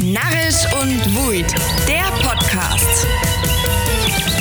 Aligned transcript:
Narrisch 0.00 0.64
und 0.80 1.16
Wuid, 1.16 1.52
der 1.88 2.04
Podcast. 2.22 3.06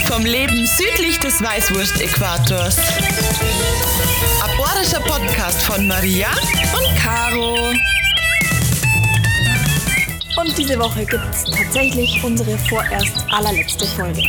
Vom 0.05 0.23
Leben 0.23 0.67
südlich 0.67 1.19
des 1.19 1.41
Weißwurst-Äquators. 1.41 2.77
Aborischer 4.43 4.99
Podcast 4.99 5.63
von 5.63 5.87
Maria 5.87 6.27
und 6.77 6.95
Caro. 6.99 7.71
Und 10.39 10.55
diese 10.55 10.77
Woche 10.77 11.05
gibt 11.05 11.25
es 11.31 11.45
tatsächlich 11.45 12.23
unsere 12.23 12.55
vorerst 12.69 13.13
allerletzte 13.31 13.87
Folge. 13.87 14.21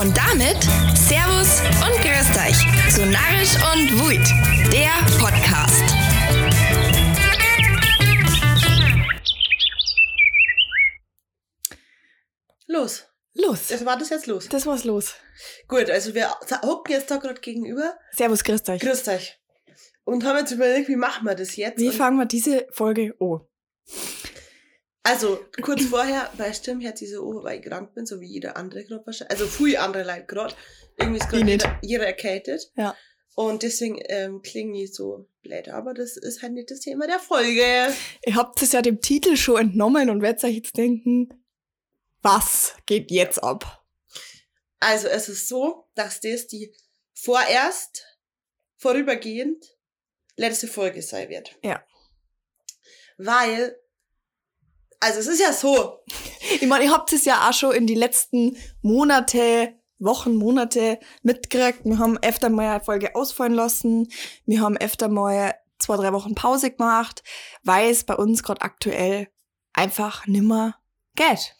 Und 0.00 0.16
damit 0.16 0.60
Servus 1.08 1.62
und 1.86 2.02
Grüßt 2.02 2.36
euch 2.36 2.92
zu 2.92 3.06
Narrisch 3.06 3.54
und 3.74 4.00
Wuid, 4.00 4.26
der 4.72 4.90
Podcast. 5.18 6.03
Los. 13.46 13.70
Also 13.70 13.84
war 13.86 13.98
das 13.98 14.10
jetzt 14.10 14.26
los? 14.26 14.48
Das 14.48 14.66
war's 14.66 14.84
los. 14.84 15.14
Gut, 15.68 15.90
also 15.90 16.14
wir 16.14 16.30
hocken 16.62 16.92
jetzt 16.92 17.10
da 17.10 17.16
gerade 17.16 17.40
gegenüber. 17.40 17.96
Servus, 18.12 18.44
grüßt 18.44 18.68
euch. 18.70 18.80
Grüßt 18.80 19.08
euch. 19.08 19.38
Und 20.04 20.24
haben 20.24 20.38
jetzt 20.38 20.52
überlegt, 20.52 20.88
wie 20.88 20.96
machen 20.96 21.26
wir 21.26 21.34
das 21.34 21.56
jetzt? 21.56 21.78
Wie 21.78 21.88
Und 21.88 21.94
fangen 21.94 22.18
wir 22.18 22.26
diese 22.26 22.66
Folge 22.70 23.14
an? 23.20 23.40
also, 25.02 25.40
kurz 25.62 25.84
vorher, 25.84 26.30
bei 26.38 26.52
Stimme 26.52 26.86
hat 26.88 27.00
diese 27.00 27.22
Ohr, 27.22 27.42
weil 27.42 27.60
ich 27.60 27.64
krank 27.66 27.94
bin, 27.94 28.06
so 28.06 28.20
wie 28.20 28.26
jeder 28.26 28.56
andere 28.56 28.84
gerade 28.84 29.04
wahrscheinlich. 29.06 29.38
Also, 29.38 29.46
viel 29.46 29.76
andere 29.76 30.04
Leute 30.04 30.24
gerade. 30.26 30.54
Irgendwie 30.98 31.18
ist 31.18 31.24
Ich 31.24 31.30
gerade 31.30 31.50
jeder, 31.50 31.78
jeder 31.82 32.06
erkältet. 32.06 32.70
Ja. 32.76 32.94
Und 33.34 33.62
deswegen 33.62 33.98
ähm, 34.08 34.42
klinge 34.42 34.82
ich 34.82 34.94
so 34.94 35.26
blöd. 35.42 35.68
Aber 35.68 35.92
das 35.92 36.16
ist 36.16 36.42
halt 36.42 36.52
nicht 36.52 36.70
das 36.70 36.80
Thema 36.80 37.06
der 37.06 37.18
Folge. 37.18 37.92
Ihr 38.24 38.34
habt 38.34 38.62
es 38.62 38.72
ja 38.72 38.80
dem 38.80 39.00
Titel 39.00 39.36
schon 39.36 39.60
entnommen 39.60 40.08
und 40.08 40.22
werdet 40.22 40.44
euch 40.44 40.54
jetzt 40.54 40.76
denken, 40.76 41.28
was 42.24 42.74
geht 42.86 43.10
jetzt 43.10 43.42
ab? 43.42 43.84
Also, 44.80 45.06
es 45.08 45.28
ist 45.28 45.48
so, 45.48 45.88
dass 45.94 46.20
das 46.20 46.48
die 46.48 46.74
vorerst, 47.14 48.04
vorübergehend, 48.76 49.64
letzte 50.36 50.66
Folge 50.66 51.02
sein 51.02 51.28
wird. 51.28 51.56
Ja. 51.62 51.84
Weil, 53.16 53.78
also 54.98 55.20
es 55.20 55.28
ist 55.28 55.40
ja 55.40 55.52
so, 55.52 56.02
Ich 56.60 56.66
meine, 56.66 56.84
ihr 56.84 56.92
habt 56.92 57.12
es 57.12 57.24
ja 57.24 57.48
auch 57.48 57.54
schon 57.54 57.74
in 57.74 57.86
die 57.86 57.94
letzten 57.94 58.56
Monate, 58.82 59.74
Wochen, 59.98 60.36
Monate 60.36 60.98
mitgekriegt. 61.22 61.84
Wir 61.84 61.98
haben 61.98 62.18
öfter 62.18 62.50
mal 62.50 62.76
eine 62.76 62.84
Folge 62.84 63.14
ausfallen 63.14 63.54
lassen. 63.54 64.08
Wir 64.44 64.60
haben 64.60 64.76
öfter 64.76 65.08
mal 65.08 65.54
zwei, 65.78 65.96
drei 65.96 66.12
Wochen 66.12 66.34
Pause 66.34 66.70
gemacht, 66.70 67.22
weil 67.62 67.90
es 67.90 68.04
bei 68.04 68.14
uns 68.14 68.42
gerade 68.42 68.62
aktuell 68.62 69.28
einfach 69.72 70.26
nimmer 70.26 70.76
geht. 71.16 71.56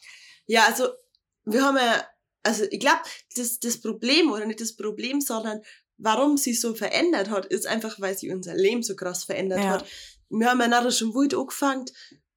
Ja, 0.46 0.66
also 0.66 0.88
wir 1.44 1.62
haben 1.62 1.76
ja, 1.76 2.06
also 2.42 2.64
ich 2.70 2.80
glaube, 2.80 3.00
das, 3.36 3.58
das 3.60 3.80
Problem, 3.80 4.30
oder 4.30 4.46
nicht 4.46 4.60
das 4.60 4.76
Problem, 4.76 5.20
sondern 5.20 5.60
warum 5.96 6.36
sie 6.36 6.54
so 6.54 6.74
verändert 6.74 7.30
hat, 7.30 7.46
ist 7.46 7.66
einfach, 7.66 8.00
weil 8.00 8.16
sie 8.16 8.32
unser 8.32 8.54
Leben 8.54 8.82
so 8.82 8.96
krass 8.96 9.24
verändert 9.24 9.60
Ja. 9.60 9.70
hat. 9.70 9.86
Wir 10.28 10.50
haben 10.50 10.60
ja 10.60 10.68
nachher 10.68 10.90
schon 10.90 11.14
wild 11.14 11.34
angefangen, 11.34 11.84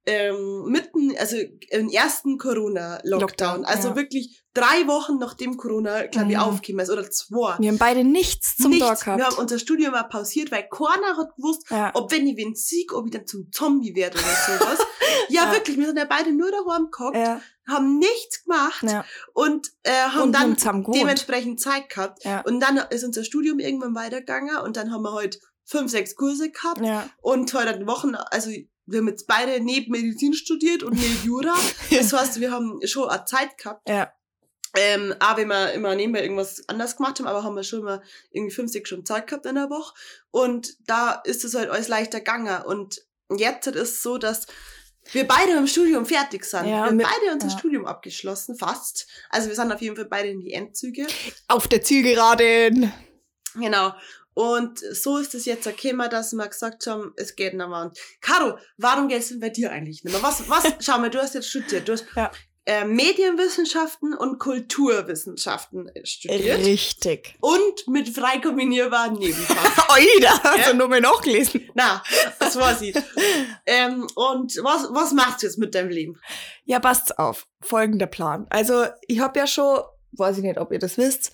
ähm, 0.08 0.64
mitten, 0.70 1.14
also 1.20 1.36
im 1.70 1.90
ersten 1.90 2.38
Corona-Lockdown, 2.38 3.20
Lockdown, 3.20 3.66
also 3.66 3.90
ja. 3.90 3.96
wirklich 3.98 4.42
drei 4.54 4.88
Wochen 4.88 5.18
nachdem 5.20 5.58
Corona, 5.58 6.08
glaube 6.08 6.32
ich, 6.32 6.38
Mhm. 6.38 6.44
aufgekommen 6.44 6.84
ist, 6.84 6.90
oder 6.90 7.10
zwei. 7.12 7.58
Wir 7.60 7.70
haben 7.70 7.78
beide 7.78 8.04
nichts 8.04 8.56
zum 8.56 8.72
Nichts. 8.72 8.88
Tag 8.88 9.00
gehabt. 9.02 9.18
Wir 9.20 9.26
haben 9.28 9.38
unser 9.38 9.60
Studium 9.60 9.92
mal 9.92 10.04
pausiert, 10.04 10.52
weil 10.52 10.68
keiner 10.68 11.18
hat 11.18 11.36
gewusst, 11.36 11.64
ja. 11.70 11.92
ob 11.94 12.12
wenn 12.12 12.26
ich 12.26 12.38
wen 12.38 12.56
sieg, 12.56 12.94
ob 12.94 13.06
ich 13.06 13.12
dann 13.12 13.28
zum 13.28 13.52
Zombie 13.52 13.94
werde 13.96 14.18
oder 14.18 14.60
sowas. 14.60 14.80
ja, 15.30 15.44
Ja. 15.46 15.52
wirklich, 15.52 15.78
wir 15.78 15.86
sind 15.86 15.98
ja 15.98 16.06
beide 16.06 16.32
nur 16.32 16.50
daheim 16.50 16.90
gehockt, 16.90 17.18
ja, 17.18 17.42
haben 17.68 18.00
nichts 18.00 18.44
gemacht 18.46 18.84
und 19.34 19.68
äh, 19.84 19.92
haben 19.92 20.22
Und 20.22 20.32
dann 20.32 20.56
dementsprechend 20.94 21.60
Zeit 21.60 21.90
gehabt. 21.90 22.24
Und 22.46 22.62
dann 22.62 22.78
ist 22.90 23.04
unser 23.04 23.23
Studium 23.26 23.60
irgendwann 23.60 23.94
weitergegangen 23.94 24.58
und 24.58 24.78
dann 24.78 24.92
haben 24.92 25.04
wir 25.04 25.12
heute 25.12 25.38
fünf, 25.66 25.92
sechs 25.92 26.16
Kurse 26.16 26.50
gehabt 26.50 26.82
und 27.22 27.54
heute 27.54 27.86
Wochen, 27.86 28.16
also 28.16 28.50
wir 28.87 28.99
haben 28.99 29.08
jetzt 29.09 29.27
beide 29.27 29.59
neben 29.59 29.92
Medizin 29.92 30.33
studiert 30.33 30.81
und 30.81 30.95
neben 30.95 31.23
Jura. 31.23 31.55
Das 31.92 32.14
heißt, 32.14 32.39
wir 32.39 32.52
haben 32.52 32.80
schon 32.86 33.09
eine 33.09 33.25
Zeit 33.25 33.58
gehabt. 33.58 33.87
Ja. 33.87 34.11
Ähm, 34.75 35.14
auch 35.20 35.37
wenn 35.37 35.48
wir 35.48 35.73
immer 35.73 35.95
nebenbei 35.95 36.21
irgendwas 36.21 36.67
anders 36.67 36.98
gemacht 36.98 37.20
haben, 37.20 37.27
aber 37.27 37.43
haben 37.43 37.55
wir 37.55 37.64
schon 37.64 37.83
mal 37.83 38.02
irgendwie 38.31 38.53
fünf, 38.53 38.71
sechs 38.71 38.89
Stunden 38.89 39.05
Zeit 39.05 39.27
gehabt 39.27 39.45
in 39.45 39.55
der 39.55 39.70
Woche. 39.70 39.93
Und 40.31 40.77
da 40.87 41.21
ist 41.23 41.43
es 41.43 41.55
halt 41.55 41.70
alles 41.70 41.87
leichter 41.87 42.20
gegangen. 42.20 42.64
Und 42.64 43.02
jetzt 43.36 43.67
ist 43.67 43.75
es 43.75 44.03
so, 44.03 44.17
dass 44.17 44.48
wir 45.11 45.27
beide 45.27 45.54
im 45.54 45.67
Studium 45.67 46.05
fertig 46.05 46.45
sind. 46.45 46.65
Ja, 46.65 46.69
wir 46.69 46.86
haben 46.86 46.98
beide 46.98 47.33
unser 47.33 47.48
ja. 47.48 47.58
Studium 47.58 47.86
abgeschlossen, 47.86 48.55
fast. 48.55 49.08
Also 49.30 49.48
wir 49.48 49.55
sind 49.55 49.71
auf 49.71 49.81
jeden 49.81 49.95
Fall 49.95 50.05
beide 50.05 50.30
in 50.30 50.39
die 50.39 50.54
Endzüge. 50.54 51.08
Auf 51.48 51.67
der 51.67 51.81
Zielgeraden. 51.81 52.92
Genau. 53.55 53.93
Und 54.37 54.77
so 54.77 55.17
ist 55.17 55.33
es 55.33 55.45
jetzt 55.45 55.64
gekommen, 55.64 56.08
dass 56.11 56.31
wir 56.33 56.48
gesagt 56.48 56.86
haben, 56.86 57.11
es 57.15 57.36
geht 57.36 57.55
nicht 57.55 57.67
mehr. 57.67 57.81
Und 57.81 57.98
Caro, 58.21 58.59
warum 58.77 59.08
geht 59.08 59.21
es 59.23 59.39
bei 59.39 59.49
dir 59.49 59.71
eigentlich 59.71 60.03
nicht 60.03 60.14
mehr? 60.14 60.21
Was, 60.21 60.48
was, 60.48 60.64
schau 60.80 60.99
mal, 60.99 61.09
du 61.09 61.17
hast 61.20 61.33
jetzt 61.33 61.49
studiert. 61.49 61.87
Du 61.87 61.93
hast 61.93 62.05
Ja. 62.15 62.30
äh, 62.65 62.86
Medienwissenschaften 62.86 64.14
und 64.14 64.37
Kulturwissenschaften 64.37 65.87
äh, 65.89 66.05
studiert. 66.05 66.59
Richtig. 66.59 67.36
Und 67.39 67.87
mit 67.87 68.09
frei 68.09 68.37
kombinierbaren 68.39 69.14
Nebenfach. 69.15 69.89
Oida, 69.98 70.30
hast 70.43 70.58
Ja. 70.59 70.69
du 70.71 70.77
nur 70.77 70.87
mal 70.87 71.02
nachgelesen. 71.02 71.69
Na, 71.73 72.04
das 72.39 72.55
war 72.58 72.75
sie. 72.75 72.93
ähm, 73.65 74.05
und 74.15 74.55
was, 74.61 74.87
was 74.92 75.14
machst 75.14 75.42
du 75.42 75.48
jetzt 75.48 75.58
mit 75.58 75.73
deinem 75.73 75.89
Leben? 75.89 76.19
Ja, 76.65 76.80
passt 76.80 77.17
auf. 77.17 77.48
Folgender 77.61 78.05
Plan. 78.05 78.45
Also, 78.52 78.86
ich 79.08 79.19
habe 79.19 79.39
ja 79.39 79.48
schon, 79.48 79.80
weiß 80.11 80.37
ich 80.37 80.43
nicht, 80.43 80.59
ob 80.59 80.71
ihr 80.71 80.80
das 80.80 80.98
wisst, 80.99 81.31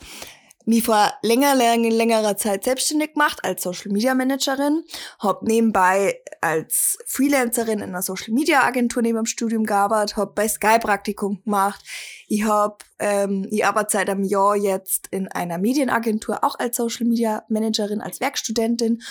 mich 0.66 0.84
vor 0.84 1.12
länger, 1.22 1.56
länger, 1.56 1.90
längerer 1.90 2.38
Zeit 2.38 2.64
selbstständig 2.64 3.14
gemacht 3.14 3.40
als 3.44 3.64
Social 3.64 3.92
Media 3.92 4.14
Managerin, 4.14 4.84
habe 5.20 5.46
nebenbei 5.46 6.22
als 6.42 6.98
Freelancerin 7.06 7.80
in 7.80 7.90
einer 7.90 8.02
Social 8.02 8.34
Media 8.34 8.64
Agentur 8.64 9.02
neben 9.02 9.18
dem 9.18 9.26
Studium 9.26 9.66
gearbeitet, 9.66 10.18
habe 10.18 10.34
bei 10.34 10.48
Sky 10.48 10.80
Praktikum 10.80 11.42
gemacht. 11.44 11.84
Ich 12.28 12.44
habe, 12.44 12.78
ähm, 13.00 13.48
ich 13.50 13.66
arbeite 13.66 13.92
seit 13.92 14.10
einem 14.10 14.24
Jahr 14.24 14.56
jetzt 14.56 15.08
in 15.12 15.28
einer 15.28 15.58
Medienagentur 15.58 16.44
auch 16.44 16.58
als 16.60 16.78
Social 16.78 17.06
Media 17.06 17.44
Managerin, 17.48 18.02
als 18.02 18.20
Werkstudentin. 18.20 19.02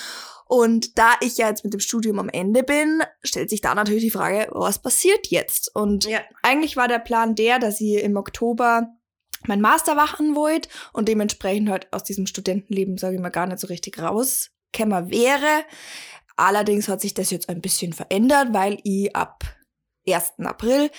Und 0.46 0.98
da 0.98 1.12
ich 1.20 1.38
ja 1.38 1.48
jetzt 1.48 1.64
mit 1.64 1.72
dem 1.72 1.80
Studium 1.80 2.18
am 2.18 2.28
Ende 2.28 2.62
bin, 2.62 3.02
stellt 3.22 3.48
sich 3.48 3.62
da 3.62 3.74
natürlich 3.74 4.02
die 4.02 4.10
Frage, 4.10 4.48
was 4.50 4.80
passiert 4.80 5.28
jetzt? 5.28 5.74
Und 5.74 6.04
Ja. 6.04 6.20
eigentlich 6.42 6.76
war 6.76 6.88
der 6.88 6.98
Plan 6.98 7.34
der, 7.34 7.58
dass 7.58 7.80
ich 7.80 8.02
im 8.02 8.16
Oktober 8.16 8.88
mein 9.46 9.60
Master 9.60 9.94
machen 9.94 10.34
wollte 10.34 10.68
und 10.92 11.08
dementsprechend 11.08 11.70
halt 11.70 11.92
aus 11.92 12.04
diesem 12.04 12.26
Studentenleben, 12.26 12.98
sage 12.98 13.16
ich 13.16 13.20
mal, 13.20 13.30
gar 13.30 13.46
nicht 13.46 13.58
so 13.58 13.66
richtig 13.66 14.00
rauskämmer 14.00 15.10
wäre. 15.10 15.64
Allerdings 16.36 16.88
hat 16.88 17.00
sich 17.00 17.14
das 17.14 17.30
jetzt 17.30 17.48
ein 17.48 17.60
bisschen 17.60 17.92
verändert, 17.92 18.48
weil 18.52 18.78
ich 18.84 19.14
ab 19.14 19.44
1. 20.06 20.34
April 20.38 20.90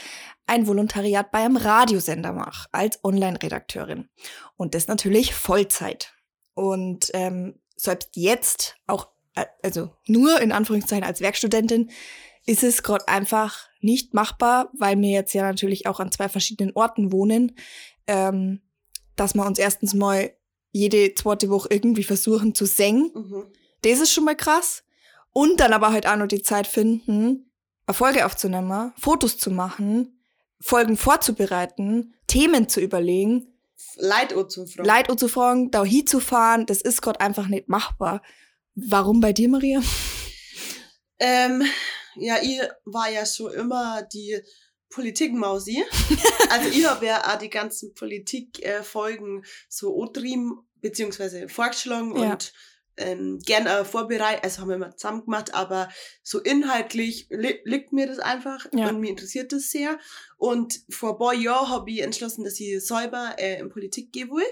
ein 0.46 0.68
Volontariat 0.68 1.32
bei 1.32 1.40
einem 1.40 1.58
Radiosender 1.58 2.34
mache, 2.34 2.68
als 2.72 3.04
Online-Redakteurin. 3.04 4.10
Und 4.56 4.76
das 4.76 4.88
natürlich 4.88 5.34
Vollzeit. 5.34 6.14
Und 6.54 7.10
ähm, 7.14 7.60
selbst 7.76 8.12
jetzt, 8.16 8.76
auch, 8.88 9.10
äh, 9.36 9.46
also 9.64 9.92
nur 10.06 10.40
in 10.42 10.52
Anführungszeichen 10.52 11.04
als 11.04 11.22
Werkstudentin, 11.22 11.92
ist 12.46 12.64
es 12.64 12.84
gerade 12.84 13.08
einfach 13.08 13.70
nicht 13.80 14.14
machbar, 14.14 14.70
weil 14.78 15.00
wir 15.00 15.10
jetzt 15.10 15.34
ja 15.34 15.44
natürlich 15.44 15.88
auch 15.88 16.00
an 16.00 16.12
zwei 16.12 16.28
verschiedenen 16.28 16.76
Orten 16.76 17.12
wohnen, 17.12 17.56
ähm, 18.08 18.62
dass 19.16 19.34
wir 19.36 19.46
uns 19.46 19.60
erstens 19.60 19.94
mal 19.94 20.32
jede 20.72 21.14
zweite 21.14 21.50
Woche 21.50 21.70
irgendwie 21.72 22.04
versuchen 22.04 22.56
zu 22.56 22.66
singen. 22.66 23.12
Mhm. 23.14 23.46
Das 23.82 24.00
ist 24.00 24.12
schon 24.12 24.26
mal 24.26 24.36
krass. 24.36 24.84
Und 25.32 25.60
dann 25.60 25.74
aber 25.74 25.92
halt 25.92 26.08
auch 26.08 26.16
noch 26.16 26.28
die 26.28 26.42
Zeit 26.42 26.68
finden, 26.68 27.52
eine 27.86 27.94
Folge 27.94 28.26
aufzunehmen, 28.26 28.94
Fotos 28.98 29.38
zu 29.38 29.52
machen, 29.52 30.20
Folgen 30.60 30.96
vorzubereiten, 30.96 32.14
Themen 32.28 32.70
zu 32.70 32.80
überlegen, 32.80 33.54
Leid 33.98 34.34
zum 34.50 34.68
Fragen. 34.68 34.88
Leute 34.88 35.16
zu 35.16 35.28
fragen, 35.28 35.72
da 35.72 35.84
hinzufahren, 35.84 36.66
das 36.66 36.82
ist 36.82 37.02
gerade 37.02 37.20
einfach 37.20 37.48
nicht 37.48 37.70
machbar. 37.70 38.22
Warum 38.76 39.20
bei 39.20 39.34
dir, 39.34 39.50
Maria? 39.50 39.82
Ähm, 41.20 41.64
ja, 42.16 42.38
ich 42.42 42.60
war 42.86 43.10
ja 43.10 43.26
schon 43.26 43.54
immer 43.54 44.02
die 44.04 44.42
Politikmausi. 44.94 45.84
also 46.50 46.70
ich 46.70 46.86
habe 46.86 47.06
ja 47.06 47.34
auch 47.34 47.38
die 47.40 47.50
ganzen 47.50 47.94
Politik-Folgen 47.94 49.44
so 49.70 50.00
angetrieben, 50.02 50.60
beziehungsweise 50.82 51.50
vorgeschlagen 51.50 52.16
Ja. 52.16 52.32
und 52.34 52.54
ähm, 52.96 53.40
gern 53.44 53.68
auch 53.68 53.86
vorbereitet, 53.88 54.44
also 54.44 54.62
haben 54.62 54.70
wir 54.70 54.76
immer 54.76 54.96
zusammen 54.96 55.24
gemacht, 55.26 55.56
aber 55.56 55.90
so 56.22 56.40
inhaltlich 56.40 57.26
li 57.32 57.60
liegt 57.64 57.92
mir 57.92 58.06
das 58.06 58.20
einfach 58.20 58.68
Ja. 58.72 58.90
und 58.90 59.00
mir 59.00 59.10
interessiert 59.10 59.52
das 59.52 59.72
sehr. 59.72 59.98
Und 60.38 60.82
vor 60.92 61.14
ein 61.14 61.18
paar 61.18 61.34
Jahren 61.34 61.70
habe 61.70 61.90
ich 61.90 62.02
entschlossen, 62.02 62.44
dass 62.44 62.60
ich 62.60 62.86
selber 62.86 63.34
äh, 63.40 63.60
in 63.60 63.70
Politik 63.70 64.12
gehen 64.12 64.30
will 64.30 64.46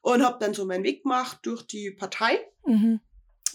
und 0.00 0.24
habe 0.24 0.38
dann 0.40 0.54
so 0.54 0.64
meinen 0.64 0.84
Weg 0.84 1.02
gemacht 1.02 1.38
durch 1.42 1.62
die 1.62 1.90
Partei 1.90 2.38
Mhm. 2.66 3.00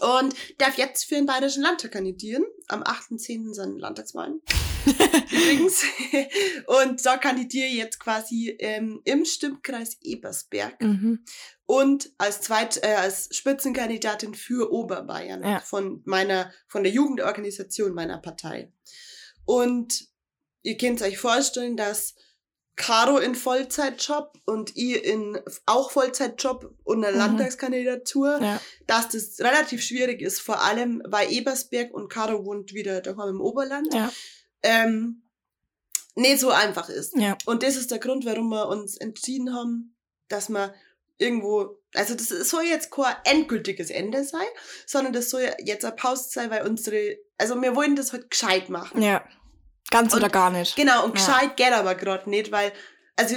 Und 0.02 0.34
darf 0.60 0.78
jetzt 0.78 1.06
für 1.06 1.16
den 1.16 1.26
Bayerischen 1.26 1.64
Landtag 1.64 1.92
kandidieren. 1.92 2.46
Am 2.70 2.84
8.10. 2.84 3.54
sind 3.54 3.80
Landtagswahlen. 3.80 4.42
Übrigens. 5.32 5.84
Und 6.68 7.06
da 7.06 7.18
kandidiere 7.18 7.68
ich 7.68 7.76
jetzt 7.76 8.00
quasi 8.00 8.56
ähm, 8.60 9.02
im 9.06 9.26
Stimmkreis 9.26 9.98
Ebersberg 10.02 10.82
Mhm. 10.82 11.24
und 11.66 12.12
als 12.18 12.42
zweit 12.42 12.82
äh, 12.84 12.96
als 12.96 13.30
Spitzenkandidatin 13.36 14.34
für 14.34 14.72
Oberbayern 14.72 15.44
Ja. 15.44 15.60
von 15.60 16.02
meiner 16.06 16.52
von 16.68 16.84
der 16.84 16.92
Jugendorganisation 16.92 17.94
meiner 17.94 18.18
Partei. 18.20 18.72
Und 19.46 20.08
ihr 20.62 20.78
könnt 20.78 21.02
euch 21.02 21.18
vorstellen, 21.18 21.78
dass 21.78 22.16
Caro 22.76 23.18
in 23.18 23.36
Vollzeitjob 23.36 24.34
und 24.46 24.72
ich 24.78 25.04
in 25.04 25.38
auch 25.66 25.92
Vollzeitjob 25.92 26.74
und 26.84 27.04
eine 27.04 27.12
Mhm. 27.14 27.18
Landtagskandidatur, 27.20 28.40
Ja. 28.42 28.62
dass 28.88 29.10
das 29.10 29.40
relativ 29.40 29.84
schwierig 29.84 30.22
ist, 30.22 30.40
vor 30.40 30.62
allem 30.64 31.02
weil 31.06 31.32
Ebersberg 31.32 31.94
und 31.94 32.08
Caro 32.10 32.46
wohnt 32.46 32.74
wieder 32.74 33.02
daheim 33.02 33.30
im 33.36 33.42
Oberland, 33.42 33.94
Ja. 33.94 34.12
Ähm, 34.64 35.24
nicht 36.16 36.40
so 36.40 36.50
einfach 36.50 36.90
ist. 36.90 37.16
Ja. 37.16 37.38
Und 37.46 37.64
das 37.64 37.76
ist 37.76 37.92
der 37.92 38.00
Grund, 38.00 38.26
warum 38.26 38.50
wir 38.50 38.68
uns 38.68 38.98
entschieden 38.98 39.54
haben, 39.56 39.96
dass 40.28 40.50
wir 40.50 40.74
irgendwo, 41.18 41.80
also 41.96 42.16
das 42.16 42.30
soll 42.30 42.64
jetzt 42.64 42.92
kein 42.92 43.16
endgültiges 43.26 43.90
Ende 43.90 44.24
sein, 44.24 44.48
sondern 44.86 45.14
das 45.14 45.30
soll 45.30 45.50
jetzt 45.60 45.86
eine 45.86 45.96
Pause 45.96 46.30
sein, 46.30 46.50
weil 46.50 46.68
unsere, 46.68 47.18
also 47.38 47.62
wir 47.62 47.76
wollen 47.76 47.96
das 47.96 48.14
halt 48.14 48.30
gescheit 48.30 48.70
machen. 48.70 49.02
Ja. 49.02 49.24
Ganz 49.92 50.14
Und- 50.14 50.20
oder 50.20 50.30
gar 50.30 50.50
nicht. 50.50 50.76
Genau, 50.76 51.04
und 51.06 51.18
Ja. 51.18 51.26
gescheit 51.26 51.58
geht 51.58 51.74
aber 51.74 51.96
gerade 51.96 52.30
nicht, 52.30 52.52
weil, 52.52 52.72
also 53.16 53.36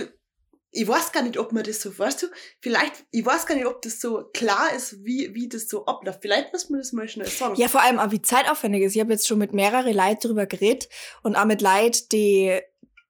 ich 0.75 0.89
weiß 0.89 1.13
gar 1.13 1.23
nicht, 1.23 1.39
ob 1.39 1.53
man 1.53 1.63
das 1.65 1.81
so, 1.83 1.97
weißt 1.97 2.23
du, 2.23 2.27
vielleicht, 2.61 3.05
ich 3.11 3.25
weiß 3.25 3.45
gar 3.47 3.55
nicht, 3.55 3.67
ob 3.67 3.83
das 3.83 4.01
so 4.01 4.25
klar 4.33 4.73
ist, 4.75 5.05
wie, 5.05 5.35
wie 5.35 5.49
das 5.49 5.69
so 5.69 5.85
abläuft. 5.85 6.21
Vielleicht 6.23 6.53
muss 6.53 6.71
man 6.71 6.81
das 6.81 6.93
mal 6.93 7.07
schnell 7.09 7.29
sagen. 7.29 7.57
Ja, 7.57 7.69
vor 7.69 7.83
allem 7.83 7.99
auch 7.99 8.11
wie 8.11 8.23
zeitaufwendig 8.23 8.83
ist. 8.83 8.95
Ich 8.95 9.01
habe 9.01 9.13
jetzt 9.13 9.29
schon 9.29 9.39
mit 9.39 9.53
mehreren 9.53 9.95
Leuten 9.95 10.21
drüber 10.29 10.47
geredet 10.47 10.89
und 11.23 11.37
auch 11.37 11.45
mit 11.45 11.61
Leuten, 11.61 12.09
die 12.11 12.59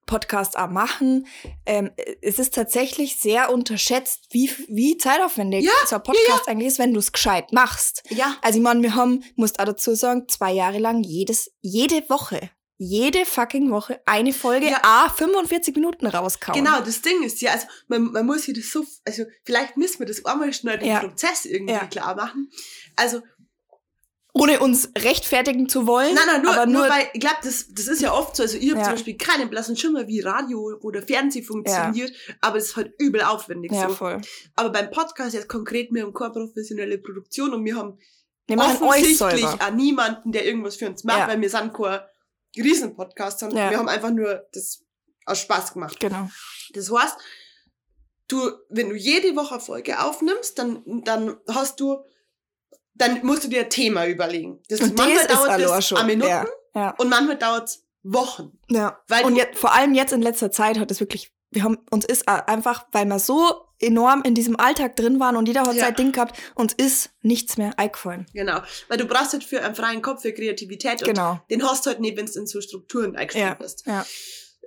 Podcast 0.06 0.58
auch 0.58 0.68
machen. 0.68 1.26
Ähm, 1.64 1.92
es 2.20 2.40
ist 2.40 2.52
tatsächlich 2.54 3.16
sehr 3.16 3.52
unterschätzt, 3.52 4.26
wie, 4.30 4.50
wie 4.66 4.96
zeitaufwendig 4.98 5.64
Ja, 5.64 5.72
so 5.86 5.96
ein 5.96 6.02
Podcast 6.02 6.48
eigentlich 6.48 6.68
ist, 6.68 6.78
wenn 6.80 6.92
du 6.92 6.98
es 6.98 7.12
gescheit 7.12 7.52
machst. 7.52 8.02
ja, 8.10 8.36
Also 8.42 8.58
ich 8.58 8.62
meine, 8.62 8.82
wir 8.82 8.96
haben, 8.96 9.22
musst 9.36 9.60
auch 9.60 9.64
dazu 9.64 9.94
sagen, 9.94 10.26
zwei 10.28 10.52
Jahre 10.52 10.78
lang 10.78 11.02
jedes, 11.04 11.52
jede 11.60 12.08
Woche, 12.10 12.50
jede 12.82 13.24
fucking 13.24 13.70
Woche 13.70 14.00
eine 14.06 14.32
Folge, 14.32 14.66
Ja. 14.66 14.80
a 14.82 15.08
45 15.08 15.74
Minuten 15.76 16.06
rauskauen. 16.06 16.56
Genau, 16.62 16.80
das 16.80 17.00
Ding 17.02 17.22
ist 17.22 17.40
ja, 17.40 17.52
also 17.52 17.66
man, 17.88 18.12
man 18.12 18.26
muss 18.26 18.44
hier 18.44 18.54
das 18.54 18.70
so, 18.70 18.84
also 19.06 19.24
vielleicht 19.44 19.76
müssen 19.76 20.00
wir 20.00 20.06
das 20.06 20.24
einmal 20.24 20.52
schnell 20.52 20.78
den 20.78 20.88
Ja. 20.88 21.00
Prozess 21.00 21.44
irgendwie 21.44 21.74
Ja. 21.74 21.86
klar 21.86 22.14
machen. 22.16 22.50
Also, 22.96 23.22
Ohne 24.34 24.60
uns 24.60 24.88
rechtfertigen 24.96 25.68
zu 25.68 25.86
wollen. 25.86 26.14
nein, 26.14 26.24
nein, 26.26 26.42
nur, 26.42 26.52
aber 26.54 26.64
nur, 26.66 26.80
nur, 26.86 26.90
weil, 26.90 27.06
ich 27.12 27.20
glaube, 27.20 27.36
das, 27.44 27.66
das 27.68 27.86
ist 27.86 28.00
ja 28.00 28.14
oft 28.14 28.34
so, 28.34 28.42
also 28.42 28.56
ich 28.56 28.70
habe 28.70 28.78
Ja. 28.78 28.84
zum 28.84 28.94
Beispiel 28.94 29.16
keinen 29.18 29.50
blassen 29.50 29.76
Schimmer, 29.76 30.06
wie 30.08 30.20
Radio 30.20 30.78
oder 30.80 31.02
Fernsehen 31.02 31.44
funktioniert, 31.44 32.12
aber 32.40 32.56
es 32.56 32.68
ist 32.68 32.76
halt 32.76 32.94
übel 32.98 33.20
aufwendig 33.22 33.72
ja, 33.72 33.88
so. 33.90 33.94
voll. 33.94 34.22
Aber 34.56 34.70
beim 34.70 34.90
Podcast 34.90 35.34
jetzt 35.34 35.48
konkret, 35.50 35.88
wir 35.92 36.02
haben 36.04 36.14
keine 36.14 36.30
professionelle 36.32 36.96
Produktion 36.96 37.52
und 37.52 37.62
wir 37.66 37.76
haben 37.76 37.98
Wir 38.48 38.56
offensichtlich 38.58 39.44
auch 39.44 39.70
niemanden, 39.72 40.32
der 40.32 40.46
irgendwas 40.46 40.76
für 40.76 40.88
uns 40.88 41.04
macht, 41.04 41.18
Ja. 41.18 41.28
weil 41.28 41.40
wir 41.40 41.50
sind 41.50 41.72
kein 42.54 42.64
Riesenpodcast, 42.64 43.40
sondern 43.40 43.58
Ja. 43.58 43.70
wir 43.70 43.78
haben 43.78 43.88
einfach 43.88 44.10
nur 44.10 44.46
das 44.52 44.82
aus 45.26 45.40
Spaß 45.40 45.72
gemacht. 45.74 45.98
Genau. 46.00 46.28
Das 46.74 46.90
heißt, 46.92 47.16
du, 48.28 48.50
wenn 48.68 48.90
du 48.90 48.96
jede 48.96 49.34
Woche 49.36 49.60
Folge 49.60 50.00
aufnimmst, 50.00 50.58
dann, 50.58 50.82
dann 51.04 51.36
hast 51.48 51.80
du, 51.80 52.04
dann 52.94 53.24
musst 53.24 53.44
du 53.44 53.48
dir 53.48 53.62
ein 53.62 53.70
Thema 53.70 54.06
überlegen. 54.06 54.60
Das, 54.68 54.80
Und 54.80 54.96
manchmal 54.96 55.26
das 55.26 55.36
dauert 55.36 55.60
das 55.60 55.86
schon. 55.88 56.06
Minuten 56.06 56.28
Ja. 56.28 56.46
Ja. 56.74 56.94
und 56.98 57.08
manchmal 57.08 57.38
dauert 57.38 57.68
es 57.68 57.86
Wochen. 58.02 58.58
ja. 58.68 58.98
Weil 59.08 59.24
Und 59.24 59.36
jetzt, 59.36 59.58
vor 59.58 59.72
allem 59.72 59.94
jetzt 59.94 60.12
in 60.12 60.22
letzter 60.22 60.50
Zeit 60.50 60.78
hat 60.78 60.90
es 60.90 60.98
wirklich, 61.00 61.32
wir 61.52 61.62
haben, 61.64 61.78
uns 61.90 62.04
ist 62.04 62.26
einfach, 62.28 62.86
weil 62.92 63.04
wir 63.06 63.18
so 63.18 63.66
enorm 63.78 64.22
in 64.24 64.34
diesem 64.34 64.58
Alltag 64.58 64.96
drin 64.96 65.20
waren 65.20 65.36
und 65.36 65.46
jeder 65.46 65.62
hat 65.62 65.74
Ja. 65.74 65.84
sein 65.86 65.94
Ding 65.96 66.12
gehabt, 66.12 66.38
uns 66.54 66.72
ist 66.72 67.10
nichts 67.22 67.56
mehr 67.56 67.78
eingefallen. 67.78 68.26
genau, 68.32 68.60
weil 68.88 68.98
du 68.98 69.06
brauchst 69.06 69.32
halt 69.32 69.44
für 69.44 69.62
einen 69.62 69.74
freien 69.74 70.02
Kopf, 70.02 70.22
für 70.22 70.32
Kreativität 70.32 71.02
und 71.02 71.08
Genau. 71.08 71.40
den 71.50 71.62
hast 71.68 71.84
du 71.86 71.90
halt 71.90 72.00
nicht, 72.00 72.16
wenn 72.16 72.26
du 72.26 72.32
in 72.38 72.46
so 72.46 72.60
Strukturen 72.60 73.16
eingestellt 73.16 73.46
Ja. 73.46 73.54
bist. 73.54 73.84
Ja. 73.86 74.06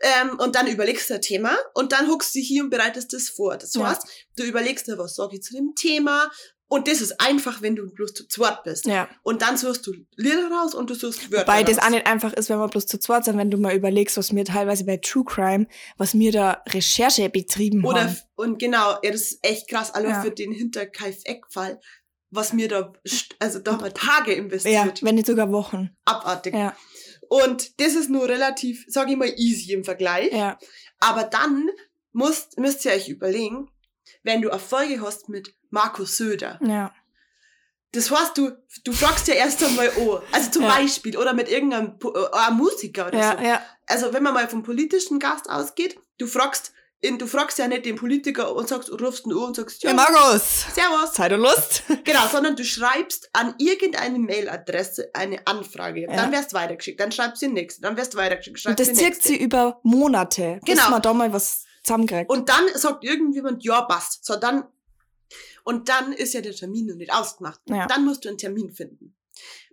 Ähm, 0.01 0.37
und 0.39 0.55
dann 0.55 0.67
überlegst 0.67 1.09
du 1.09 1.13
ein 1.13 1.21
Thema 1.21 1.57
und 1.73 1.93
dann 1.93 2.09
huckst 2.09 2.35
du 2.35 2.39
hier 2.39 2.63
und 2.63 2.69
bereitest 2.69 3.13
das 3.13 3.29
vor. 3.29 3.55
Das 3.57 3.73
Ja. 3.73 3.87
heißt, 3.89 4.03
du 4.35 4.43
überlegst 4.43 4.87
dir, 4.87 4.97
was 4.97 5.15
sag 5.15 5.31
ich 5.31 5.41
zu 5.41 5.53
dem 5.55 5.73
Thema. 5.75 6.29
Und 6.67 6.87
das 6.87 6.99
ist 6.99 7.21
einfach, 7.21 7.61
wenn 7.61 7.75
du 7.75 7.87
bloß 7.87 8.13
zu 8.15 8.27
zweit 8.27 8.63
bist. 8.63 8.85
Ja. 8.87 9.07
Und 9.21 9.43
dann 9.43 9.55
suchst 9.55 9.85
du 9.85 9.93
Lieder 10.15 10.49
raus 10.49 10.73
und 10.73 10.89
du 10.89 10.95
suchst 10.95 11.31
Wörter 11.31 11.43
Wobei 11.47 11.63
das 11.63 11.77
raus. 11.77 11.85
auch 11.85 11.89
nicht 11.91 12.07
einfach 12.07 12.33
ist, 12.33 12.49
wenn 12.49 12.57
man 12.57 12.69
bloß 12.71 12.87
zu 12.87 12.99
zweit 12.99 13.23
sind, 13.25 13.37
wenn 13.37 13.51
du 13.51 13.57
mal 13.57 13.75
überlegst, 13.75 14.17
was 14.17 14.33
wir 14.35 14.43
teilweise 14.45 14.83
bei 14.83 14.97
True 14.97 15.23
Crime, 15.25 15.67
was 15.97 16.15
wir 16.15 16.31
da 16.31 16.63
Recherche 16.69 17.29
betrieben 17.29 17.85
Oder, 17.85 18.05
haben. 18.05 18.17
und 18.35 18.57
genau, 18.59 18.93
ja, 19.03 19.11
das 19.11 19.21
ist 19.31 19.39
echt 19.43 19.69
krass, 19.69 19.93
alle 19.93 20.09
Ja. 20.09 20.21
für 20.23 20.31
den 20.31 20.51
Hinterkaif-Eck-Fall, 20.51 21.79
was 22.31 22.51
mir 22.53 22.67
da, 22.67 22.91
also 23.39 23.59
da 23.59 23.79
wir 23.79 23.93
Tage 23.93 24.31
Ja, 24.31 24.37
investiert. 24.39 25.03
wenn 25.03 25.15
nicht 25.15 25.27
sogar 25.27 25.51
Wochen. 25.51 25.91
Abartig. 26.05 26.55
Ja. 26.55 26.75
Und 27.29 27.79
das 27.79 27.93
ist 27.95 28.09
nur 28.09 28.27
relativ, 28.27 28.85
sag 28.87 29.09
ich 29.09 29.17
mal, 29.17 29.31
easy 29.37 29.71
im 29.73 29.83
Vergleich. 29.83 30.31
Ja. 30.31 30.57
Aber 30.99 31.23
dann 31.23 31.69
musst, 32.11 32.57
müsst 32.59 32.85
ihr 32.85 32.91
euch 32.91 33.09
überlegen, 33.09 33.69
wenn 34.23 34.41
du 34.41 34.49
eine 34.49 34.59
Folge 34.59 35.01
hast 35.01 35.29
mit 35.29 35.53
Markus 35.75 36.15
Söder. 36.17 36.57
Ja. 36.65 36.91
Das 37.91 38.09
heißt, 38.11 38.37
du, 38.37 38.51
du 38.83 38.91
fragst 38.93 39.27
ja 39.27 39.35
erst 39.35 39.63
einmal, 39.63 39.91
oh, 39.97 40.19
also 40.31 40.49
zum 40.51 40.63
Ja. 40.63 40.69
Beispiel, 40.75 41.17
oder 41.17 41.33
mit 41.33 41.47
irgendeinem 41.49 41.97
einem 42.33 42.57
Musiker 42.57 43.07
oder 43.07 43.17
Ja, 43.19 43.37
so. 43.37 43.43
ja. 43.43 43.61
Also 43.87 44.13
wenn 44.13 44.23
man 44.23 44.33
mal 44.33 44.47
vom 44.49 44.63
politischen 44.63 45.19
Gast 45.19 45.49
ausgeht, 45.49 45.97
du 46.17 46.27
fragst, 46.27 46.71
in, 47.01 47.17
du 47.19 47.27
fragst 47.27 47.57
ja 47.57 47.67
nicht 47.67 47.85
den 47.85 47.95
Politiker 47.97 48.53
und 48.55 48.67
sagst, 48.67 48.89
rufst 48.89 49.25
ihn 49.27 49.33
an 49.33 49.37
und 49.39 49.55
sagst, 49.55 49.83
Ja, 49.83 49.91
ja, 49.91 49.95
Markus. 49.95 50.65
servus. 50.73 51.11
Zeit 51.13 51.31
und 51.33 51.41
Lust. 51.41 51.83
Genau, 52.03 52.27
sondern 52.31 52.55
du 52.55 52.63
schreibst 52.65 53.29
an 53.33 53.53
irgendeine 53.59 54.17
Mailadresse 54.19 55.11
eine 55.13 55.45
Anfrage. 55.45 56.01
Ja. 56.01 56.15
Dann 56.15 56.31
wirst 56.31 56.51
du 56.51 56.55
weitergeschickt, 56.57 56.99
dann 56.99 57.11
schreibst 57.11 57.41
du 57.41 57.47
die 57.47 57.53
nächste, 57.53 57.81
dann 57.81 57.95
wirst 57.97 58.13
du 58.13 58.17
weitergeschickt, 58.17 58.55
Und 58.57 58.61
schreibst 58.61 58.79
das 58.79 58.87
die 58.89 58.95
zirkt 58.95 59.23
sie 59.23 59.37
über 59.37 59.79
Monate, 59.83 60.59
bis 60.65 60.75
Genau. 60.75 60.89
man 60.89 61.01
da 61.01 61.13
mal 61.13 61.31
was 61.31 61.63
zusammenkriegt. 61.83 62.29
Und 62.29 62.49
dann 62.49 62.63
sagt 62.73 63.03
irgendjemand, 63.03 63.63
ja, 63.63 63.81
passt. 63.83 64.25
So, 64.25 64.35
dann, 64.35 64.63
und 65.63 65.89
dann 65.89 66.13
ist 66.13 66.33
ja 66.33 66.41
der 66.41 66.53
Termin 66.55 66.87
noch 66.87 66.95
nicht 66.95 67.13
ausgemacht. 67.13 67.59
Ja. 67.67 67.87
Dann 67.87 68.05
musst 68.05 68.25
du 68.25 68.29
einen 68.29 68.37
Termin 68.37 68.71
finden. 68.71 69.15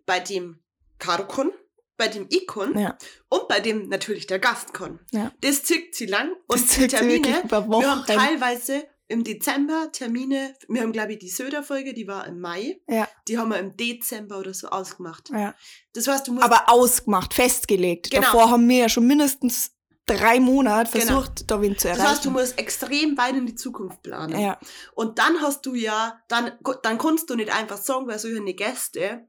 Bei 0.06 0.20
dem 0.20 0.60
Karokon, 0.98 1.52
bei 1.96 2.08
dem 2.08 2.26
Ikon 2.30 2.78
Ja. 2.78 2.96
und 3.28 3.48
bei 3.48 3.60
dem 3.60 3.88
natürlich 3.88 4.26
der 4.26 4.38
Gastkon. 4.38 4.98
Ja. 5.12 5.32
Das 5.40 5.62
zickt 5.62 5.94
sie 5.94 6.06
lang. 6.06 6.32
Und 6.48 6.60
Das 6.60 6.76
die 6.76 6.86
Termine, 6.88 7.42
wir 7.48 7.90
haben 7.90 8.04
teilweise 8.06 8.86
im 9.08 9.24
Dezember 9.24 9.90
Termine, 9.92 10.54
wir 10.68 10.80
haben 10.82 10.92
glaube 10.92 11.12
ich 11.12 11.18
die 11.18 11.28
Söder-Folge, 11.28 11.92
die 11.92 12.06
war 12.08 12.26
im 12.26 12.40
Mai. 12.40 12.80
Ja. 12.88 13.06
Die 13.28 13.36
haben 13.36 13.50
wir 13.50 13.58
im 13.58 13.76
Dezember 13.76 14.38
oder 14.38 14.54
so 14.54 14.68
ausgemacht. 14.68 15.28
ja. 15.30 15.54
Das 15.92 16.06
heißt, 16.08 16.26
du 16.28 16.32
musst 16.32 16.44
Aber 16.44 16.70
ausgemacht, 16.70 17.34
festgelegt. 17.34 18.10
Genau. 18.10 18.22
Davor 18.22 18.50
haben 18.50 18.66
wir 18.68 18.78
ja 18.78 18.88
schon 18.88 19.06
mindestens 19.06 19.72
drei 20.06 20.40
Monate 20.40 20.90
Genau. 20.98 21.20
versucht, 21.20 21.50
da 21.50 21.60
wen 21.60 21.78
zu 21.78 21.88
das 21.88 21.96
erreichen. 21.98 22.10
heißt, 22.16 22.24
du 22.24 22.30
musst 22.30 22.58
extrem 22.58 23.16
weit 23.16 23.34
in 23.36 23.46
die 23.46 23.54
Zukunft 23.54 24.02
planen. 24.02 24.38
ja. 24.40 24.58
Und 24.94 25.18
dann 25.18 25.40
hast 25.40 25.64
du 25.66 25.74
ja, 25.74 26.20
dann, 26.28 26.52
dann 26.82 26.98
kannst 26.98 27.30
du 27.30 27.34
nicht 27.36 27.54
einfach 27.54 27.78
sagen, 27.78 28.06
weil 28.08 28.18
solche 28.18 28.42
Gäste, 28.54 29.26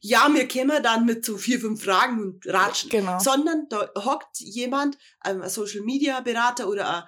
ja, 0.00 0.28
wir 0.32 0.46
kommen 0.48 0.82
dann 0.82 1.04
mit 1.06 1.24
so 1.24 1.36
vier, 1.36 1.60
fünf 1.60 1.84
Fragen 1.84 2.20
und 2.20 2.46
ratschen. 2.46 2.88
Genau. 2.90 3.18
Sondern 3.18 3.66
da 3.68 3.90
hockt 4.04 4.38
jemand, 4.40 4.96
ähm, 5.24 5.42
ein 5.42 5.50
Social 5.50 5.80
Media 5.82 6.20
Berater 6.20 6.68
oder 6.68 6.88
ein 6.88 7.02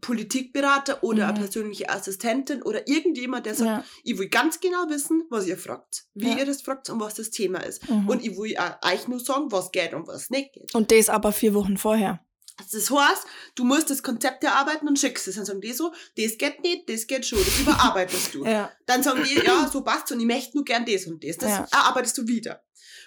Politikberater 0.00 1.02
oder 1.04 1.24
eine 1.28 1.32
Mhm. 1.38 1.42
persönliche 1.42 1.88
Assistentin 1.90 2.62
oder 2.62 2.88
irgendjemand, 2.88 3.46
der 3.46 3.54
sagt, 3.54 3.68
Ja. 3.68 3.84
ich 4.04 4.18
will 4.18 4.28
ganz 4.28 4.58
genau 4.60 4.88
wissen, 4.88 5.24
was 5.30 5.46
ihr 5.46 5.56
fragt, 5.58 6.04
wie 6.14 6.30
Ja. 6.30 6.38
ihr 6.38 6.46
das 6.46 6.62
fragt 6.62 6.88
und 6.90 6.98
was 7.00 7.14
das 7.14 7.30
Thema 7.30 7.58
ist. 7.60 7.88
Mhm. 7.88 8.08
Und 8.08 8.24
ich 8.24 8.36
will 8.36 8.56
euch 8.82 9.08
nur 9.08 9.20
sagen, 9.20 9.52
was 9.52 9.70
geht 9.70 9.94
und 9.94 10.06
was 10.08 10.30
nicht 10.30 10.54
geht. 10.54 10.74
Und 10.74 10.90
das 10.90 11.08
aber 11.08 11.32
vier 11.32 11.54
Wochen 11.54 11.76
vorher. 11.76 12.20
Also 12.62 12.78
Das 12.78 12.90
heißt, 12.90 13.26
du 13.54 13.64
musst 13.64 13.90
das 13.90 14.02
Konzept 14.02 14.44
erarbeiten 14.44 14.86
und 14.88 14.98
schickst 14.98 15.28
es. 15.28 15.36
Dann 15.36 15.44
sagen 15.44 15.60
die 15.60 15.72
so, 15.72 15.92
das 16.16 16.38
geht 16.38 16.62
nicht, 16.62 16.88
das 16.88 17.06
geht 17.06 17.26
schon, 17.26 17.38
das 17.38 17.58
überarbeitest 17.60 18.34
du. 18.34 18.44
Ja. 18.46 18.70
Dann 18.86 19.02
sagen 19.02 19.22
die, 19.24 19.34
ja, 19.44 19.68
so 19.72 19.82
passt 19.82 20.10
und 20.12 20.20
ich 20.20 20.26
möchte 20.26 20.56
nur 20.56 20.64
gern 20.64 20.84
das 20.86 21.06
und 21.06 21.22
das. 21.24 21.36
Das 21.38 21.50
Ja. 21.50 21.66
erarbeitest 21.72 22.18
du 22.18 22.26
wieder. 22.26 22.62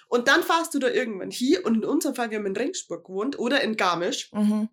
Und 0.08 0.28
dann 0.28 0.42
fahrst 0.42 0.72
du 0.74 0.78
da 0.78 0.88
irgendwann 0.88 1.30
hier 1.30 1.64
und 1.66 1.74
in 1.76 1.84
unserem 1.84 2.14
Fall, 2.14 2.30
wir 2.30 2.38
haben 2.38 2.46
in 2.46 2.56
Regensburg 2.56 3.04
gewohnt 3.06 3.38
oder 3.38 3.60
in 3.62 3.76
Garmisch. 3.76 4.30
Mhm. 4.32 4.68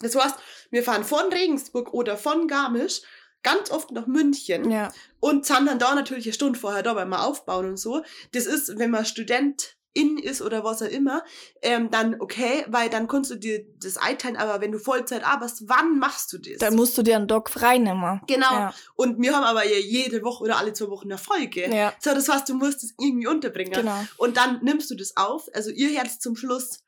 Das 0.00 0.14
heißt, 0.14 0.36
wir 0.70 0.84
fahren 0.84 1.02
von 1.04 1.32
Regensburg 1.32 1.92
oder 1.92 2.16
von 2.16 2.46
Garmisch 2.46 3.02
ganz 3.42 3.70
oft 3.70 3.90
nach 3.92 4.06
München 4.06 4.70
Ja. 4.70 4.92
und 5.20 5.46
sind 5.46 5.66
dann 5.66 5.78
da 5.78 5.94
natürlich 5.94 6.26
eine 6.26 6.32
Stunde 6.34 6.58
vorher 6.58 6.82
da, 6.82 6.94
weil 6.96 7.06
wir 7.06 7.24
aufbauen 7.24 7.66
und 7.66 7.76
so. 7.76 8.02
Das 8.32 8.46
ist, 8.46 8.78
wenn 8.78 8.90
man 8.90 9.04
Student 9.04 9.76
in 9.94 10.18
ist 10.18 10.42
oder 10.42 10.64
was 10.64 10.82
auch 10.82 10.88
immer, 10.88 11.24
ähm, 11.62 11.90
dann 11.90 12.20
okay, 12.20 12.64
weil 12.68 12.88
dann 12.88 13.08
kannst 13.08 13.30
du 13.30 13.36
dir 13.36 13.64
das 13.82 13.96
einteilen, 13.96 14.36
aber 14.36 14.60
wenn 14.60 14.72
du 14.72 14.78
Vollzeit 14.78 15.24
arbeitest, 15.24 15.68
wann 15.68 15.98
machst 15.98 16.32
du 16.32 16.38
das? 16.38 16.58
Dann 16.58 16.76
musst 16.76 16.96
du 16.96 17.02
dir 17.02 17.16
einen 17.16 17.26
Doc 17.26 17.50
freinehmen. 17.50 18.20
genau. 18.26 18.52
Ja. 18.52 18.74
Und 18.94 19.20
wir 19.20 19.34
haben 19.34 19.44
aber 19.44 19.66
ja 19.66 19.78
jede 19.78 20.22
Woche 20.22 20.44
oder 20.44 20.58
alle 20.58 20.72
zwei 20.72 20.88
Wochen 20.88 21.08
eine 21.08 21.18
Folge. 21.18 21.74
Ja. 21.74 21.92
So, 22.00 22.14
das 22.14 22.28
heißt, 22.28 22.48
du 22.48 22.54
musst 22.54 22.84
es 22.84 22.94
irgendwie 22.98 23.26
unterbringen. 23.26 23.72
Genau. 23.72 23.98
Und 24.16 24.36
dann 24.36 24.60
nimmst 24.62 24.90
du 24.90 24.94
das 24.94 25.16
auf. 25.16 25.48
Also 25.54 25.70
ihr 25.70 25.98
hört 25.98 26.10
zum 26.10 26.36
Schluss 26.36 26.84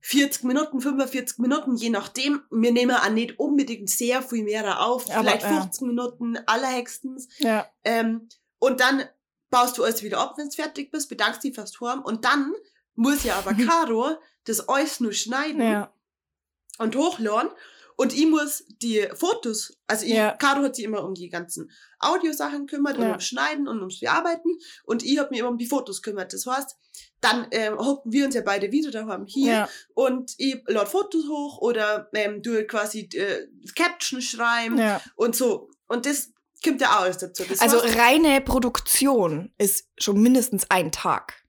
40 0.00 0.44
Minuten, 0.44 0.80
45 0.80 1.38
Minuten, 1.38 1.76
je 1.76 1.90
nachdem. 1.90 2.42
Wir 2.50 2.72
nehmen 2.72 2.96
auch 2.96 3.08
nicht 3.08 3.38
unbedingt 3.38 3.88
sehr 3.88 4.20
viel 4.20 4.42
mehr 4.42 4.84
auf. 4.84 5.08
Aber, 5.10 5.20
vielleicht 5.20 5.42
ja. 5.42 5.60
15 5.60 5.86
Minuten 5.86 6.38
allerhextens. 6.46 7.28
Ja. 7.38 7.66
Ähm, 7.84 8.28
und 8.58 8.80
dann 8.80 9.04
baust 9.52 9.78
du 9.78 9.84
alles 9.84 10.02
wieder 10.02 10.18
ab, 10.18 10.34
wenn 10.36 10.48
du 10.48 10.54
fertig 10.56 10.90
bist, 10.90 11.08
bedankst 11.08 11.44
dich 11.44 11.54
fürs 11.54 11.70
Turm. 11.70 12.02
Und 12.02 12.24
dann 12.24 12.52
muss 12.96 13.22
ja 13.22 13.36
aber 13.36 13.54
Caro 13.70 14.16
das 14.44 14.68
alles 14.68 14.98
nur 14.98 15.12
schneiden 15.12 15.60
Ja. 15.62 15.92
und 16.78 16.96
hochladen. 16.96 17.50
Und 17.96 18.14
ich 18.14 18.26
muss 18.26 18.64
die 18.82 19.06
Fotos, 19.14 19.78
also 19.86 20.06
ich, 20.06 20.12
Ja. 20.14 20.32
Caro 20.32 20.62
hat 20.62 20.74
sich 20.74 20.84
immer 20.86 21.04
um 21.04 21.14
die 21.14 21.28
ganzen 21.28 21.70
Audiosachen 22.00 22.66
kümmert 22.66 22.96
und 22.96 23.02
Ja. 23.04 23.08
ums 23.10 23.24
Schneiden 23.26 23.68
und 23.68 23.78
ums 23.80 24.00
Bearbeiten 24.00 24.48
und 24.84 25.04
ich 25.04 25.18
habe 25.18 25.30
mich 25.30 25.40
immer 25.40 25.50
um 25.50 25.58
die 25.58 25.66
Fotos 25.66 26.02
kümmert. 26.02 26.32
Das 26.32 26.46
heißt, 26.46 26.74
dann 27.20 27.46
ähm, 27.52 27.78
hocken 27.78 28.10
wir 28.10 28.24
uns 28.24 28.34
ja 28.34 28.40
beide 28.40 28.72
wieder 28.72 28.90
daheim 28.90 29.26
hier 29.26 29.52
Ja. 29.52 29.68
und 29.94 30.32
ich 30.38 30.64
lade 30.66 30.90
Fotos 30.90 31.28
hoch 31.28 31.58
oder 31.58 32.08
ähm, 32.14 32.42
du 32.42 32.64
quasi 32.66 33.08
äh, 33.14 33.46
Caption 33.76 34.20
schreiben 34.22 34.80
und 35.14 35.36
so. 35.36 35.70
Und 35.86 36.06
das 36.06 36.32
kommt 36.62 36.80
ja 36.80 36.90
auch 36.96 37.02
alles 37.02 37.18
dazu. 37.18 37.44
Das 37.44 37.60
Also 37.60 37.82
heißt, 37.82 37.96
reine 37.96 38.40
Produktion 38.40 39.52
ist 39.58 39.88
schon 39.98 40.20
mindestens 40.20 40.70
ein 40.70 40.92
Tag. 40.92 41.42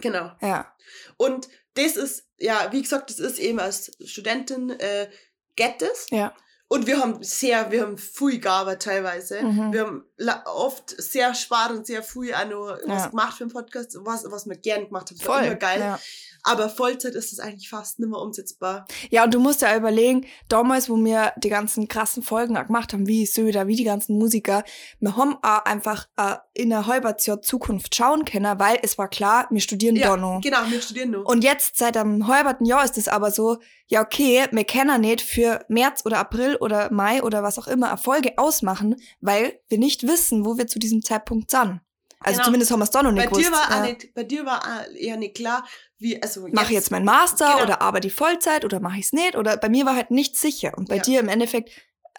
genau. 0.00 0.32
Ja. 0.40 0.74
Und 1.16 1.48
das 1.74 1.96
ist, 1.96 2.26
ja, 2.38 2.68
wie 2.72 2.82
gesagt, 2.82 3.10
das 3.10 3.18
ist 3.18 3.38
eben 3.38 3.60
als 3.60 3.92
Studentin, 4.04 4.70
äh, 4.70 5.08
geht 5.56 5.80
das. 5.82 6.06
Ja. 6.10 6.34
Und 6.72 6.86
wir 6.86 7.00
haben 7.00 7.20
sehr, 7.20 7.72
wir 7.72 7.82
haben 7.82 7.98
viel 7.98 8.38
gearbeitet 8.38 8.82
teilweise. 8.82 9.42
Mhm. 9.42 9.72
Wir 9.72 9.80
haben 9.80 10.04
oft 10.46 10.90
sehr 11.02 11.34
spart 11.34 11.72
und 11.72 11.84
sehr 11.84 12.04
viel 12.04 12.32
auch 12.32 12.48
noch 12.48 12.78
was 12.86 13.02
Ja. 13.04 13.06
gemacht 13.08 13.36
für 13.38 13.44
den 13.44 13.52
Podcast, 13.52 13.96
was, 14.02 14.24
was 14.30 14.46
wir 14.48 14.56
gern 14.56 14.86
gemacht 14.86 15.10
haben. 15.10 15.18
Das 15.18 15.26
war 15.26 15.38
Voll. 15.38 15.46
immer 15.46 15.56
geil. 15.56 15.80
Ja. 15.80 15.98
Aber 16.44 16.70
Vollzeit 16.70 17.14
ist 17.16 17.32
es 17.32 17.40
eigentlich 17.40 17.68
fast 17.68 17.98
nicht 17.98 18.08
mehr 18.08 18.20
umsetzbar. 18.20 18.86
Ja, 19.10 19.24
und 19.24 19.34
du 19.34 19.40
musst 19.40 19.62
ja 19.62 19.76
überlegen, 19.76 20.26
damals, 20.48 20.88
wo 20.88 20.96
wir 20.96 21.32
die 21.36 21.50
ganzen 21.50 21.88
krassen 21.88 22.22
Folgen 22.22 22.56
auch 22.56 22.66
gemacht 22.68 22.92
haben, 22.92 23.06
wie 23.08 23.26
Söder, 23.26 23.66
wie 23.66 23.76
die 23.76 23.84
ganzen 23.84 24.16
Musiker, 24.16 24.62
wir 25.00 25.16
haben 25.16 25.36
auch 25.42 25.64
einfach 25.64 26.06
äh, 26.16 26.36
in 26.54 26.72
einer 26.72 26.86
halben 26.86 27.14
Jahr 27.18 27.42
Zukunft 27.42 27.94
schauen 27.96 28.24
können, 28.24 28.58
weil 28.60 28.78
es 28.82 28.96
war 28.96 29.08
klar, 29.08 29.48
wir 29.50 29.60
studieren 29.60 29.96
Ja, 29.96 30.10
da 30.10 30.16
noch. 30.16 30.40
genau, 30.40 30.58
wir 30.68 30.80
studieren 30.80 31.10
noch. 31.10 31.24
Und 31.26 31.42
jetzt, 31.44 31.76
seit 31.76 31.96
einem 31.96 32.26
halben 32.28 32.64
Jahr 32.64 32.84
ist 32.84 32.96
es 32.96 33.08
aber 33.08 33.32
so, 33.32 33.58
ja 33.92 34.02
okay, 34.02 34.46
wir 34.52 34.64
können 34.64 35.00
nicht 35.02 35.20
für 35.20 35.64
März 35.68 36.02
oder 36.06 36.18
April 36.18 36.56
oder 36.56 36.90
Mai 36.92 37.22
oder 37.22 37.42
was 37.42 37.58
auch 37.58 37.66
immer 37.66 37.88
Erfolge 37.88 38.38
ausmachen, 38.38 38.96
weil 39.20 39.60
wir 39.68 39.78
nicht 39.78 40.06
wissen, 40.06 40.44
wo 40.46 40.56
wir 40.56 40.66
zu 40.66 40.78
diesem 40.78 41.02
Zeitpunkt 41.02 41.50
sind. 41.50 41.80
Also 42.20 42.36
Genau. 42.36 42.44
zumindest 42.44 42.70
haben 42.70 42.80
wir 42.80 42.84
es 42.84 42.90
da 42.90 43.02
noch 43.02 43.12
nicht 43.12 43.24
bei 43.30 43.36
dir 43.36 43.44
gewusst. 43.50 43.52
war 43.52 43.66
auch 43.80 43.84
ja. 43.84 43.90
nicht, 43.92 44.14
bei 44.14 44.22
dir 44.24 44.44
war 44.46 44.62
eher 44.94 45.16
nicht 45.16 45.34
klar, 45.34 45.66
wie, 45.98 46.22
also 46.22 46.46
Mache 46.52 46.66
ich 46.66 46.70
jetzt 46.72 46.90
meinen 46.90 47.04
Master 47.06 47.46
Genau. 47.52 47.62
oder 47.64 47.80
arbeite 47.82 48.06
ich 48.08 48.14
Vollzeit 48.14 48.64
oder 48.64 48.78
mache 48.80 48.98
ich 48.98 49.06
es 49.06 49.12
nicht? 49.12 49.36
Oder 49.36 49.56
bei 49.56 49.68
mir 49.68 49.86
war 49.86 49.96
halt 49.96 50.10
nicht 50.10 50.36
sicher. 50.36 50.72
Und 50.76 50.88
bei 50.88 50.96
Ja. 50.96 51.02
dir 51.02 51.20
im 51.20 51.28
Endeffekt 51.28 51.70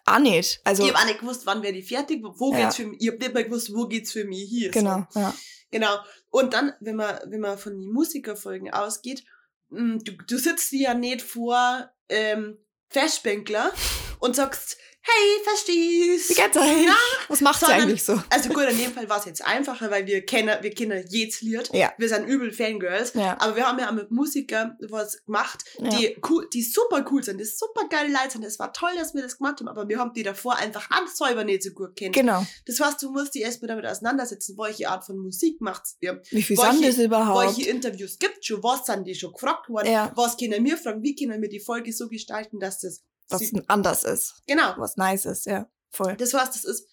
auch 0.06 0.20
nicht. 0.20 0.60
Also 0.63 0.84
ich 0.84 0.90
habe 0.90 1.00
auch 1.00 1.06
nicht 1.06 1.20
gewusst, 1.20 1.46
wann 1.46 1.62
werde 1.63 1.78
ich 1.78 1.88
fertig, 1.88 2.24
wo 2.24 2.51
Ja. 2.54 2.63
geht's 2.63 2.75
für 2.78 2.88
mich, 2.88 3.00
ich 3.01 3.08
habe 3.10 3.18
nicht 3.20 3.34
mal 3.34 3.44
gewusst, 3.44 3.74
wo 3.75 3.86
geht's 3.88 4.12
für 4.12 4.25
mich 4.25 4.50
hier. 4.50 4.72
genau, 4.72 5.06
So. 5.10 5.20
ja. 5.20 5.34
Genau. 5.70 5.96
Und 6.32 6.54
dann, 6.54 6.74
wenn 6.82 6.96
man, 6.98 7.20
wenn 7.28 7.40
man 7.40 7.58
von 7.58 7.80
den 7.80 7.92
Musikerfolgen 7.94 8.74
ausgeht, 8.74 9.24
du, 9.72 10.12
du 10.28 10.38
sitzt 10.38 10.72
dir 10.72 10.82
ja 10.82 10.94
nicht 10.94 11.22
vor 11.22 11.92
ähm, 12.10 12.58
Festbänkler 12.90 13.72
und 14.20 14.36
sagst, 14.36 14.78
hey, 15.03 15.43
verstehst 15.43 16.29
Wie 16.29 16.34
geht's 16.36 16.58
euch? 16.58 16.86
Na, 16.88 16.96
Was 17.27 17.41
macht 17.41 17.60
sie 17.60 17.65
sondern- 17.65 17.81
eigentlich 17.84 18.03
so? 18.03 18.22
Also 18.29 18.50
gut, 18.50 18.63
in 18.70 18.77
dem 18.77 18.93
Fall 18.93 19.10
war 19.10 19.20
es 19.20 19.25
jetzt 19.25 19.43
einfacher, 19.46 19.89
weil 19.91 20.05
wir 20.05 20.25
kennen, 20.25 20.55
wir 20.62 20.70
kennen 20.72 21.03
jedes 21.10 21.41
Lied. 21.41 21.70
Ja. 21.74 21.91
Wir 21.98 22.08
sind 22.10 22.27
übel 22.27 22.51
Fangirls. 22.51 23.13
Ja. 23.13 23.36
Aber 23.39 23.55
wir 23.55 23.67
haben 23.67 23.79
ja 23.79 23.89
auch 23.89 23.93
mit 23.93 24.12
Musikern 24.12 24.77
was 24.89 25.24
gemacht, 25.25 25.63
Ja. 25.79 25.89
die 25.89 26.17
cool, 26.29 26.48
die 26.53 26.62
super 26.63 27.05
cool 27.12 27.24
sind, 27.24 27.39
die 27.39 27.46
super 27.46 27.88
geile 27.89 28.10
Leute 28.10 28.31
sind. 28.34 28.43
Es 28.43 28.60
war 28.60 28.72
toll, 28.74 28.91
dass 28.96 29.13
wir 29.13 29.22
das 29.22 29.38
gemacht 29.38 29.60
haben, 29.60 29.67
aber 29.67 29.88
wir 29.89 29.98
haben 30.00 30.13
die 30.13 30.24
davor 30.24 30.55
einfach 30.58 30.89
alles 30.91 31.17
selber 31.17 31.43
nicht 31.43 31.63
so 31.63 31.72
gut 31.72 31.96
kennt. 31.96 32.13
Genau. 32.15 32.46
Das 32.65 32.79
heißt, 32.79 33.01
du 33.01 33.12
musst 33.12 33.34
dich 33.36 33.41
erstmal 33.41 33.70
damit 33.70 33.86
auseinandersetzen, 33.86 34.55
welche 34.58 34.89
Art 34.89 35.05
von 35.05 35.17
Musik 35.17 35.62
macht 35.62 35.84
ihr, 36.01 36.22
Wie 36.29 36.41
viel 36.43 36.58
Welche- 36.58 36.74
sind 36.74 36.86
das 36.88 36.98
überhaupt? 36.98 37.58
welche 37.58 37.70
Interviews 37.70 38.17
gibt 38.20 38.46
schon, 38.46 38.62
was 38.63 38.86
sind 38.86 39.05
die 39.05 39.15
schon 39.15 39.34
gefragt 39.34 39.70
worden, 39.70 39.91
Ja. 39.91 40.12
was 40.15 40.38
können 40.38 40.63
wir 40.63 40.77
fragen, 40.77 41.01
wie 41.03 41.15
können 41.15 41.41
wir 41.41 41.50
die 41.50 41.60
Folge 41.60 41.91
so 41.91 42.08
gestalten, 42.08 42.60
dass 42.60 42.79
das 42.79 43.01
Was 43.34 43.42
sie- 43.42 43.64
anders 43.68 44.04
ist. 44.04 44.42
genau. 44.48 44.74
Was 44.78 44.98
nice 44.98 45.26
ist, 45.26 45.46
ja. 45.46 45.70
Voll. 45.92 46.16
Das 46.18 46.34
heißt, 46.34 46.56
das 46.56 46.64
ist 46.64 46.88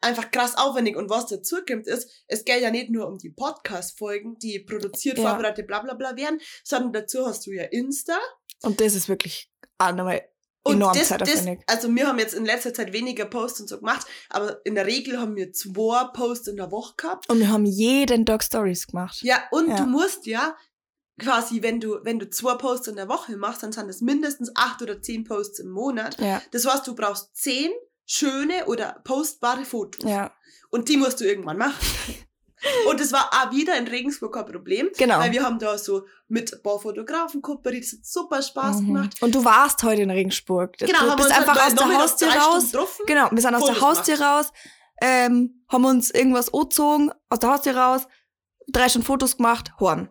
einfach 0.00 0.30
krass 0.30 0.56
aufwendig 0.56 0.96
und 0.96 1.10
was 1.10 1.26
dazu 1.26 1.56
kommt 1.68 1.86
ist, 1.86 2.08
es 2.28 2.44
geht 2.44 2.62
ja 2.62 2.70
nicht 2.70 2.90
nur 2.90 3.06
um 3.08 3.18
die 3.18 3.30
Podcast-Folgen, 3.30 4.38
die 4.38 4.60
produziert, 4.60 5.18
Ja. 5.18 5.30
vorbereitet, 5.30 5.66
bla 5.66 5.80
bla 5.80 5.94
bla 5.94 6.16
werden, 6.16 6.40
sondern 6.64 6.92
dazu 6.92 7.26
hast 7.26 7.46
du 7.46 7.50
ja 7.50 7.64
Insta 7.64 8.16
Und 8.62 8.80
das 8.80 8.94
ist 8.94 9.08
wirklich 9.08 9.50
auch 9.78 9.92
nochmal 9.92 10.22
enorm 10.64 10.92
das, 10.96 11.08
das, 11.08 11.18
zeitaufwendig. 11.18 11.60
also 11.66 11.88
wir 11.94 12.06
haben 12.06 12.18
jetzt 12.18 12.34
in 12.34 12.44
letzter 12.44 12.74
Zeit 12.74 12.92
weniger 12.92 13.24
Posts 13.24 13.60
und 13.62 13.68
so 13.68 13.78
gemacht, 13.78 14.06
aber 14.28 14.60
in 14.66 14.74
der 14.74 14.86
Regel 14.86 15.18
haben 15.18 15.34
wir 15.36 15.52
zwei 15.52 16.04
Posts 16.12 16.48
in 16.48 16.56
der 16.56 16.70
Woche 16.70 16.94
gehabt. 16.96 17.28
Und 17.30 17.38
wir 17.40 17.48
haben 17.48 17.64
jeden 17.64 18.26
Tag 18.26 18.42
Stories 18.44 18.86
gemacht. 18.86 19.18
Ja, 19.22 19.42
und 19.50 19.68
Ja. 19.68 19.76
du 19.78 19.86
musst 19.86 20.26
ja 20.26 20.56
quasi, 21.18 21.62
wenn 21.62 21.80
du, 21.80 21.98
wenn 22.04 22.18
du 22.18 22.28
zwei 22.30 22.54
Posts 22.54 22.88
in 22.88 22.96
der 22.96 23.08
Woche 23.08 23.36
machst, 23.36 23.62
dann 23.62 23.72
sind 23.72 23.88
es 23.88 24.00
mindestens 24.00 24.50
acht 24.54 24.80
oder 24.82 25.00
zehn 25.02 25.24
Posts 25.24 25.60
im 25.60 25.70
Monat. 25.70 26.18
Ja, 26.20 26.40
Das 26.52 26.66
heißt, 26.66 26.86
du 26.86 26.94
brauchst 26.94 27.34
zehn 27.36 27.70
schöne 28.06 28.66
oder 28.66 29.00
postbare 29.04 29.64
Fotos. 29.64 30.08
ja. 30.08 30.32
Und 30.70 30.88
die 30.90 30.96
musst 30.98 31.20
du 31.20 31.24
irgendwann 31.24 31.56
machen. 31.58 31.74
Und 32.88 33.00
es 33.00 33.12
war 33.12 33.30
auch 33.32 33.52
wieder 33.52 33.76
in 33.78 33.86
Regensburg 33.86 34.34
kein 34.34 34.44
Problem, 34.46 34.88
Genau. 34.98 35.18
weil 35.20 35.30
wir 35.32 35.44
haben 35.44 35.58
da 35.60 35.78
so 35.78 36.04
mit 36.26 36.52
ein 36.52 36.60
paar 36.62 36.80
Fotografen 36.80 37.40
kooperiert, 37.40 37.84
das 37.84 37.92
hat 37.92 38.04
super 38.04 38.42
Spaß 38.42 38.80
Mhm. 38.80 38.86
gemacht. 38.86 39.22
Und 39.22 39.34
du 39.34 39.44
warst 39.44 39.82
heute 39.84 40.02
in 40.02 40.10
Regensburg. 40.10 40.76
Genau, 40.76 40.88
du 41.04 41.10
haben 41.10 41.16
bist 41.16 41.28
uns 41.28 41.38
einfach 41.38 41.54
halt 41.54 41.80
aus 41.80 41.86
der 41.88 41.98
Haustür 41.98 42.28
raus. 42.32 42.64
Getroffen. 42.72 43.04
Genau, 43.06 43.28
wir 43.30 43.40
sind 43.40 43.54
aus 43.54 43.64
der 43.64 43.74
Fotos 43.76 43.98
Haustür 43.98 44.20
raus, 44.20 44.46
ähm, 45.00 45.64
haben 45.68 45.84
uns 45.84 46.10
irgendwas 46.10 46.52
angezogen, 46.52 47.12
aus 47.30 47.38
der 47.38 47.50
Haustür 47.50 47.76
raus, 47.76 48.02
drei 48.66 48.88
Stunden 48.88 49.06
Fotos 49.06 49.36
gemacht, 49.36 49.72
Horn. 49.78 50.08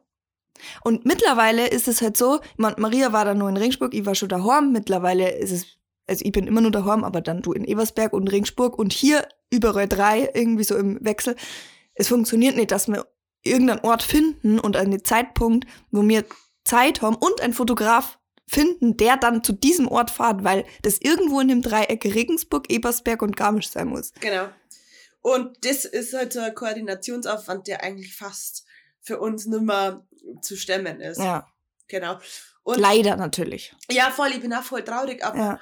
Und 0.84 1.06
mittlerweile 1.06 1.68
ist 1.68 1.88
es 1.88 2.02
halt 2.02 2.18
so, 2.18 2.40
Maria 2.58 3.14
war 3.14 3.26
dann 3.26 3.38
nur 3.38 3.50
in 3.50 3.58
Regensburg, 3.58 3.94
ich 3.94 4.06
war 4.06 4.16
schon 4.16 4.30
daheim, 4.30 4.72
mittlerweile 4.72 5.32
ist 5.38 5.52
es, 5.52 5.66
also 6.08 6.24
ich 6.24 6.32
bin 6.32 6.48
immer 6.48 6.62
nur 6.62 6.72
daheim, 6.72 7.04
aber 7.04 7.22
dann 7.22 7.42
du 7.42 7.54
in 7.54 7.66
Ebersberg 7.66 8.14
und 8.14 8.32
Regensburg 8.32 8.78
und 8.78 8.94
hier 8.94 9.28
überall 9.50 9.88
drei, 9.88 10.30
irgendwie 10.34 10.64
so 10.64 10.76
im 10.76 11.04
Wechsel. 11.04 11.36
Es 11.94 12.08
funktioniert 12.08 12.56
nicht, 12.56 12.72
dass 12.72 12.88
wir 12.88 13.06
irgendeinen 13.44 13.82
Ort 13.82 14.04
finden 14.04 14.60
und 14.60 14.78
einen 14.78 15.04
Zeitpunkt, 15.04 15.66
wo 15.92 16.08
wir 16.08 16.26
Zeit 16.64 17.02
haben 17.02 17.16
und 17.16 17.42
einen 17.42 17.54
Fotograf 17.54 18.20
finden, 18.50 18.98
der 18.98 19.18
dann 19.18 19.44
zu 19.44 19.54
diesem 19.54 19.88
Ort 19.88 20.10
fährt, 20.10 20.44
weil 20.44 20.66
das 20.82 21.00
irgendwo 21.00 21.40
in 21.40 21.50
dem 21.50 21.62
Dreieck 21.62 22.06
Regensburg, 22.06 22.70
Ebersberg 22.72 23.22
und 23.22 23.36
Garmisch 23.36 23.70
sein 23.70 23.88
muss. 23.88 24.14
Genau. 24.20 24.48
Und 25.22 25.66
das 25.66 25.84
ist 25.84 26.14
halt 26.14 26.32
so 26.32 26.40
ein 26.40 26.56
Koordinationsaufwand, 26.56 27.68
der 27.68 27.84
eigentlich 27.84 28.16
fast 28.16 28.66
für 29.08 29.20
uns 29.20 29.46
nimmer 29.46 30.06
zu 30.42 30.56
stemmen 30.58 31.00
ist. 31.02 31.20
Ja, 31.20 31.48
Genau. 31.88 32.20
Und 32.64 32.80
leider 32.80 33.16
natürlich. 33.16 33.74
ja, 33.90 34.12
voll, 34.12 34.30
ich 34.32 34.42
bin 34.42 34.54
auch 34.54 34.64
voll 34.64 34.84
traurig, 34.84 35.24
aber 35.24 35.38
Ja, 35.38 35.60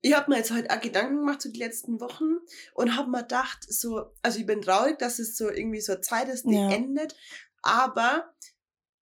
ich 0.00 0.14
habe 0.14 0.30
mir 0.30 0.38
jetzt 0.38 0.50
halt 0.50 0.70
auch 0.70 0.80
Gedanken 0.80 1.18
gemacht 1.18 1.42
zu 1.42 1.50
den 1.50 1.58
letzten 1.60 2.00
Wochen 2.00 2.38
und 2.72 2.96
habe 2.96 3.10
mir 3.10 3.20
gedacht, 3.22 3.58
so, 3.68 4.14
also 4.22 4.38
ich 4.38 4.46
bin 4.46 4.62
traurig, 4.62 4.98
dass 4.98 5.18
es 5.18 5.36
so 5.36 5.50
irgendwie 5.50 5.82
so 5.82 5.92
eine 5.92 6.00
Zeit 6.00 6.28
ist, 6.28 6.44
die 6.46 6.54
Ja. 6.54 6.70
endet, 6.70 7.14
aber 7.60 8.32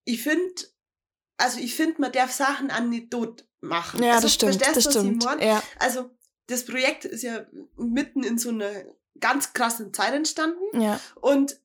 ich 0.04 0.22
finde, 0.24 0.54
also 1.36 1.60
ich 1.60 1.76
finde, 1.76 2.00
man 2.00 2.10
darf 2.10 2.32
Sachen 2.32 2.70
an 2.72 2.90
nicht 2.90 3.12
tot 3.12 3.46
machen. 3.60 4.02
ja 4.02 4.14
also, 4.14 4.22
das 4.22 4.34
stimmt, 4.34 4.54
verstehst 4.56 4.86
das 4.86 4.94
stimmt. 4.94 5.24
Ja, 5.40 5.62
Also 5.78 6.10
das 6.48 6.64
Projekt 6.64 7.04
ist 7.04 7.22
ja 7.22 7.46
mitten 7.76 8.24
in 8.24 8.38
so 8.38 8.48
einer 8.48 8.72
ganz 9.20 9.52
krassen 9.52 9.94
Zeit 9.94 10.14
entstanden 10.14 10.80
ja, 10.80 10.98
und 11.20 11.60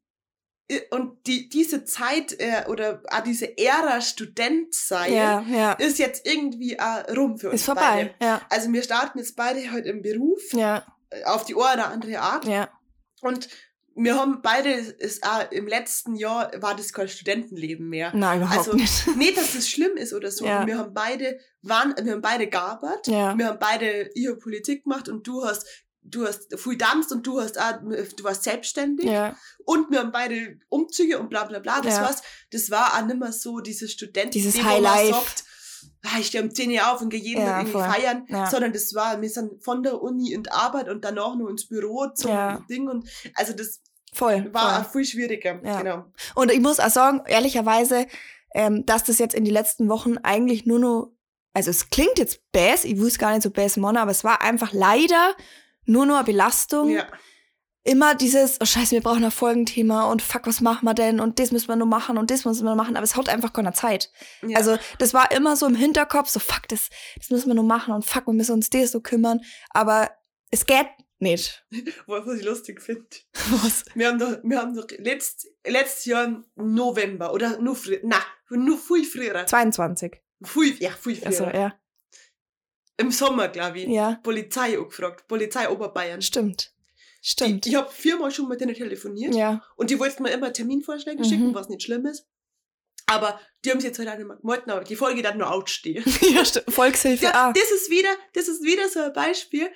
und 0.92 1.26
die, 1.28 1.50
diese 1.50 1.84
Zeit 1.86 2.36
äh, 2.40 2.66
oder 2.68 3.02
auch 3.10 3.22
diese 3.24 3.58
Ära 3.58 4.02
Student 4.02 4.74
sein 4.74 5.14
ja, 5.14 5.42
ja. 5.50 5.72
ist 5.74 6.00
jetzt 6.00 6.26
irgendwie 6.28 6.80
auch 6.80 7.04
rum 7.16 7.38
für 7.38 7.50
uns 7.50 7.62
Ist 7.62 7.66
vorbei. 7.66 8.14
beide. 8.20 8.26
Ja, 8.32 8.42
Also 8.50 8.72
wir 8.72 8.84
starten 8.84 9.20
jetzt 9.20 9.36
beide 9.36 9.72
heute 9.72 9.90
im 9.90 10.02
Beruf 10.02 10.42
äh, 10.54 10.82
auf 11.26 11.46
die 11.46 11.56
eine 11.56 11.74
oder 11.74 11.88
andere 11.90 12.20
Art 12.20 12.46
und 13.22 13.50
wir 13.94 14.16
haben 14.18 14.42
beide 14.42 14.70
ist 14.72 15.24
auch 15.28 15.52
im 15.52 15.68
letzten 15.68 16.16
Jahr 16.16 16.50
war 16.62 16.76
das 16.76 16.94
kein 16.94 17.10
Studentenleben 17.10 17.90
mehr. 17.90 18.12
nein, 18.16 18.40
überhaupt 18.40 18.58
Also, 18.60 18.74
nicht. 18.74 19.06
Nicht, 19.18 19.38
dass 19.38 19.54
es 19.54 19.70
schlimm 19.70 19.98
ist 19.98 20.14
oder 20.14 20.32
so. 20.32 20.46
Ja. 20.46 20.66
Wir 20.66 20.78
haben 20.78 20.94
beide 20.94 21.40
waren, 21.62 21.94
wir 22.02 22.14
haben 22.14 22.22
beide 22.22 22.48
gearbeitet. 22.48 23.08
Ja, 23.08 23.38
Wir 23.38 23.48
haben 23.48 23.60
beide 23.60 24.10
ihre 24.16 24.38
Politik 24.38 24.84
gemacht 24.86 25.10
und 25.10 25.28
du 25.28 25.44
hast 25.44 25.68
du 26.04 26.26
hast 26.28 26.60
viel 26.60 26.78
dampft 26.78 27.12
und 27.12 27.26
du 27.26 27.40
hast 27.42 27.60
auch, 27.60 27.74
du 27.82 28.24
warst 28.24 28.44
selbstständig. 28.44 29.06
Ja. 29.06 29.36
Und 29.66 29.92
wir 29.92 30.00
haben 30.00 30.12
beide 30.12 30.58
Umzüge 30.70 31.20
und 31.20 31.30
bla 31.30 31.46
bla 31.46 31.60
bla. 31.60 31.82
Das 31.82 31.96
Ja. 31.98 32.02
war's. 32.04 32.22
Das 32.52 32.70
war 32.72 32.96
auch 32.98 33.06
nicht 33.06 33.20
mehr 33.20 33.32
so 33.32 33.60
dieses 33.60 33.92
Studenten, 33.92 34.32
Dieses 34.32 34.62
Highlife. 34.64 35.14
sagt, 35.14 35.44
ah, 36.04 36.20
ich 36.20 36.28
stehe 36.28 36.44
um 36.44 36.54
10 36.54 36.72
Uhr 36.72 36.92
auf 36.92 37.02
und 37.02 37.10
gehe 37.10 37.20
jeden 37.22 37.42
Ja, 37.42 37.48
Tag 37.48 37.58
irgendwie 37.68 37.72
voll. 37.74 37.84
feiern, 37.90 38.26
Ja. 38.30 38.50
sondern 38.50 38.74
das 38.74 38.94
war, 38.96 39.22
wir 39.22 39.30
sind 39.30 39.64
von 39.64 39.84
der 39.84 40.02
Uni 40.02 40.34
in 40.34 40.44
die 40.44 40.52
Arbeit 40.52 40.90
und 40.90 41.04
danach 41.06 41.36
nur 41.36 41.50
ins 41.50 41.68
Büro 41.68 42.08
zum. 42.16 42.66
Ding 42.70 42.88
und 42.90 43.08
also 43.36 43.54
das 43.54 43.82
Voll. 44.14 44.50
war 44.54 44.76
voll. 44.76 44.82
auch 44.86 44.92
viel 44.92 45.06
schwieriger. 45.06 45.56
Genau. 45.56 46.06
Und 46.36 46.52
ich 46.52 46.60
muss 46.60 46.80
auch 46.80 46.90
sagen, 46.90 47.22
ehrlicherweise, 47.28 48.08
ähm, 48.54 48.86
dass 48.86 49.04
das 49.06 49.20
jetzt 49.20 49.36
in 49.36 49.46
die 49.46 49.52
letzten 49.52 49.88
Wochen 49.88 50.18
eigentlich 50.18 50.66
nur 50.66 50.80
noch, 50.80 51.12
also 51.54 51.70
es 51.70 51.90
klingt 51.90 52.18
jetzt 52.18 52.42
bass, 52.52 52.84
ich 52.86 53.00
wusste 53.00 53.20
gar 53.20 53.32
nicht 53.32 53.44
so 53.44 53.50
bass, 53.52 53.78
Mann, 53.78 53.96
aber 53.98 54.12
es 54.12 54.24
war 54.24 54.42
einfach 54.42 54.74
leider 54.74 55.36
nur 55.92 56.06
nur 56.06 56.24
Belastung. 56.24 56.90
Ja. 56.90 57.08
Immer 57.84 58.14
dieses, 58.14 58.62
oh 58.62 58.66
scheiße, 58.66 58.92
wir 58.92 59.02
brauchen 59.02 59.24
ein 59.24 59.32
Folgenthema 59.32 60.12
und 60.12 60.22
fuck, 60.22 60.46
was 60.46 60.62
machen 60.62 60.86
wir 60.86 60.94
denn 60.94 61.20
und 61.20 61.40
das 61.40 61.52
müssen 61.52 61.68
wir 61.68 61.76
nur 61.76 61.88
machen 61.88 62.20
und 62.20 62.30
das 62.30 62.46
müssen 62.46 62.64
wir 62.64 62.76
machen, 62.76 62.96
aber 62.96 63.04
es 63.04 63.16
hat 63.16 63.28
einfach 63.28 63.54
keine 63.54 63.74
Zeit. 63.74 64.12
ja. 64.48 64.56
Also 64.56 64.78
das 65.00 65.16
war 65.16 65.32
immer 65.32 65.56
so 65.56 65.66
im 65.66 65.74
Hinterkopf, 65.74 66.30
so 66.30 66.40
fuck, 66.40 66.68
das, 66.68 66.90
das 67.18 67.32
müssen 67.32 67.48
wir 67.48 67.56
nur 67.56 67.64
machen 67.64 67.96
und 67.96 68.06
fuck, 68.06 68.28
wir 68.28 68.34
müssen 68.34 68.54
uns 68.54 68.70
das 68.70 68.92
so 68.92 69.02
kümmern, 69.02 69.42
aber 69.72 70.12
es 70.52 70.68
geht 70.68 70.86
nicht. 71.18 71.66
was 72.06 72.38
ich 72.38 72.44
lustig 72.44 72.82
finde. 72.82 73.08
Was? 73.34 73.86
Wir 73.96 74.10
haben 74.10 74.20
doch, 74.20 74.38
wir 74.44 74.60
haben 74.60 74.76
doch 74.76 74.88
letzt, 74.98 75.48
letztes 75.66 76.06
Jahr 76.06 76.26
im 76.26 76.46
November 76.56 77.34
oder 77.34 77.60
nur 77.60 77.76
früher, 77.76 78.00
na, 78.04 78.18
nur 78.50 78.78
viel 78.78 79.06
früher. 79.06 79.46
22. 79.46 80.22
Viel, 80.44 80.78
ja, 80.84 80.92
viel 80.92 81.16
früher. 81.16 81.28
Also, 81.28 81.46
ja. 81.46 81.74
Im 83.02 83.12
Sommer, 83.12 83.48
glaube 83.50 83.80
ich. 83.80 83.88
Ja, 83.88 84.20
Polizei 84.24 84.78
angefragt. 84.78 85.28
Polizei 85.28 85.70
Oberbayern. 85.70 86.22
stimmt. 86.22 86.72
Stimmt. 87.24 87.66
Ich, 87.68 87.74
ich 87.74 87.78
habe 87.78 87.90
viermal 87.92 88.32
schon 88.32 88.48
mit 88.48 88.62
denen 88.62 88.74
telefoniert. 88.74 89.36
ja. 89.36 89.62
Und 89.76 89.90
die 89.92 90.00
wollten 90.00 90.24
mir 90.24 90.32
immer 90.32 90.52
Terminvorschläge 90.52 91.20
Mhm. 91.24 91.28
schicken, 91.30 91.54
was 91.54 91.70
nicht 91.70 91.84
schlimm 91.84 92.06
ist. 92.08 92.26
Aber 93.06 93.40
die 93.64 93.72
haben 93.72 93.80
sie 93.80 93.88
jetzt 93.88 94.00
halt 94.00 94.10
auch 94.10 94.18
nicht 94.18 94.26
mehr 94.28 94.38
gemeldet, 94.38 94.70
aber 94.70 94.84
die 94.84 94.96
Folge 94.96 95.22
dann 95.22 95.38
nur 95.38 95.52
outstehen. 95.52 96.04
ja, 96.34 96.44
stimmt. 96.46 96.74
Volkshilfe. 96.74 97.26
Ja, 97.26 97.32
ah. 97.34 97.54
das 97.54 97.70
ist 97.72 97.90
wieder, 97.92 98.10
das 98.34 98.48
ist 98.48 98.64
wieder 98.64 98.88
so 98.90 99.02
ein 99.02 99.14
Beispiel. 99.14 99.70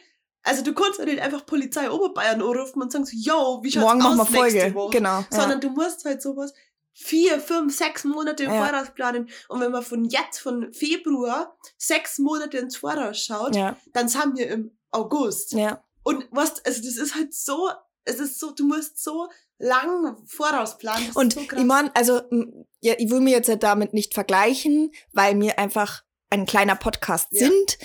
Also 0.44 0.64
du 0.64 0.74
kannst 0.74 1.00
ja 1.00 1.06
nicht 1.06 1.20
einfach 1.20 1.46
Polizei 1.46 1.90
Oberbayern 1.90 2.42
anrufen 2.42 2.82
und 2.82 2.92
sagen 2.92 3.06
so, 3.06 3.16
yo, 3.16 3.60
wie 3.64 3.72
schaut's 3.72 3.84
Morgen 3.86 4.00
machen 4.00 4.20
aus 4.22 4.32
wir 4.32 4.38
Folge. 4.40 4.54
nächste 4.56 4.74
Woche? 4.76 4.92
Genau. 4.98 5.26
Sondern 5.30 5.60
du 5.60 5.70
musst 5.70 6.06
halt 6.06 6.22
sowas 6.22 6.54
vier, 6.96 7.40
fünf, 7.42 7.76
sechs 7.76 8.06
Monate 8.06 8.46
im 8.46 8.52
Ja. 8.52 8.66
Voraus 8.66 8.94
planen. 8.94 9.30
Und 9.50 9.60
wenn 9.60 9.72
man 9.72 9.84
von 9.84 10.06
jetzt, 10.06 10.40
von 10.40 10.74
Februar, 10.74 11.56
sechs 11.78 12.18
Monate 12.18 12.58
ins 12.58 12.78
Voraus 12.78 13.20
schaut, 13.20 13.56
ja. 13.56 13.78
dann 13.94 14.08
sind 14.08 14.38
wir 14.38 14.50
im 14.50 14.72
August. 14.92 15.52
Ja. 15.52 15.84
Und 16.04 16.26
was, 16.32 16.64
also 16.66 16.82
das 16.82 16.96
ist 16.96 17.16
halt 17.16 17.34
so, 17.34 17.70
es 18.06 18.20
ist 18.20 18.40
so, 18.40 18.52
du 18.52 18.66
musst 18.66 19.04
so 19.04 19.28
lang 19.58 20.18
vorausplanen. 20.26 21.08
Das 21.08 21.16
Und 21.18 21.34
so 21.34 21.42
ich 21.42 21.64
mein, 21.66 21.92
also, 21.94 22.22
ja, 22.80 22.94
ich 22.98 23.10
will 23.10 23.20
mir 23.20 23.32
jetzt 23.32 23.50
ja 23.50 23.58
damit 23.58 23.94
nicht 23.94 24.14
vergleichen, 24.14 24.92
weil 25.12 25.40
wir 25.40 25.60
einfach 25.60 26.05
ein 26.30 26.46
kleiner 26.46 26.76
Podcast 26.76 27.28
Ja. 27.32 27.48
sind. 27.48 27.78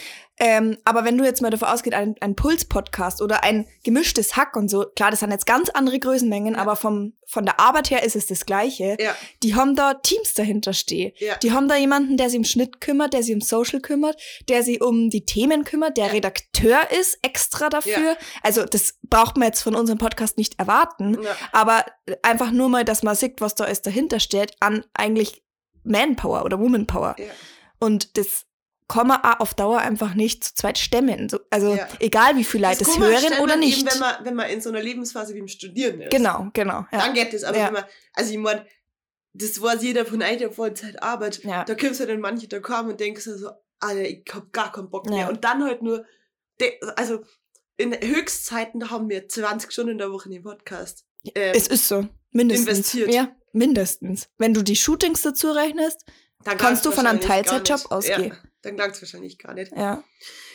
Ähm, 0.42 0.78
aber 0.86 1.04
wenn 1.04 1.18
du 1.18 1.24
jetzt 1.24 1.42
mal 1.42 1.50
davon 1.50 1.68
ausgehst, 1.68 1.94
ein, 1.94 2.14
ein 2.22 2.34
Puls-Podcast 2.34 3.20
oder 3.20 3.44
ein 3.44 3.66
gemischtes 3.84 4.38
Hack 4.38 4.56
und 4.56 4.70
so, 4.70 4.86
klar, 4.96 5.10
das 5.10 5.20
sind 5.20 5.30
jetzt 5.32 5.44
ganz 5.44 5.68
andere 5.68 5.98
Größenmengen, 5.98 6.54
Ja. 6.54 6.60
aber 6.62 6.76
vom, 6.76 7.12
von 7.26 7.44
der 7.44 7.60
Arbeit 7.60 7.90
her 7.90 8.02
ist 8.04 8.16
es 8.16 8.26
das 8.26 8.46
Gleiche. 8.46 8.96
ja, 8.98 9.14
Die 9.42 9.54
haben 9.54 9.76
da 9.76 9.92
Teams 9.92 10.32
dahinter 10.32 10.72
stehen. 10.72 11.12
ja. 11.18 11.36
Die 11.36 11.52
haben 11.52 11.68
da 11.68 11.76
jemanden, 11.76 12.16
der 12.16 12.30
sich 12.30 12.38
um 12.38 12.44
Schnitt 12.44 12.80
kümmert, 12.80 13.12
der 13.12 13.22
sich 13.22 13.34
um 13.34 13.42
Social 13.42 13.80
kümmert, 13.80 14.18
der 14.48 14.62
sich 14.62 14.80
um 14.80 15.10
die 15.10 15.26
Themen 15.26 15.64
kümmert, 15.64 15.98
der 15.98 16.06
Ja. 16.06 16.12
Redakteur 16.12 16.90
ist 16.98 17.18
extra 17.20 17.68
dafür. 17.68 18.16
Also 18.42 18.64
das 18.64 18.94
braucht 19.02 19.36
man 19.36 19.48
jetzt 19.48 19.60
von 19.60 19.74
unserem 19.74 19.98
Podcast 19.98 20.38
nicht 20.38 20.58
erwarten. 20.58 21.18
ja. 21.22 21.36
Aber 21.52 21.84
einfach 22.22 22.50
nur 22.50 22.70
mal, 22.70 22.86
dass 22.86 23.02
man 23.02 23.14
sieht, 23.14 23.42
was 23.42 23.54
da 23.56 23.64
alles 23.64 23.82
dahinter 23.82 24.20
steht, 24.20 24.54
an 24.60 24.86
eigentlich 24.94 25.42
Manpower 25.84 26.46
oder 26.46 26.58
Womanpower. 26.58 27.14
Und 27.80 28.16
das 28.16 28.46
kann 28.88 29.06
man 29.06 29.20
auch 29.22 29.40
auf 29.40 29.54
Dauer 29.54 29.78
einfach 29.78 30.14
nicht 30.14 30.42
zu 30.44 30.54
zweit 30.54 30.76
stemmen. 30.78 31.28
So, 31.28 31.38
also 31.50 31.74
Ja. 31.74 31.88
egal, 32.00 32.36
wie 32.36 32.44
viele 32.44 32.66
Leute 32.68 32.80
das, 32.84 32.98
man 32.98 33.08
hören 33.08 33.38
oder 33.40 33.56
nicht. 33.56 33.78
Eben, 33.80 33.88
wenn 33.92 33.98
man, 34.00 34.24
wenn 34.24 34.34
man 34.34 34.50
in 34.50 34.60
so 34.60 34.68
einer 34.68 34.82
Lebensphase 34.82 35.34
wie 35.34 35.38
im 35.38 35.48
Studieren 35.48 36.00
ist. 36.00 36.10
genau, 36.10 36.48
genau. 36.52 36.84
Ja. 36.92 36.98
Dann 36.98 37.14
geht 37.14 37.32
das. 37.32 37.44
Aber 37.44 37.56
Ja. 37.56 37.66
wenn 37.66 37.74
man, 37.74 37.84
also 38.14 38.32
ich 38.32 38.38
meine, 38.38 38.66
das 39.32 39.60
weiß 39.62 39.82
jeder 39.82 40.04
von 40.06 40.20
einer 40.22 40.50
Vollzeitarbeit. 40.50 41.44
Ja. 41.44 41.64
Da 41.64 41.74
kommst 41.76 42.00
du 42.00 42.06
dann 42.06 42.20
manche 42.20 42.48
da 42.48 42.58
kommen 42.58 42.90
und 42.90 43.00
denkst 43.00 43.22
so, 43.24 43.50
Alter, 43.78 44.02
ich 44.02 44.24
hab 44.32 44.52
gar 44.52 44.72
keinen 44.72 44.90
Bock 44.90 45.08
mehr. 45.08 45.28
Und 45.28 45.44
dann 45.44 45.62
halt 45.62 45.82
nur, 45.82 46.04
also 46.96 47.20
in 47.76 47.92
Höchstzeiten, 47.94 48.80
da 48.80 48.90
haben 48.90 49.08
wir 49.08 49.28
20 49.28 49.72
Stunden 49.72 49.92
in 49.92 49.98
der 49.98 50.10
Woche 50.10 50.28
den 50.28 50.42
Podcast. 50.42 51.06
Ähm, 51.34 51.52
Es 51.54 51.68
ist 51.68 51.86
so. 51.88 52.06
Mindestens. 52.32 52.68
Investiert. 52.68 53.14
Ja, 53.14 53.34
mindestens. 53.52 54.28
Wenn 54.36 54.52
du 54.52 54.62
die 54.62 54.76
Shootings 54.76 55.22
dazu 55.22 55.50
rechnest, 55.52 56.04
dann 56.44 56.56
kannst 56.58 56.84
du 56.86 56.90
von 56.90 57.06
einem 57.06 57.20
Teilzeitjob 57.20 57.78
nicht. 57.78 57.92
ausgehen. 57.92 58.28
Ja, 58.32 58.36
dann 58.62 58.76
langt 58.76 58.94
es 58.94 59.02
wahrscheinlich 59.02 59.38
gar 59.38 59.54
nicht. 59.54 59.72
ja. 59.76 60.02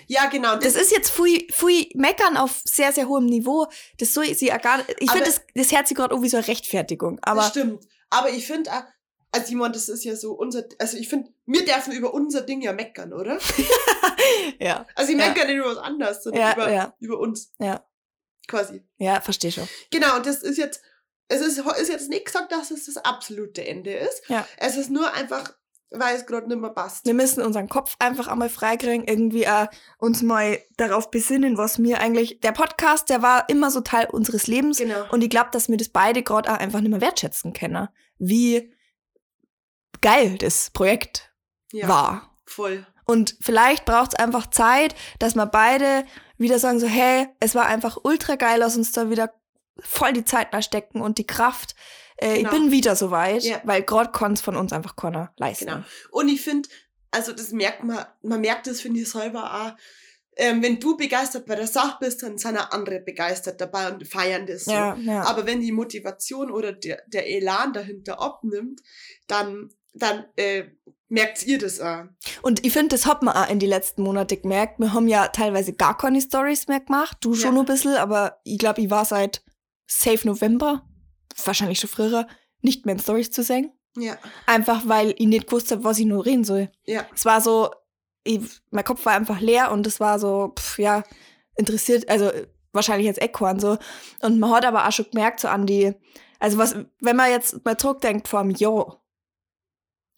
Ja, 0.07 0.27
genau. 0.27 0.55
Das 0.57 0.75
ist 0.75 0.91
jetzt 0.91 1.09
fui, 1.09 1.47
fui 1.51 1.89
meckern 1.95 2.37
auf 2.37 2.61
sehr, 2.63 2.91
sehr 2.93 3.07
hohem 3.07 3.25
Niveau. 3.25 3.65
Das 3.97 4.13
so 4.13 4.21
sie 4.21 4.45
ja 4.47 4.57
gar 4.57 4.87
Ich 4.99 5.09
Aber- 5.09 5.17
finde, 5.17 5.31
das, 5.31 5.41
das 5.55 5.71
hört 5.71 5.87
sich 5.87 5.97
gerade 5.97 6.13
irgendwie 6.13 6.29
so 6.29 6.37
eine 6.37 6.47
Rechtfertigung. 6.47 7.15
das 7.23 7.31
Aber 7.31 7.41
stimmt. 7.43 7.87
Aber 8.11 8.29
ich 8.29 8.45
finde, 8.45 8.69
also 9.31 9.47
Simon, 9.47 9.73
das 9.73 9.89
ist 9.89 10.03
ja 10.03 10.15
so 10.15 10.33
unser, 10.33 10.63
also 10.77 10.97
ich 10.97 11.09
finde, 11.09 11.31
wir 11.47 11.65
dürfen 11.65 11.91
über 11.93 12.13
unser 12.13 12.41
Ding 12.41 12.61
ja 12.61 12.71
meckern, 12.73 13.13
oder? 13.13 13.39
ja. 14.59 14.85
Also 14.95 15.11
ich 15.11 15.17
Ja. 15.19 15.27
meckere 15.27 15.47
nicht 15.47 15.55
über 15.57 15.69
was 15.71 15.77
anderes, 15.77 16.23
sondern 16.23 16.41
Ja, 16.41 16.53
über, 16.53 16.71
ja. 16.71 16.95
über 16.99 17.19
uns. 17.19 17.51
Ja. 17.59 17.83
Quasi. 18.47 18.83
Ja, 18.97 19.21
verstehe 19.21 19.51
schon. 19.51 19.67
Genau, 19.91 20.17
und 20.17 20.25
das 20.27 20.43
ist 20.43 20.57
jetzt, 20.57 20.81
es 21.27 21.41
ist, 21.41 21.57
ist 21.57 21.89
jetzt 21.89 22.09
nicht 22.09 22.25
gesagt, 22.25 22.51
dass 22.51 22.69
es 22.69 22.85
das 22.85 22.97
absolute 22.97 23.65
Ende 23.65 23.93
ist. 23.93 24.21
Ja. 24.29 24.47
Es 24.57 24.77
ist 24.77 24.91
nur 24.91 25.11
einfach, 25.13 25.51
weil 25.91 26.15
es 26.15 26.25
gerade 26.25 26.47
nicht 26.47 26.59
mehr 26.59 26.71
passt. 26.71 27.05
Wir 27.05 27.13
müssen 27.13 27.41
unseren 27.43 27.69
Kopf 27.69 27.95
einfach 27.99 28.27
einmal 28.27 28.49
freikriegen, 28.49 29.05
irgendwie 29.07 29.43
äh, 29.43 29.67
uns 29.97 30.21
mal 30.21 30.59
darauf 30.77 31.11
besinnen, 31.11 31.57
was 31.57 31.77
mir 31.77 31.99
eigentlich. 31.99 32.39
Der 32.41 32.51
Podcast, 32.51 33.09
der 33.09 33.21
war 33.21 33.47
immer 33.49 33.71
so 33.71 33.81
Teil 33.81 34.07
unseres 34.09 34.47
Lebens. 34.47 34.77
Genau. 34.79 35.05
Und 35.11 35.23
ich 35.23 35.29
glaube, 35.29 35.49
dass 35.51 35.69
wir 35.69 35.77
das 35.77 35.89
beide 35.89 36.23
gerade 36.23 36.51
auch 36.51 36.57
einfach 36.57 36.81
nicht 36.81 36.91
mehr 36.91 37.01
wertschätzen 37.01 37.53
können. 37.53 37.87
Wie 38.17 38.73
geil 40.01 40.37
das 40.37 40.69
Projekt 40.71 41.33
Ja, 41.71 41.87
war. 41.87 42.37
voll. 42.45 42.85
Und 43.05 43.37
vielleicht 43.39 43.85
braucht 43.85 44.13
es 44.13 44.19
einfach 44.19 44.49
Zeit, 44.49 44.95
dass 45.19 45.35
wir 45.35 45.45
beide 45.45 46.05
wieder 46.37 46.57
sagen 46.59 46.79
so, 46.79 46.87
hey, 46.87 47.27
es 47.39 47.53
war 47.53 47.67
einfach 47.67 47.97
ultra 48.03 48.35
geil, 48.35 48.59
lass 48.59 48.75
uns 48.75 48.91
da 48.91 49.09
wieder 49.11 49.31
voll 49.79 50.13
die 50.13 50.25
Zeit 50.25 50.51
mal 50.53 50.63
stecken 50.63 51.01
und 51.01 51.17
die 51.19 51.27
Kraft. 51.27 51.75
Äh, 52.17 52.37
Genau. 52.37 52.49
Ich 52.51 52.55
bin 52.57 52.71
wieder 52.71 52.95
soweit, 52.95 53.43
Ja. 53.43 53.61
weil 53.65 53.83
kann 53.83 54.33
es 54.33 54.41
von 54.41 54.55
uns 54.55 54.71
einfach 54.73 54.95
keiner 54.95 55.33
leisten. 55.37 55.65
Genau. 55.65 55.83
Und 56.11 56.29
ich 56.29 56.41
finde, 56.41 56.69
also 57.11 57.31
das 57.33 57.51
merkt 57.51 57.83
man, 57.83 58.05
man 58.23 58.41
merkt 58.41 58.67
das, 58.67 58.81
finde 58.81 59.01
ich 59.01 59.09
selber 59.09 59.53
auch. 59.53 59.71
Ähm, 60.37 60.61
wenn 60.61 60.79
du 60.81 60.97
begeistert 60.97 61.45
bei 61.45 61.55
der 61.55 61.67
Sache 61.67 61.97
bist, 62.01 62.21
dann 62.21 62.37
sind 62.37 62.57
auch 62.57 62.71
andere 62.71 62.99
begeistert 62.99 63.61
dabei 63.61 63.89
und 63.91 64.05
feiern 64.05 64.45
das 64.45 64.65
so. 64.65 64.71
Ja, 64.71 64.95
ja. 64.95 65.23
Aber 65.23 65.45
wenn 65.45 65.61
die 65.61 65.71
Motivation 65.71 66.51
oder 66.51 66.73
der, 66.73 67.01
der 67.07 67.25
Elan 67.29 67.71
dahinter 67.71 68.21
abnimmt, 68.21 68.81
dann, 69.27 69.69
dann 69.93 70.25
äh, 70.35 70.65
merkt 71.07 71.45
ihr 71.45 71.57
das 71.57 71.79
auch. 71.79 72.03
Und 72.41 72.65
ich 72.65 72.73
finde, 72.73 72.89
das 72.95 73.05
hat 73.05 73.23
man 73.23 73.33
auch 73.33 73.49
in 73.49 73.59
die 73.59 73.65
letzten 73.65 74.03
Monate 74.03 74.35
gemerkt. 74.35 74.79
Wir 74.79 74.91
haben 74.91 75.07
ja 75.07 75.29
teilweise 75.29 75.71
gar 75.71 75.97
keine 75.97 76.19
Stories 76.19 76.67
mehr 76.67 76.81
gemacht. 76.81 77.15
Du 77.21 77.33
schon 77.33 77.55
Ja. 77.55 77.61
ein 77.61 77.65
bisschen, 77.65 77.95
aber 77.95 78.41
ich 78.43 78.57
glaube, 78.57 78.81
ich 78.81 78.89
war 78.89 79.05
seit 79.05 79.41
safe 79.87 80.27
November, 80.27 80.85
wahrscheinlich 81.43 81.79
schon 81.79 81.89
früher, 81.89 82.27
nicht 82.61 82.85
mehr 82.85 82.93
in 82.95 82.99
Stories 83.01 83.31
zu 83.31 83.43
singen. 83.43 83.71
Ja, 83.97 84.17
Einfach 84.45 84.83
weil 84.87 85.13
ich 85.17 85.27
nicht 85.27 85.47
gewusst 85.47 85.71
habe, 85.71 85.83
was 85.83 85.99
ich 85.99 86.05
nur 86.05 86.25
reden 86.25 86.43
soll. 86.43 86.69
ja, 86.85 87.05
Es 87.13 87.23
war 87.25 87.39
so, 87.41 87.71
ich, 88.23 88.41
mein 88.71 88.83
Kopf 88.83 89.05
war 89.05 89.13
einfach 89.13 89.39
leer 89.39 89.71
und 89.71 89.87
es 89.87 89.99
war 89.99 90.19
so, 90.19 90.53
pff, 90.57 90.79
ja, 90.79 91.03
interessiert, 91.55 92.09
also 92.09 92.29
wahrscheinlich 92.73 93.05
jetzt 93.07 93.21
Equan 93.21 93.59
so. 93.59 93.77
Und 94.21 94.39
man 94.39 94.51
hat 94.51 94.65
aber 94.65 94.85
auch 94.87 94.91
schon 94.91 95.05
gemerkt, 95.11 95.39
so 95.39 95.47
an 95.47 95.65
die, 95.65 95.93
also 96.39 96.57
was, 96.57 96.75
wenn 96.99 97.15
man 97.15 97.29
jetzt 97.31 97.63
mal 97.63 97.77
zurückdenkt 97.77 98.27
vor 98.27 98.41
einem 98.41 98.49
Jahr 98.51 99.01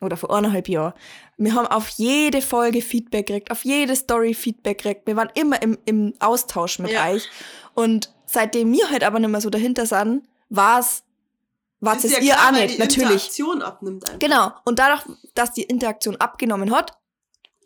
oder 0.01 0.17
vor 0.17 0.35
eineinhalb 0.35 0.67
Jahren, 0.69 0.93
wir 1.37 1.53
haben 1.53 1.67
auf 1.67 1.87
jede 1.89 2.41
Folge 2.41 2.81
Feedback 2.81 3.27
gekriegt, 3.27 3.51
auf 3.51 3.63
jede 3.63 3.95
Story 3.95 4.33
Feedback 4.33 4.79
gekriegt. 4.79 5.05
Wir 5.07 5.15
waren 5.15 5.29
immer 5.35 5.61
im, 5.61 5.77
im 5.85 6.13
Austausch 6.19 6.79
mit 6.79 6.91
Ja. 6.91 7.09
euch. 7.11 7.29
Und 7.75 8.11
seitdem 8.25 8.71
wir 8.73 8.89
halt 8.89 9.03
aber 9.03 9.19
nicht 9.19 9.29
mehr 9.29 9.41
so 9.41 9.51
dahinter 9.51 9.85
sind, 9.85 10.27
war 10.49 10.79
es, 10.79 11.03
war 11.79 11.97
es 11.97 12.03
ja 12.03 12.19
ihr 12.19 12.33
klar, 12.33 12.51
die 12.53 12.77
natürlich. 12.77 12.97
Interaktion 12.97 13.61
abnimmt 13.61 14.05
einfach. 14.05 14.19
Genau. 14.19 14.51
Und 14.65 14.79
dadurch, 14.79 15.03
dass 15.35 15.53
die 15.53 15.63
Interaktion 15.63 16.15
abgenommen 16.15 16.73
hat, 16.75 16.97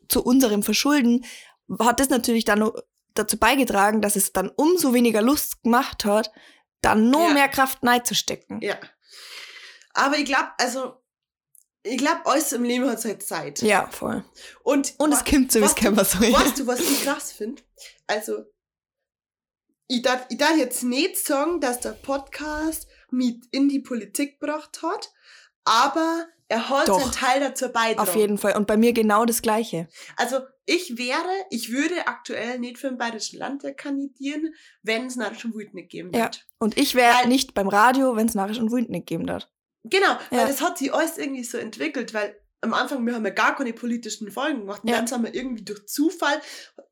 zu 0.10 0.24
unserem 0.24 0.64
Verschulden, 0.64 1.26
hat 1.80 2.00
das 2.00 2.10
natürlich 2.10 2.44
dann 2.44 2.72
dazu 3.14 3.38
beigetragen, 3.38 4.02
dass 4.02 4.16
es 4.16 4.34
dann 4.34 4.50
umso 4.50 4.94
weniger 4.94 5.22
Lust 5.22 5.64
gemacht 5.64 6.04
hat, 6.06 6.32
dann 6.82 7.10
nur 7.10 7.28
Ja. 7.28 7.34
mehr 7.34 7.50
Kraft 7.50 7.80
stecken. 8.12 8.60
Ja. 8.62 8.78
Aber 9.94 10.18
ich 10.18 10.26
glaube, 10.26 10.50
also, 10.58 10.96
ich 11.84 11.98
glaube, 11.98 12.26
alles 12.26 12.52
im 12.52 12.64
Leben 12.64 12.90
hat 12.90 13.04
halt 13.04 13.24
Zeit. 13.24 13.62
Ja, 13.62 13.88
voll. 13.88 14.24
Und, 14.64 14.94
Und 14.98 15.12
es 15.14 15.24
kommt 15.26 15.52
so, 15.52 15.60
wie 15.60 15.64
es 15.66 15.72
was 15.72 15.76
kommen 15.76 16.06
soll. 16.06 16.34
Weißt 16.34 16.60
du, 16.60 16.68
was 16.68 16.80
ich 16.80 17.04
krass 17.04 17.32
finde? 17.32 17.62
Also, 18.08 18.46
ich 19.88 20.02
darf, 20.02 20.26
ich 20.30 20.38
darf 20.38 20.56
jetzt 20.58 20.84
nicht 20.84 21.18
sagen, 21.18 21.60
dass 21.60 21.80
der 21.82 21.92
Podcast 21.92 22.88
mit 23.12 23.46
in 23.52 23.70
die 23.70 23.80
Politik 23.80 24.40
gebracht 24.40 24.82
hat, 24.84 25.12
aber 25.64 26.28
er 26.48 26.70
hat 26.70 26.88
Doch. 26.90 27.00
seinen 27.00 27.12
Teil 27.12 27.40
dazu 27.40 27.70
beitragen. 27.70 28.00
Auf 28.00 28.16
jeden 28.16 28.38
Fall. 28.38 28.58
Und 28.58 28.68
bei 28.68 28.76
mir 28.78 28.92
genau 28.94 29.24
das 29.26 29.42
Gleiche. 29.42 29.88
Also 30.18 30.40
ich 30.66 30.98
wäre, 30.98 31.30
ich 31.50 31.72
würde 31.72 32.08
aktuell 32.08 32.60
nicht 32.60 32.78
für 32.78 32.90
den 32.90 32.98
Bayerischen 32.98 33.40
Landtag 33.40 33.78
kandidieren, 33.78 34.54
wenn 34.84 35.06
es 35.08 35.16
Narisch 35.16 35.46
und 35.46 35.54
Wut 35.54 35.74
nicht 35.74 35.90
geben 35.90 36.12
Ja. 36.14 36.24
wird. 36.24 36.48
Und 36.60 36.78
ich 36.78 36.96
wäre 36.96 37.16
Weil- 37.22 37.28
nicht 37.28 37.54
beim 37.54 37.68
Radio, 37.70 38.16
wenn 38.16 38.28
es 38.28 38.36
Narisch 38.36 38.60
und 38.60 38.72
Wund 38.72 38.90
nicht 38.90 39.08
geben 39.08 39.28
wird. 39.28 39.50
Genau, 39.84 40.18
weil 40.30 40.40
Ja. 40.42 40.48
das 40.48 40.62
hat 40.62 40.78
sich 40.78 40.94
alles 40.94 41.18
irgendwie 41.18 41.44
so 41.44 41.58
entwickelt, 41.58 42.14
weil 42.14 42.36
am 42.64 42.74
Anfang, 42.76 43.04
wir 43.06 43.16
haben 43.16 43.26
ja 43.26 43.32
gar 43.32 43.56
keine 43.56 43.74
politischen 43.74 44.32
Folgen 44.32 44.60
gemacht. 44.62 44.82
Ja. 44.86 44.98
dann 44.98 45.08
sind 45.08 45.24
wir 45.24 45.34
irgendwie 45.34 45.64
durch 45.64 45.88
Zufall 45.88 46.40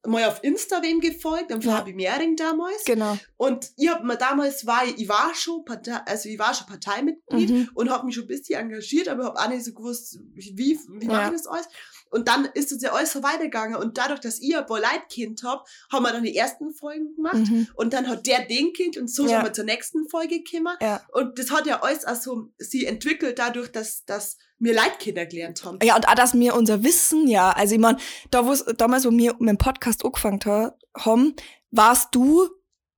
mal 0.05 0.25
auf 0.25 0.43
Insta 0.43 0.81
wem 0.81 0.99
gefolgt, 0.99 1.51
am 1.51 1.61
Ja. 1.61 1.77
Fabi 1.77 1.93
Mehring 1.93 2.35
damals. 2.35 2.83
Genau. 2.85 3.17
Und 3.37 3.69
ich 3.77 3.87
hab 3.89 4.03
mir 4.03 4.17
damals, 4.17 4.65
war 4.65 4.85
ich, 4.85 4.97
ich 4.97 5.07
war 5.09 5.33
schon 5.35 5.63
Partei, 5.65 5.99
also 6.07 6.27
ich 6.29 6.39
war 6.39 6.53
schon 6.55 6.67
Parteimitglied 6.67 7.49
Mhm. 7.49 7.69
und 7.75 7.89
habe 7.91 8.05
mich 8.07 8.15
schon 8.15 8.23
ein 8.23 8.27
bisschen 8.27 8.59
engagiert, 8.59 9.07
aber 9.09 9.25
habe 9.25 9.39
auch 9.39 9.47
nicht 9.49 9.63
so 9.65 9.73
gewusst, 9.73 10.19
wie, 10.33 10.55
wie 10.57 11.05
Ja. 11.05 11.11
mache 11.13 11.25
ich 11.35 11.41
das 11.41 11.47
alles. 11.47 11.67
Und 12.09 12.27
dann 12.27 12.45
ist 12.53 12.71
es 12.71 12.81
ja 12.81 12.91
alles 12.93 13.11
so 13.13 13.23
weitergegangen. 13.23 13.75
Und 13.75 13.97
dadurch, 13.97 14.19
dass 14.19 14.39
ich 14.39 14.55
ein 14.57 14.65
Leute 14.67 14.83
kennt 15.13 15.43
habe, 15.43 15.63
haben 15.91 16.03
wir 16.03 16.11
dann 16.11 16.23
die 16.23 16.35
ersten 16.35 16.71
Folgen 16.73 17.15
gemacht. 17.15 17.35
Mhm. 17.35 17.67
Und 17.75 17.93
dann 17.93 18.07
hat 18.07 18.25
der 18.25 18.45
den 18.45 18.73
Kind 18.73 18.97
und 18.97 19.09
so 19.09 19.23
Ja. 19.23 19.29
sind 19.29 19.43
wir 19.43 19.53
zur 19.53 19.65
nächsten 19.65 20.09
Folge 20.09 20.41
gekommen. 20.41 20.75
Ja. 20.81 21.01
Und 21.11 21.37
das 21.39 21.51
hat 21.51 21.65
ja 21.67 21.81
alles 21.81 22.05
also 22.05 22.49
sie 22.57 22.85
entwickelt 22.85 23.39
dadurch, 23.39 23.71
dass, 23.71 24.05
dass 24.05 24.37
wir 24.57 24.73
Leitkinder 24.73 25.25
gelernt 25.25 25.63
haben. 25.63 25.79
Ja, 25.83 25.95
und 25.95 26.07
auch, 26.07 26.15
dass 26.15 26.33
wir 26.33 26.55
unser 26.55 26.83
Wissen, 26.83 27.27
ja, 27.27 27.51
also 27.51 27.75
ich 27.75 27.79
mein, 27.81 27.97
da 28.31 28.45
wo's, 28.45 28.65
damals, 28.77 29.05
wo 29.05 29.11
wir 29.11 29.35
mit 29.39 29.49
dem 29.49 29.57
Podcast 29.57 30.03
angefangen 30.03 30.39
ha- 30.45 30.75
haben, 30.97 31.35
warst 31.71 32.09
du 32.15 32.49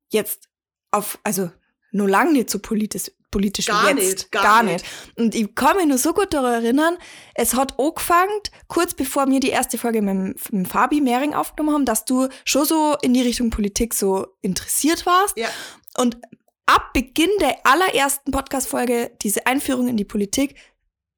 jetzt 0.09 0.49
auf, 0.91 1.19
also 1.23 1.51
nur 1.91 2.09
lang 2.09 2.33
nicht 2.33 2.49
so 2.49 2.59
politisch, 2.59 3.11
politisch 3.31 3.65
Gar 3.67 3.83
wie 3.95 3.99
jetzt. 4.01 4.09
nicht, 4.19 4.31
gar 4.31 4.61
nicht. 4.63 4.85
Und 5.17 5.33
ich 5.33 5.55
kann 5.55 5.77
mich 5.77 5.85
nur 5.87 5.97
so 5.97 6.13
gut 6.13 6.33
daran 6.33 6.63
erinnern, 6.63 6.97
es 7.33 7.53
hat 7.55 7.79
angefangen, 7.79 8.29
kurz 8.67 8.93
bevor 8.93 9.27
wir 9.27 9.39
die 9.39 9.49
erste 9.49 9.77
Folge 9.77 10.01
mit, 10.01 10.51
mit 10.53 10.67
Fabi 10.67 11.01
Mehring 11.01 11.33
aufgenommen 11.33 11.73
haben, 11.75 11.85
dass 11.85 12.05
du 12.05 12.27
schon 12.45 12.65
so 12.65 12.95
in 13.01 13.13
die 13.13 13.21
Richtung 13.21 13.49
Politik 13.49 13.93
so 13.93 14.27
interessiert 14.41 15.05
warst. 15.05 15.37
Ja. 15.37 15.47
Und 15.97 16.17
ab 16.65 16.93
Beginn 16.93 17.29
der 17.39 17.65
allerersten 17.65 18.31
Podcast-Folge, 18.31 19.11
diese 19.21 19.45
Einführung 19.47 19.87
in 19.87 19.97
die 19.97 20.05
Politik, 20.05 20.55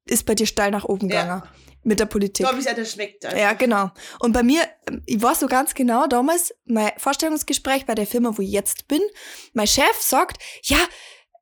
ist 0.06 0.26
bei 0.26 0.34
dir 0.34 0.46
steil 0.46 0.70
nach 0.70 0.84
oben 0.84 1.08
Ja. 1.10 1.22
gegangen. 1.22 1.42
Mit 1.86 2.00
der 2.00 2.06
Politik. 2.06 2.46
Habe 2.46 2.58
ich 2.58 2.66
es 2.66 2.92
schmeckt. 2.92 3.26
einfach. 3.26 3.38
Ja, 3.38 3.52
genau. 3.52 3.90
Und 4.18 4.32
bei 4.32 4.42
mir, 4.42 4.62
ich 5.04 5.20
weiß 5.20 5.40
so 5.40 5.46
ganz 5.46 5.74
genau, 5.74 6.06
damals, 6.06 6.54
mein 6.64 6.90
Vorstellungsgespräch 6.96 7.84
bei 7.84 7.94
der 7.94 8.06
Firma, 8.06 8.32
wo 8.38 8.40
ich 8.42 8.50
jetzt 8.50 8.88
bin, 8.88 9.02
mein 9.52 9.66
Chef 9.66 9.92
sagt, 10.00 10.42
ja, 10.62 10.78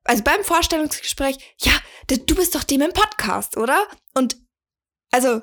also 0.03 0.23
beim 0.23 0.43
Vorstellungsgespräch, 0.43 1.37
ja, 1.59 1.71
du 2.07 2.35
bist 2.35 2.55
doch 2.55 2.63
dem 2.63 2.81
im 2.81 2.91
Podcast, 2.93 3.57
oder? 3.57 3.87
Und 4.13 4.37
also, 5.11 5.41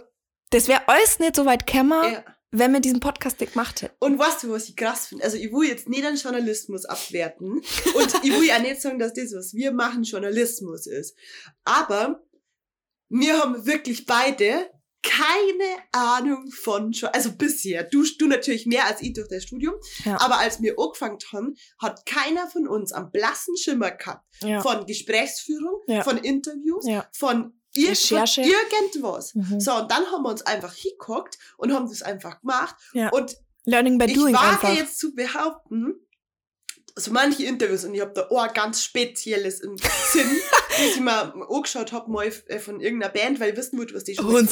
das 0.51 0.69
wäre 0.69 0.89
alles 0.89 1.19
nicht 1.19 1.37
so 1.37 1.47
weit 1.47 1.67
gekommen, 1.67 2.13
Ja. 2.13 2.25
wenn 2.51 2.73
wir 2.73 2.81
diesen 2.81 2.99
Podcast 3.01 3.39
nicht 3.41 3.53
gemacht 3.53 3.83
hätten. 3.83 3.95
Und 4.01 4.19
weißt 4.19 4.43
du, 4.43 4.51
was 4.51 4.69
ich 4.69 4.77
krass 4.77 5.07
finde? 5.07 5.25
Also, 5.25 5.37
ich 5.37 5.53
will 5.53 5.69
jetzt 5.69 5.89
nicht 5.89 6.05
den 6.05 6.17
Journalismus 6.17 6.85
abwerten. 6.85 7.63
Und 7.95 8.15
ich 8.25 8.33
will 8.33 8.51
auch 8.51 8.61
nicht 8.61 8.83
sagen, 8.83 8.99
dass 8.99 9.13
das, 9.15 9.33
was 9.33 9.55
wir 9.55 9.73
machen, 9.73 10.03
Journalismus 10.03 10.87
ist. 10.87 11.17
Aber 11.65 12.23
wir 13.09 13.39
haben 13.39 13.65
wirklich 13.67 14.07
beide 14.07 14.71
keine 15.11 15.77
Ahnung 15.93 16.51
von, 16.53 16.95
also 17.13 17.33
bisher, 17.33 17.83
du, 17.85 18.05
du 18.19 18.27
natürlich 18.29 18.67
mehr 18.67 18.87
als 18.87 19.03
ich 19.03 19.13
durch 19.13 19.29
das 19.29 19.43
Studium, 19.43 19.75
Ja. 20.05 20.21
aber 20.21 20.39
als 20.39 20.63
wir 20.63 20.77
angefangen 20.79 21.19
haben, 21.33 21.57
hat 21.81 22.07
keiner 22.07 22.47
von 22.49 22.69
uns 22.69 22.93
am 22.93 23.11
blassen 23.11 23.57
Schimmer 23.57 23.91
gehabt 23.91 24.25
Ja. 24.43 24.61
von 24.61 24.87
Gesprächsführung, 24.87 25.81
Ja. 25.89 26.03
von 26.03 26.19
Interviews, 26.19 26.87
von, 27.13 27.55
Recherche. 27.77 28.43
irgendwas. 28.43 29.35
Mhm. 29.35 29.61
So, 29.61 29.73
und 29.75 29.91
dann 29.91 30.05
haben 30.13 30.23
wir 30.23 30.31
uns 30.31 30.43
einfach 30.43 30.73
hingeguckt 30.75 31.39
und 31.57 31.73
haben 31.73 31.89
das 31.89 32.03
einfach 32.03 32.41
gemacht. 32.41 32.75
Und 33.13 33.37
Learning 33.65 33.99
by 33.99 34.07
ich 34.07 34.15
doing 34.15 34.35
wage 34.35 34.49
einfach. 34.49 34.75
jetzt 34.77 34.99
zu 34.99 35.15
behaupten, 35.15 35.95
so 37.01 37.11
manche 37.13 37.45
Interviews, 37.45 37.85
und 37.85 37.95
ich 37.95 38.01
habe 38.01 38.13
da 38.13 38.29
auch 38.29 38.43
ein 38.43 38.55
ganz 38.55 38.83
spezielles 38.83 39.61
im 39.61 39.77
Sinn, 39.77 40.27
wie 40.79 40.85
ich 40.85 41.01
mal 41.01 41.33
angeschaut 41.49 41.93
habe, 41.93 42.11
mal 42.11 42.33
äh, 42.47 42.59
von 42.59 42.81
irgendeiner 42.81 43.13
Band, 43.13 43.41
weil 43.41 43.51
ich 43.51 43.57
wissen 43.57 43.79
wollte, 43.79 43.95
was 43.95 44.05
die 44.05 44.15
schon 44.15 44.27
worden 44.27 44.47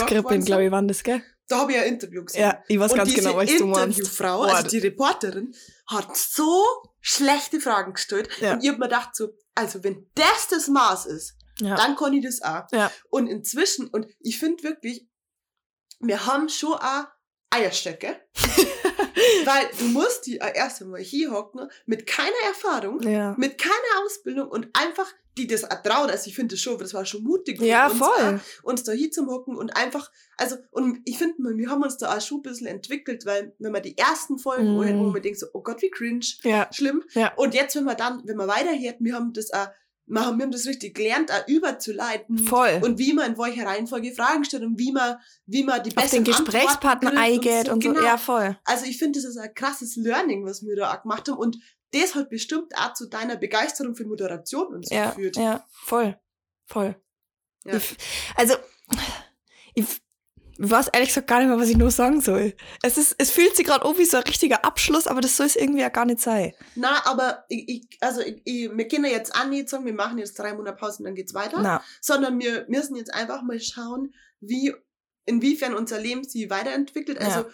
glaube 0.44 0.64
ich, 0.64 0.70
waren 0.70 0.88
das, 0.88 1.02
gell? 1.02 1.22
Da 1.48 1.60
habe 1.60 1.72
ich 1.72 1.78
ein 1.78 1.84
Interview 1.88 2.24
gesehen. 2.24 2.42
Ja, 2.42 2.62
ich 2.68 2.78
weiß 2.78 2.92
und 2.92 2.98
ganz 2.98 3.14
genau, 3.14 3.36
was 3.36 3.46
du 3.56 3.66
meinst. 3.66 3.98
Interviewfrau, 3.98 4.38
Boah, 4.38 4.54
also 4.54 4.68
die 4.68 4.78
Reporterin, 4.78 5.54
hat 5.86 6.16
so 6.16 6.62
schlechte 7.00 7.60
Fragen 7.60 7.94
gestellt. 7.94 8.28
Ja. 8.40 8.52
Und 8.52 8.62
ich 8.62 8.68
habe 8.68 8.78
mir 8.78 8.84
gedacht 8.86 9.16
so, 9.16 9.30
also 9.54 9.82
wenn 9.82 10.06
das 10.14 10.48
das 10.50 10.68
Maß 10.68 11.06
ist, 11.06 11.36
Ja. 11.60 11.74
dann 11.76 11.96
kann 11.96 12.12
ich 12.12 12.24
das 12.24 12.42
auch. 12.42 12.64
Ja. 12.72 12.90
Und 13.08 13.28
inzwischen, 13.28 13.88
und 13.88 14.06
ich 14.20 14.38
finde 14.38 14.62
wirklich, 14.62 15.08
wir 16.00 16.26
haben 16.26 16.48
schon 16.48 16.74
auch 16.74 17.04
Eierstöcke. 17.50 18.16
weil 19.44 19.66
du 19.78 19.84
musst 19.86 20.26
die 20.26 20.40
auch 20.40 20.54
erst 20.54 20.82
einmal 20.82 21.00
hier 21.00 21.30
hocken, 21.30 21.68
mit 21.86 22.06
keiner 22.06 22.30
Erfahrung, 22.46 23.00
ja. 23.02 23.34
mit 23.38 23.58
keiner 23.58 24.04
Ausbildung 24.04 24.48
und 24.48 24.68
einfach 24.74 25.06
die 25.36 25.46
das 25.46 25.62
trauen. 25.62 26.10
Also 26.10 26.26
ich 26.28 26.34
finde 26.34 26.54
das 26.56 26.60
schon, 26.62 26.78
das 26.78 26.94
war 26.94 27.04
schon 27.06 27.22
mutig 27.22 27.60
Ja, 27.60 27.86
uns, 27.88 27.98
voll. 27.98 28.40
uns 28.64 28.82
da 28.82 28.92
hier 28.92 29.10
zum 29.12 29.28
Hocken 29.28 29.56
und 29.56 29.76
einfach, 29.76 30.10
also, 30.36 30.56
und 30.72 31.00
ich 31.04 31.16
finde, 31.18 31.34
wir 31.56 31.70
haben 31.70 31.82
uns 31.82 31.96
da 31.96 32.16
auch 32.16 32.20
schon 32.20 32.38
ein 32.38 32.42
bisschen 32.42 32.66
entwickelt, 32.66 33.24
weil 33.24 33.54
wenn 33.60 33.70
man 33.72 33.82
die 33.82 33.96
ersten 33.96 34.38
Folgen, 34.38 34.74
Mm. 34.76 34.98
wo 34.98 35.04
man 35.10 35.22
denkt 35.22 35.38
so, 35.38 35.46
oh 35.52 35.62
Gott, 35.62 35.80
wie 35.82 35.90
cringe, 35.90 36.26
Ja. 36.42 36.68
schlimm. 36.72 37.04
Ja. 37.12 37.32
Und 37.36 37.54
jetzt, 37.54 37.76
wenn 37.76 37.84
man 37.84 37.96
dann, 37.96 38.22
wenn 38.24 38.36
man 38.36 38.48
weiterhört, 38.48 38.96
wir 38.98 39.14
haben 39.14 39.32
das 39.32 39.52
auch, 39.52 39.68
wir 40.08 40.24
haben, 40.26 40.38
wir 40.38 40.46
das 40.48 40.66
richtig 40.66 40.94
gelernt, 40.94 41.30
auch 41.30 41.46
überzuleiten. 41.46 42.38
Voll. 42.38 42.80
Und 42.82 42.98
wie 42.98 43.12
man 43.12 43.32
in 43.32 43.38
welcher 43.38 43.66
Reihenfolge 43.66 44.12
Fragen 44.12 44.44
stellt 44.44 44.62
und 44.62 44.78
wie 44.78 44.92
man, 44.92 45.16
wie 45.46 45.64
man 45.64 45.82
die 45.82 45.90
Auf 45.90 46.02
besten 46.02 46.24
den 46.24 46.24
Gesprächspartner 46.24 47.10
Antworten 47.10 47.18
eingeht 47.18 47.68
und 47.68 47.82
so. 47.82 47.92
Genau. 47.92 48.04
Ja, 48.04 48.16
voll. 48.16 48.58
Also 48.64 48.86
ich 48.86 48.98
finde, 48.98 49.18
das 49.20 49.28
ist 49.28 49.36
ein 49.36 49.52
krasses 49.54 49.96
Learning, 49.96 50.44
was 50.44 50.62
wir 50.62 50.76
da 50.76 50.92
auch 50.94 51.02
gemacht 51.02 51.28
haben. 51.28 51.38
Und 51.38 51.58
das 51.92 52.14
hat 52.14 52.30
bestimmt 52.30 52.72
auch 52.76 52.94
zu 52.94 53.08
deiner 53.08 53.36
Begeisterung 53.36 53.94
für 53.94 54.04
Moderation 54.06 54.74
und 54.74 54.88
so 54.88 54.94
Ja, 54.94 55.10
geführt. 55.10 55.36
ja, 55.36 55.66
voll. 55.70 56.18
Voll. 56.66 56.96
Ja. 57.64 57.76
Ich, 57.76 57.96
also, 58.36 58.54
ich 59.74 59.84
weiß 60.58 60.88
ehrlich 60.92 61.10
gesagt 61.10 61.28
gar 61.28 61.38
nicht 61.38 61.48
mehr, 61.48 61.58
was 61.58 61.68
ich 61.68 61.76
nur 61.76 61.90
sagen 61.90 62.20
soll. 62.20 62.54
Es, 62.82 62.98
ist, 62.98 63.14
es 63.18 63.30
fühlt 63.30 63.54
sich 63.56 63.64
gerade 63.64 63.84
an 63.84 63.96
wie 63.96 64.04
so 64.04 64.16
ein 64.16 64.24
richtiger 64.24 64.64
Abschluss, 64.64 65.06
aber 65.06 65.20
das 65.20 65.36
soll 65.36 65.46
es 65.46 65.56
irgendwie 65.56 65.80
ja 65.80 65.88
gar 65.88 66.04
nicht 66.04 66.20
sein. 66.20 66.52
Na, 66.74 67.06
aber 67.06 67.44
ich, 67.48 67.68
ich, 67.68 67.98
also 68.00 68.20
ich, 68.20 68.42
ich, 68.44 68.70
wir 68.76 68.88
können 68.88 69.04
jetzt 69.04 69.34
auch 69.34 69.46
nicht 69.46 69.68
sagen, 69.68 69.86
wir 69.86 69.94
machen 69.94 70.18
jetzt 70.18 70.38
drei 70.38 70.52
Monate 70.54 70.76
Pause 70.76 70.98
und 70.98 71.04
dann 71.04 71.14
geht's 71.14 71.32
weiter. 71.34 71.60
Na, 71.62 71.82
Sondern 72.00 72.38
wir 72.40 72.66
müssen 72.68 72.96
jetzt 72.96 73.14
einfach 73.14 73.42
mal 73.42 73.60
schauen, 73.60 74.12
wie, 74.40 74.74
inwiefern 75.26 75.74
unser 75.74 76.00
Leben 76.00 76.24
sich 76.24 76.50
weiterentwickelt. 76.50 77.18
Also 77.20 77.40
Ja. 77.40 77.46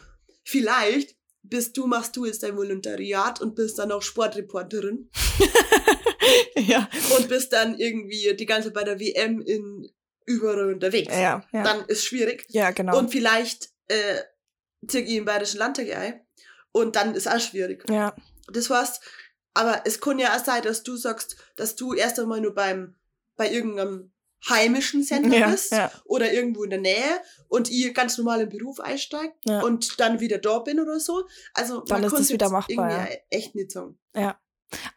vielleicht 0.42 1.16
bist 1.42 1.76
du, 1.76 1.86
machst 1.86 2.16
du 2.16 2.24
jetzt 2.24 2.42
dein 2.42 2.56
Volontariat 2.56 3.40
und 3.42 3.54
bist 3.54 3.78
dann 3.78 3.92
auch 3.92 4.00
Sportreporterin 4.00 5.10
ja. 6.56 6.88
und 7.16 7.28
bist 7.28 7.52
dann 7.52 7.78
irgendwie 7.78 8.34
die 8.34 8.46
ganze 8.46 8.68
Zeit 8.68 8.74
bei 8.74 8.84
der 8.84 8.98
WM 8.98 9.42
in 9.42 9.90
überall 10.26 10.72
unterwegs. 10.72 11.12
Ja, 11.14 11.42
ja. 11.52 11.62
Dann 11.62 11.84
ist 11.86 12.04
schwierig. 12.04 12.46
ja, 12.48 12.70
genau. 12.70 12.98
Und 12.98 13.10
vielleicht 13.10 13.70
äh, 13.88 14.20
ziehe 14.86 15.04
ich 15.04 15.14
im 15.16 15.24
Bayerischen 15.24 15.58
Landtag 15.58 15.94
ein 15.94 16.20
und 16.72 16.96
dann 16.96 17.14
ist 17.14 17.28
auch 17.28 17.40
schwierig. 17.40 17.84
ja, 17.90 18.14
Das 18.48 18.70
heißt, 18.70 19.00
aber 19.54 19.82
es 19.84 20.00
kann 20.00 20.18
ja 20.18 20.36
auch 20.36 20.44
sein, 20.44 20.62
dass 20.62 20.82
du 20.82 20.96
sagst, 20.96 21.36
dass 21.56 21.76
du 21.76 21.94
erst 21.94 22.18
einmal 22.18 22.40
nur 22.40 22.54
beim, 22.54 22.96
bei 23.36 23.50
irgendeinem 23.50 24.12
heimischen 24.48 25.02
Sender 25.02 25.36
ja, 25.38 25.48
bist 25.48 25.72
ja, 25.72 25.90
oder 26.04 26.32
irgendwo 26.32 26.64
in 26.64 26.70
der 26.70 26.80
Nähe 26.80 27.20
und 27.48 27.70
ich 27.70 27.94
ganz 27.94 28.18
normal 28.18 28.42
im 28.42 28.48
Beruf 28.50 28.78
einsteige 28.80 29.32
Ja. 29.46 29.62
und 29.62 29.98
dann 30.00 30.20
wieder 30.20 30.38
da 30.38 30.58
bin 30.58 30.80
oder 30.80 31.00
so. 31.00 31.26
Also 31.54 31.80
Dann 31.82 32.02
man 32.02 32.12
ist 32.12 32.18
es 32.18 32.30
wieder 32.30 32.50
machbar, 32.50 32.90
irgendwie 32.90 33.18
echt 33.30 33.54
nicht 33.54 33.70
sagen. 33.70 33.98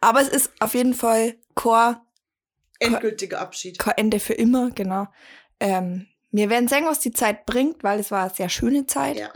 Aber 0.00 0.20
es 0.20 0.28
ist 0.28 0.50
auf 0.60 0.74
jeden 0.74 0.92
Fall 0.94 1.36
kein, 1.54 1.96
Endgültiger 2.78 3.40
Abschied. 3.40 3.78
kein 3.78 3.94
Ende 3.96 4.20
für 4.20 4.34
immer, 4.34 4.70
genau. 4.70 5.06
Ähm, 5.60 6.06
wir 6.30 6.50
werden 6.50 6.68
sehen, 6.68 6.84
was 6.86 7.00
die 7.00 7.12
Zeit 7.12 7.46
bringt, 7.46 7.82
weil 7.82 7.98
es 8.00 8.10
war 8.10 8.24
eine 8.24 8.34
sehr 8.34 8.48
schöne 8.48 8.86
Zeit. 8.86 9.18
Ja. 9.18 9.32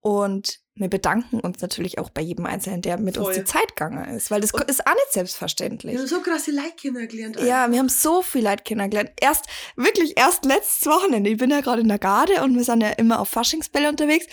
Und 0.00 0.60
wir 0.76 0.88
bedanken 0.88 1.40
uns 1.40 1.60
natürlich 1.60 1.98
auch 1.98 2.08
bei 2.08 2.20
jedem 2.22 2.46
Einzelnen, 2.46 2.82
der 2.82 2.98
mit 2.98 3.18
uns 3.18 3.26
Voll. 3.26 3.34
die 3.34 3.44
Zeit 3.44 3.74
gegangen 3.74 4.08
ist, 4.14 4.30
weil 4.30 4.40
das 4.40 4.52
Und- 4.52 4.62
ist 4.70 4.86
auch 4.86 4.94
nicht 4.94 5.12
selbstverständlich. 5.12 5.92
Wir 5.94 5.98
haben 6.00 6.06
so 6.06 6.20
krasse 6.20 6.52
Leitkinder 6.52 7.06
gelernt. 7.08 7.40
Ja, 7.40 7.68
wir 7.70 7.78
haben 7.80 7.88
so 7.88 8.22
viel 8.22 8.44
Leute 8.44 8.62
kennengelernt. 8.62 9.10
Erst, 9.20 9.46
wirklich 9.74 10.16
erst 10.16 10.44
letztes 10.44 10.86
Wochenende. 10.86 11.28
Ich 11.30 11.38
bin 11.38 11.50
ja 11.50 11.60
gerade 11.60 11.80
in 11.82 11.88
der 11.88 11.98
Garde 11.98 12.42
und 12.44 12.54
wir 12.56 12.62
sind 12.62 12.80
ja 12.80 12.90
immer 12.90 13.18
auf 13.18 13.28
Faschingsbälle 13.28 13.88
unterwegs. 13.88 14.26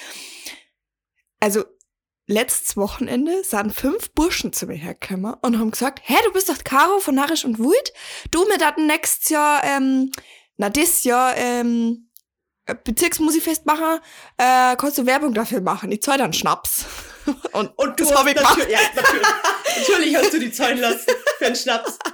Also, 1.39 1.65
letztes 2.27 2.75
Wochenende 2.77 3.43
sind 3.43 3.71
fünf 3.73 4.11
Burschen 4.11 4.51
zu 4.53 4.65
mir 4.67 4.75
hergekommen 4.75 5.35
und 5.41 5.59
haben 5.59 5.71
gesagt, 5.71 5.99
hä, 6.03 6.15
du 6.25 6.31
bist 6.33 6.49
doch 6.49 6.63
Caro 6.63 6.99
von 6.99 7.15
Narisch 7.15 7.45
und 7.45 7.59
Wut? 7.59 7.93
Du, 8.31 8.45
wir 8.47 8.57
daten 8.57 8.87
nächstes 8.87 9.29
Jahr, 9.29 9.63
ähm, 9.63 10.11
na, 10.57 10.69
das 10.69 11.03
Jahr, 11.03 11.35
ähm, 11.37 12.09
Bezirksmusikfest 12.83 13.65
machen, 13.67 13.99
äh, 14.37 14.75
kannst 14.75 14.97
du 14.97 15.05
Werbung 15.05 15.33
dafür 15.35 15.61
machen? 15.61 15.91
Ich 15.91 16.01
zahl 16.01 16.17
dann 16.17 16.33
Schnaps. 16.33 16.85
Und, 17.51 17.71
Und 17.77 17.99
das 17.99 18.13
habe 18.15 18.29
ich 18.31 18.35
gemacht. 18.35 18.57
natürlich- 18.57 18.73
Ja, 18.73 18.79
natürlich. 18.95 19.27
Natürlich 19.87 20.15
hast 20.15 20.33
du 20.33 20.39
die 20.39 20.51
zahlen 20.51 20.79
lassen 20.79 21.11
für 21.37 21.45
einen 21.45 21.55
Schnaps. 21.55 21.97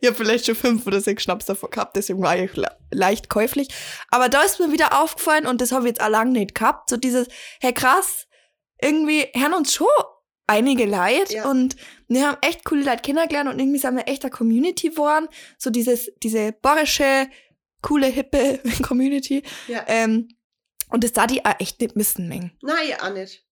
Ich 0.00 0.06
habe 0.06 0.14
vielleicht 0.16 0.46
schon 0.46 0.54
fünf 0.54 0.86
oder 0.86 1.00
sechs 1.00 1.24
Schnaps 1.24 1.46
davor 1.46 1.70
gehabt, 1.70 1.96
deswegen 1.96 2.22
war 2.22 2.36
ich 2.38 2.54
le 2.54 2.68
leicht 2.92 3.28
käuflich. 3.28 3.66
Aber 4.10 4.28
da 4.28 4.42
ist 4.42 4.60
mir 4.60 4.70
wieder 4.70 5.00
aufgefallen 5.02 5.44
und 5.44 5.60
das 5.60 5.72
habe 5.72 5.86
ich 5.86 5.88
jetzt 5.96 6.00
auch 6.02 6.08
lange 6.08 6.30
nicht 6.32 6.54
gehabt. 6.54 6.88
So 6.88 6.96
dieses, 6.96 7.26
hey 7.60 7.72
krass, 7.72 8.25
irgendwie 8.80 9.26
hören 9.34 9.54
uns 9.54 9.74
schon 9.74 9.86
einige 10.46 10.84
Leute 10.84 11.34
Ja. 11.34 11.50
und 11.50 11.76
wir 12.08 12.28
haben 12.28 12.38
echt 12.42 12.64
coole 12.64 12.84
Leute 12.84 13.02
kennengelernt 13.02 13.48
und 13.50 13.58
irgendwie 13.58 13.78
sind 13.78 13.96
wir 13.96 14.06
echt 14.06 14.22
eine 14.24 14.30
Community 14.30 14.90
geworden. 14.90 15.28
So 15.58 15.70
dieses, 15.70 16.12
diese 16.22 16.52
borische, 16.52 17.28
coole, 17.82 18.06
hippe 18.06 18.60
Community. 18.82 19.42
Ja. 19.66 19.84
Ähm, 19.88 20.28
und 20.90 21.02
das 21.02 21.12
da 21.12 21.26
die 21.26 21.44
auch 21.44 21.58
echt 21.58 21.80
nicht 21.80 21.96
missen 21.96 22.28
mengen. 22.28 22.56
Nein, 22.62 22.94
auch 23.00 23.12
nicht. 23.12 23.44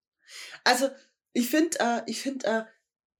Also, 0.62 0.88
ich 1.32 1.48
finde 1.50 1.78
äh, 1.80 2.02
ich 2.06 2.20
find, 2.20 2.44
äh, 2.44 2.62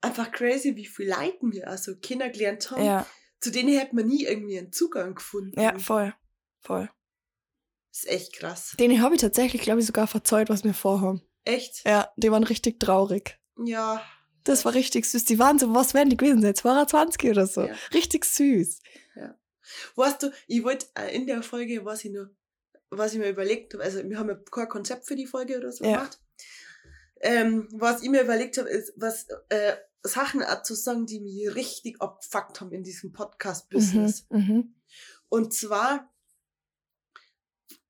einfach 0.01 0.31
crazy, 0.31 0.77
wie 0.77 0.87
viel 0.87 1.09
Leuten 1.09 1.51
wir 1.53 1.67
also 1.69 1.97
kennengelernt 1.97 2.71
haben. 2.71 2.85
Ja, 2.85 3.07
Zu 3.41 3.51
denen 3.51 3.77
hätte 3.77 3.97
man 3.97 4.07
nie 4.07 4.25
irgendwie 4.25 4.59
einen 4.59 4.73
Zugang 4.73 5.15
gefunden. 5.17 5.59
ja, 5.61 5.77
voll, 5.79 6.15
voll. 6.61 6.89
ist 7.91 8.07
echt 8.09 8.35
krass. 8.35 8.75
Denen 8.79 9.03
habe 9.03 9.17
ich 9.17 9.21
tatsächlich, 9.21 9.63
glaube 9.63 9.81
ich, 9.81 9.87
sogar 9.87 10.07
verzeiht, 10.07 10.49
was 10.49 10.63
wir 10.63 10.75
vorhaben. 10.75 11.23
Echt? 11.45 11.85
Ja, 11.87 12.11
die 12.17 12.31
waren 12.31 12.45
richtig 12.45 12.81
traurig. 12.81 13.39
Ja. 13.65 14.03
Das 14.45 14.65
war 14.65 14.75
richtig 14.75 15.07
süß. 15.07 15.25
Die 15.25 15.39
waren 15.39 15.59
so, 15.59 15.73
was 15.75 15.95
wären 15.95 16.11
die 16.11 16.17
gewesen 16.17 16.43
sein? 16.43 16.55
22 16.55 17.31
oder 17.31 17.47
so. 17.47 17.63
Ja. 17.63 17.75
Richtig 17.93 18.25
süß. 18.25 18.81
Weißt 19.97 20.23
du, 20.23 20.31
ich 20.47 20.63
wollte 20.63 20.87
äh, 20.95 21.15
in 21.15 21.27
der 21.27 21.43
Folge, 21.43 21.85
was 21.87 22.05
ich 22.05 22.13
nur, 22.13 22.31
was 22.91 23.15
ich 23.15 23.19
mir 23.19 23.31
überlegt 23.31 23.73
habe, 23.73 23.83
also 23.83 24.07
wir 24.07 24.19
haben 24.19 24.29
ja 24.29 24.35
kein 24.51 24.69
Konzept 24.69 25.07
für 25.07 25.17
die 25.17 25.27
Folge 25.27 25.57
oder 25.57 25.73
so 25.73 25.85
Ja. 25.85 25.93
gemacht. 25.97 26.21
Ähm, 27.23 27.69
was 27.73 28.03
ich 28.03 28.11
mir 28.11 28.21
überlegt 28.23 28.59
habe, 28.59 28.69
ist, 28.69 28.93
was 28.97 29.27
äh, 29.49 29.77
Sachen 30.03 30.43
zu 30.65 30.75
sagen, 30.75 31.07
die 31.07 31.21
mich 31.21 31.55
richtig 31.55 32.01
abgefuckt 32.03 32.61
haben 32.61 32.73
in 32.73 32.83
diesem 32.83 33.13
Podcast-Business. 33.13 34.27
Mhm, 34.29 34.39
mhm. 34.39 34.75
Und 35.31 35.55
zwar 35.55 36.13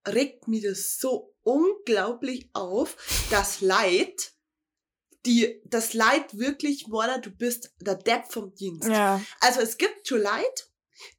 regt 0.06 0.46
mir 0.46 0.62
das 0.70 0.98
so 0.98 1.33
unglaublich 1.44 2.50
auf, 2.52 2.96
dass 3.30 3.60
Leid, 3.60 4.32
die, 5.26 5.60
das 5.64 5.94
Leid 5.94 6.36
wirklich, 6.36 6.88
Mona, 6.88 7.18
du 7.18 7.30
bist 7.30 7.72
der 7.80 7.94
Depp 7.94 8.24
vom 8.30 8.54
Dienst. 8.54 8.88
Ja. 8.88 9.20
Also 9.40 9.60
es 9.60 9.78
gibt 9.78 10.06
schon 10.08 10.20
Leute, 10.22 10.64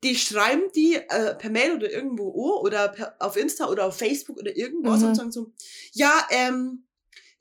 die 0.03 0.15
schreiben 0.15 0.63
die 0.75 0.95
äh, 0.95 1.35
per 1.35 1.49
Mail 1.49 1.73
oder 1.75 1.91
irgendwo 1.91 2.29
oh, 2.29 2.61
oder 2.61 2.89
per, 2.89 3.15
auf 3.19 3.35
Insta 3.35 3.67
oder 3.67 3.85
auf 3.87 3.97
Facebook 3.97 4.37
oder 4.37 4.55
irgendwas 4.55 5.01
Mhm. 5.01 5.07
und 5.07 5.15
sagen 5.15 5.31
so, 5.31 5.51
ja, 5.93 6.27
ähm, 6.29 6.84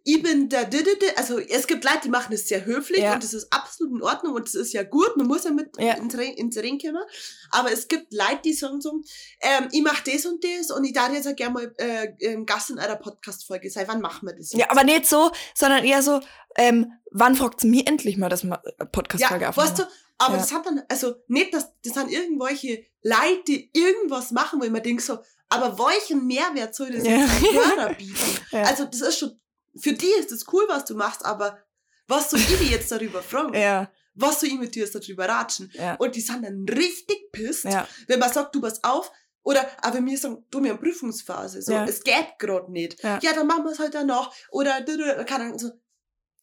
ich 0.06 0.22
bin 0.22 0.48
der 0.50 0.66
Didede, 0.66 1.16
also 1.16 1.38
es 1.38 1.66
gibt 1.66 1.82
Leute, 1.84 2.00
die 2.04 2.08
machen 2.10 2.32
es 2.34 2.46
sehr 2.46 2.64
höflich 2.66 3.00
Ja. 3.00 3.14
und 3.14 3.24
das 3.24 3.32
ist 3.32 3.50
absolut 3.52 3.92
in 3.94 4.02
Ordnung 4.02 4.34
und 4.34 4.46
das 4.46 4.54
ist 4.54 4.72
ja 4.74 4.82
gut, 4.82 5.16
man 5.16 5.26
muss 5.26 5.44
ja 5.44 5.50
mit 5.50 5.70
Ja. 5.78 5.94
ins, 5.94 6.14
Ring, 6.16 6.78
kommen, 6.78 7.02
aber 7.50 7.72
es 7.72 7.88
gibt 7.88 8.12
Leute, 8.12 8.40
die 8.44 8.52
sagen 8.52 8.80
so, 8.82 9.00
ähm, 9.40 9.68
ich 9.72 9.82
mach 9.82 10.00
das 10.00 10.26
und 10.26 10.44
das 10.44 10.70
und 10.70 10.84
ich 10.84 10.92
darf 10.92 11.12
jetzt 11.12 11.26
auch 11.26 11.34
gerne 11.36 11.54
mal 11.54 11.74
äh, 11.78 12.08
ähm, 12.20 12.44
Gast 12.44 12.68
in 12.70 12.78
einer 12.78 12.96
Podcast-Folge 12.96 13.70
sein, 13.70 13.86
wann 13.88 14.00
machen 14.02 14.28
wir 14.28 14.34
das 14.34 14.52
jetzt? 14.52 14.60
ja, 14.60 14.70
aber 14.70 14.84
nicht 14.84 15.06
so, 15.06 15.30
sondern 15.54 15.84
eher 15.84 16.02
so, 16.02 16.20
ähm, 16.56 16.92
wann 17.10 17.34
fragt 17.34 17.64
mir 17.64 17.86
endlich 17.86 18.16
mal, 18.18 18.28
dass 18.28 18.42
Ja, 18.42 18.60
Podcast-Folge 18.92 19.48
aufnehmen? 19.48 19.68
weißt 19.70 19.78
du, 19.78 19.82
aber 20.18 20.34
Ja. 20.34 20.40
das 20.40 20.52
hat 20.52 20.66
dann, 20.66 20.82
also 20.88 21.14
nicht, 21.28 21.54
dass 21.54 21.72
das 21.82 21.94
sind 21.94 22.10
irgendwelche 22.10 22.84
Leute, 23.02 23.42
die 23.48 23.70
irgendwas 23.72 24.30
machen, 24.32 24.60
wo 24.60 24.64
ich 24.64 24.70
mir 24.70 24.82
denke 24.82 25.02
so, 25.02 25.18
aber 25.48 25.78
welchen 25.78 26.26
Mehrwert 26.26 26.74
soll 26.74 26.90
das 26.92 27.04
Ja. 27.04 27.16
Hörer 27.16 27.94
bieten? 27.98 28.38
Ja. 28.50 28.62
Also 28.64 28.84
das 28.84 29.00
ist 29.00 29.18
schon, 29.18 29.40
für 29.78 29.92
die 29.92 30.10
ist 30.18 30.30
das 30.32 30.44
cool, 30.52 30.64
was 30.68 30.84
du 30.84 30.94
machst, 30.94 31.24
aber 31.24 31.58
was 32.06 32.30
soll 32.30 32.40
ich 32.40 32.58
die 32.58 32.70
jetzt 32.70 32.90
darüber 32.92 33.22
fragen? 33.22 33.54
Ja, 33.58 33.90
Was 34.14 34.40
soll 34.40 34.50
ich 34.50 34.58
mit 34.58 34.74
dir 34.74 34.84
jetzt 34.84 34.94
darüber 34.94 35.28
ratschen? 35.28 35.70
ja, 35.74 35.94
Und 35.96 36.14
die 36.14 36.20
sind 36.20 36.44
dann 36.44 36.64
richtig 36.68 37.32
pisst, 37.32 37.64
ja, 37.64 37.86
wenn 38.06 38.18
man 38.20 38.32
sagt, 38.32 38.54
du 38.54 38.60
pass 38.60 38.82
auf, 38.84 39.10
oder 39.42 39.66
aber 39.82 40.00
mir 40.00 40.16
sagen, 40.16 40.44
du, 40.50 40.62
wir 40.62 40.70
haben 40.70 40.78
Prüfungsphase, 40.80 41.60
so, 41.62 41.74
es 41.74 42.02
geht 42.02 42.38
gerade 42.38 42.70
nicht. 42.72 43.02
Ja. 43.02 43.18
Dann 43.20 43.46
machen 43.46 43.64
wir 43.64 43.72
es 43.72 43.78
halt 43.78 43.94
danach. 43.94 44.32
Oder, 44.50 44.80
du, 44.80 44.96
du, 44.96 45.24
keine 45.26 45.44
Ahnung, 45.44 45.58
so, 45.58 45.70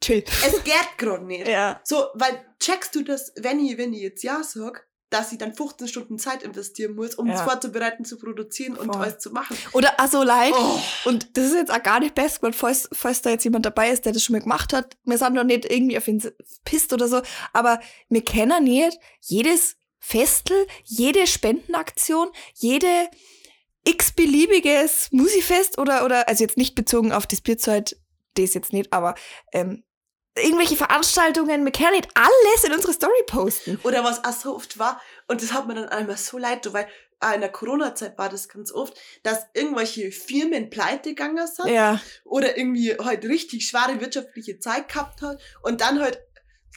chill. 0.03 0.23
es 0.45 0.63
geht 0.63 0.97
gerade 0.97 1.25
nicht. 1.25 1.47
Ja, 1.57 1.81
So, 1.83 2.07
weil 2.13 2.45
checkst 2.59 2.93
du 2.93 3.03
das, 3.03 3.33
wenn 3.37 3.59
ich, 3.59 3.77
wenn 3.77 3.93
ich 3.93 4.01
jetzt 4.01 4.21
Ja 4.23 4.43
sag, 4.43 4.87
dass 5.11 5.31
ich 5.31 5.37
dann 5.37 5.53
15 5.53 5.87
Stunden 5.89 6.17
Zeit 6.17 6.41
investieren 6.41 6.95
muss, 6.95 7.13
um 7.15 7.29
es 7.29 7.39
Ja. 7.39 7.43
vorzubereiten, 7.45 8.05
zu 8.05 8.17
produzieren 8.17 8.75
und 8.75 8.91
Voll. 8.93 9.03
alles 9.03 9.19
zu 9.19 9.29
machen. 9.31 9.55
Oder 9.73 9.99
also 9.99 10.23
leid. 10.23 10.53
Oh, 10.55 10.79
Und 11.05 11.37
das 11.37 11.47
ist 11.47 11.53
jetzt 11.53 11.71
auch 11.71 11.83
gar 11.83 11.99
nicht 11.99 12.15
best, 12.15 12.41
weil 12.41 12.53
falls, 12.53 12.89
falls 12.93 13.21
da 13.21 13.29
jetzt 13.29 13.43
jemand 13.43 13.65
dabei 13.65 13.89
ist, 13.91 14.05
der 14.05 14.13
das 14.13 14.23
schon 14.23 14.33
mal 14.33 14.41
gemacht 14.41 14.71
hat, 14.73 14.97
wir 15.03 15.17
sind 15.17 15.35
doch 15.35 15.43
nicht 15.43 15.69
irgendwie 15.69 15.97
auf 15.97 16.07
ihn 16.07 16.23
pisst 16.65 16.93
oder 16.93 17.07
so, 17.09 17.21
aber 17.53 17.79
wir 18.09 18.23
kennen 18.23 18.63
nicht 18.63 18.97
jedes 19.19 19.75
Festel, 19.99 20.65
jede 20.85 21.27
Spendenaktion, 21.27 22.29
jede 22.55 22.87
x-beliebiges 23.83 25.09
Musifest 25.11 25.77
oder, 25.77 26.05
oder, 26.05 26.27
also 26.27 26.43
jetzt 26.43 26.57
nicht 26.57 26.75
bezogen 26.75 27.11
auf 27.11 27.27
das 27.27 27.41
Bierzeit, 27.41 27.97
das 28.35 28.53
jetzt 28.53 28.73
nicht, 28.73 28.93
aber 28.93 29.15
ähm, 29.51 29.83
irgendwelche 30.35 30.75
Veranstaltungen, 30.77 31.65
wir 31.65 31.71
können 31.71 31.95
nicht 31.95 32.09
alles 32.13 32.63
in 32.63 32.73
unsere 32.73 32.93
Story 32.93 33.23
posten. 33.27 33.79
Oder 33.83 34.03
was 34.03 34.23
auch 34.23 34.31
so 34.33 34.55
oft 34.55 34.79
war, 34.79 35.01
und 35.27 35.41
das 35.41 35.53
hat 35.53 35.67
mir 35.67 35.75
dann 35.75 35.89
einmal 35.89 36.17
so 36.17 36.37
leid, 36.37 36.71
weil 36.73 36.87
auch 37.19 37.33
in 37.33 37.41
der 37.41 37.51
Corona-Zeit 37.51 38.17
war 38.17 38.29
das 38.29 38.49
ganz 38.49 38.71
oft, 38.71 38.99
dass 39.23 39.45
irgendwelche 39.53 40.11
Firmen 40.11 40.69
pleite 40.69 41.09
gegangen 41.09 41.45
sind 41.47 41.67
Ja, 41.71 42.01
oder 42.23 42.57
irgendwie 42.57 42.95
halt 42.97 43.23
richtig 43.25 43.67
schwere 43.67 43.99
wirtschaftliche 44.01 44.59
Zeit 44.59 44.89
gehabt 44.89 45.21
hat 45.21 45.39
und 45.61 45.81
dann 45.81 45.99
halt 45.99 46.19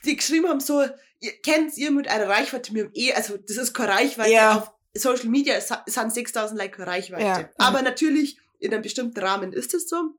die 0.05 0.17
geschrieben 0.17 0.49
haben 0.49 0.61
so, 0.61 0.83
ihr 1.21 1.33
kennt 1.43 1.77
ihr 1.79 1.91
mit 1.91 2.09
einer 2.09 2.29
Reichweite, 2.29 2.75
wir 2.75 2.85
haben 2.85 2.93
eh, 2.95 3.15
also 3.15 3.39
das 3.39 3.57
ist 3.57 3.73
keine 3.73 3.93
Reichweite 3.93 4.33
Ja. 4.33 4.57
auf 4.59 4.71
Social 4.97 5.29
Media, 5.29 5.59
sind 5.87 6.13
6000 6.13 6.59
Like 6.59 6.77
keine 6.77 6.89
Reichweite. 6.89 7.25
Ja. 7.25 7.49
Aber 7.57 7.83
natürlich, 7.83 8.39
in 8.59 8.73
einem 8.73 8.83
bestimmten 8.83 9.19
Rahmen 9.19 9.53
ist 9.53 9.75
es 9.75 9.89
so. 9.89 10.11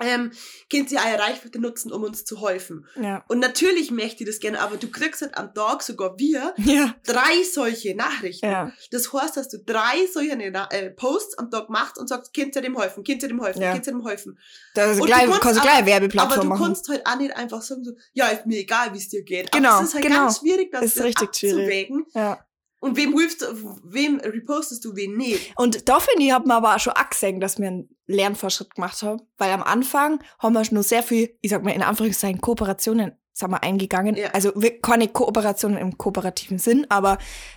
Ähm, 0.00 0.32
könnt 0.70 0.90
ihr 0.90 0.98
eure 0.98 1.18
Reichweite 1.20 1.60
nutzen, 1.60 1.92
um 1.92 2.02
uns 2.02 2.24
zu 2.24 2.46
helfen. 2.46 2.86
ja, 3.00 3.24
Und 3.28 3.38
natürlich 3.38 3.90
möchte 3.90 4.24
ich 4.24 4.28
das 4.30 4.40
gerne, 4.40 4.60
aber 4.60 4.76
du 4.76 4.90
kriegst 4.90 5.22
halt 5.22 5.36
am 5.36 5.54
Tag, 5.54 5.82
sogar 5.82 6.18
wir, 6.18 6.52
ja, 6.58 6.94
drei 7.06 7.42
solche 7.44 7.94
Nachrichten. 7.94 8.46
ja, 8.46 8.72
Das 8.90 9.12
heißt, 9.12 9.36
dass 9.36 9.48
du 9.48 9.58
drei 9.58 10.06
solche 10.12 10.32
äh, 10.32 10.90
Posts 10.90 11.38
am 11.38 11.50
Tag 11.50 11.70
machst 11.70 11.98
und 11.98 12.08
sagst, 12.08 12.34
könnt 12.34 12.56
ihr 12.56 12.62
dem 12.62 12.78
helfen, 12.78 13.04
könnt 13.04 13.22
ihr 13.22 13.28
dem 13.28 13.42
helfen, 13.42 13.62
Ja. 13.62 13.72
könnt 13.72 13.86
ihr 13.86 13.92
dem 13.92 14.06
helfen. 14.06 14.38
das 14.74 14.92
ist 14.96 15.00
Und 15.00 15.06
gleich, 15.06 15.26
du 15.26 15.38
kannst 15.38 15.60
gleich 15.62 15.74
eine 15.74 15.78
Aber 15.82 15.86
Werbeplattform 15.86 16.40
du 16.40 16.48
machen. 16.48 16.64
kannst 16.64 16.88
halt 16.88 17.06
auch 17.06 17.16
nicht 17.16 17.36
einfach 17.36 17.62
sagen, 17.62 17.84
so, 17.84 17.92
ja, 18.12 18.26
ist 18.28 18.46
mir 18.46 18.58
egal, 18.58 18.92
wie 18.92 18.98
es 18.98 19.08
dir 19.08 19.22
geht. 19.22 19.52
Genau, 19.52 19.70
Aber 19.74 19.82
es 19.82 19.88
ist 19.88 19.94
halt 19.94 20.04
genau. 20.04 20.16
ganz 20.22 20.38
schwierig, 20.40 20.70
das, 20.72 20.84
Ist 20.84 21.02
richtig 21.02 21.34
schwierig. 21.36 21.56
abzuwägen. 21.60 22.06
Ja. 22.14 22.44
Und 22.84 22.96
wem 22.98 23.12
du, 23.12 23.46
wem 23.84 24.20
repostest 24.20 24.84
du, 24.84 24.94
wen 24.94 25.16
nicht. 25.16 25.52
Und 25.56 25.88
da 25.88 26.00
finde 26.00 26.22
ich, 26.24 26.32
hat 26.32 26.44
man 26.46 26.58
aber 26.58 26.76
auch 26.76 26.78
schon 26.80 26.92
auch 26.92 27.08
gesehen, 27.08 27.40
dass 27.40 27.58
wir 27.58 27.66
einen 27.68 27.88
Lernfortschritt 28.06 28.74
gemacht 28.74 29.02
haben. 29.02 29.22
Weil 29.38 29.52
am 29.52 29.62
Anfang 29.62 30.22
haben 30.38 30.52
wir 30.52 30.64
schon 30.66 30.82
sehr 30.82 31.02
viel, 31.02 31.34
ich 31.40 31.50
sag 31.50 31.62
mal 31.64 31.70
in 31.70 31.82
Anführungszeichen, 31.82 32.42
Kooperationen 32.42 33.12
sind 33.32 33.50
wir 33.50 33.62
eingegangen. 33.62 34.16
Ja. 34.16 34.30
Also 34.32 34.52
keine 34.82 35.08
Kooperationen 35.08 35.78
im 35.78 35.96
kooperativen 35.96 36.58
Sinn, 36.58 36.86
aber 36.90 37.16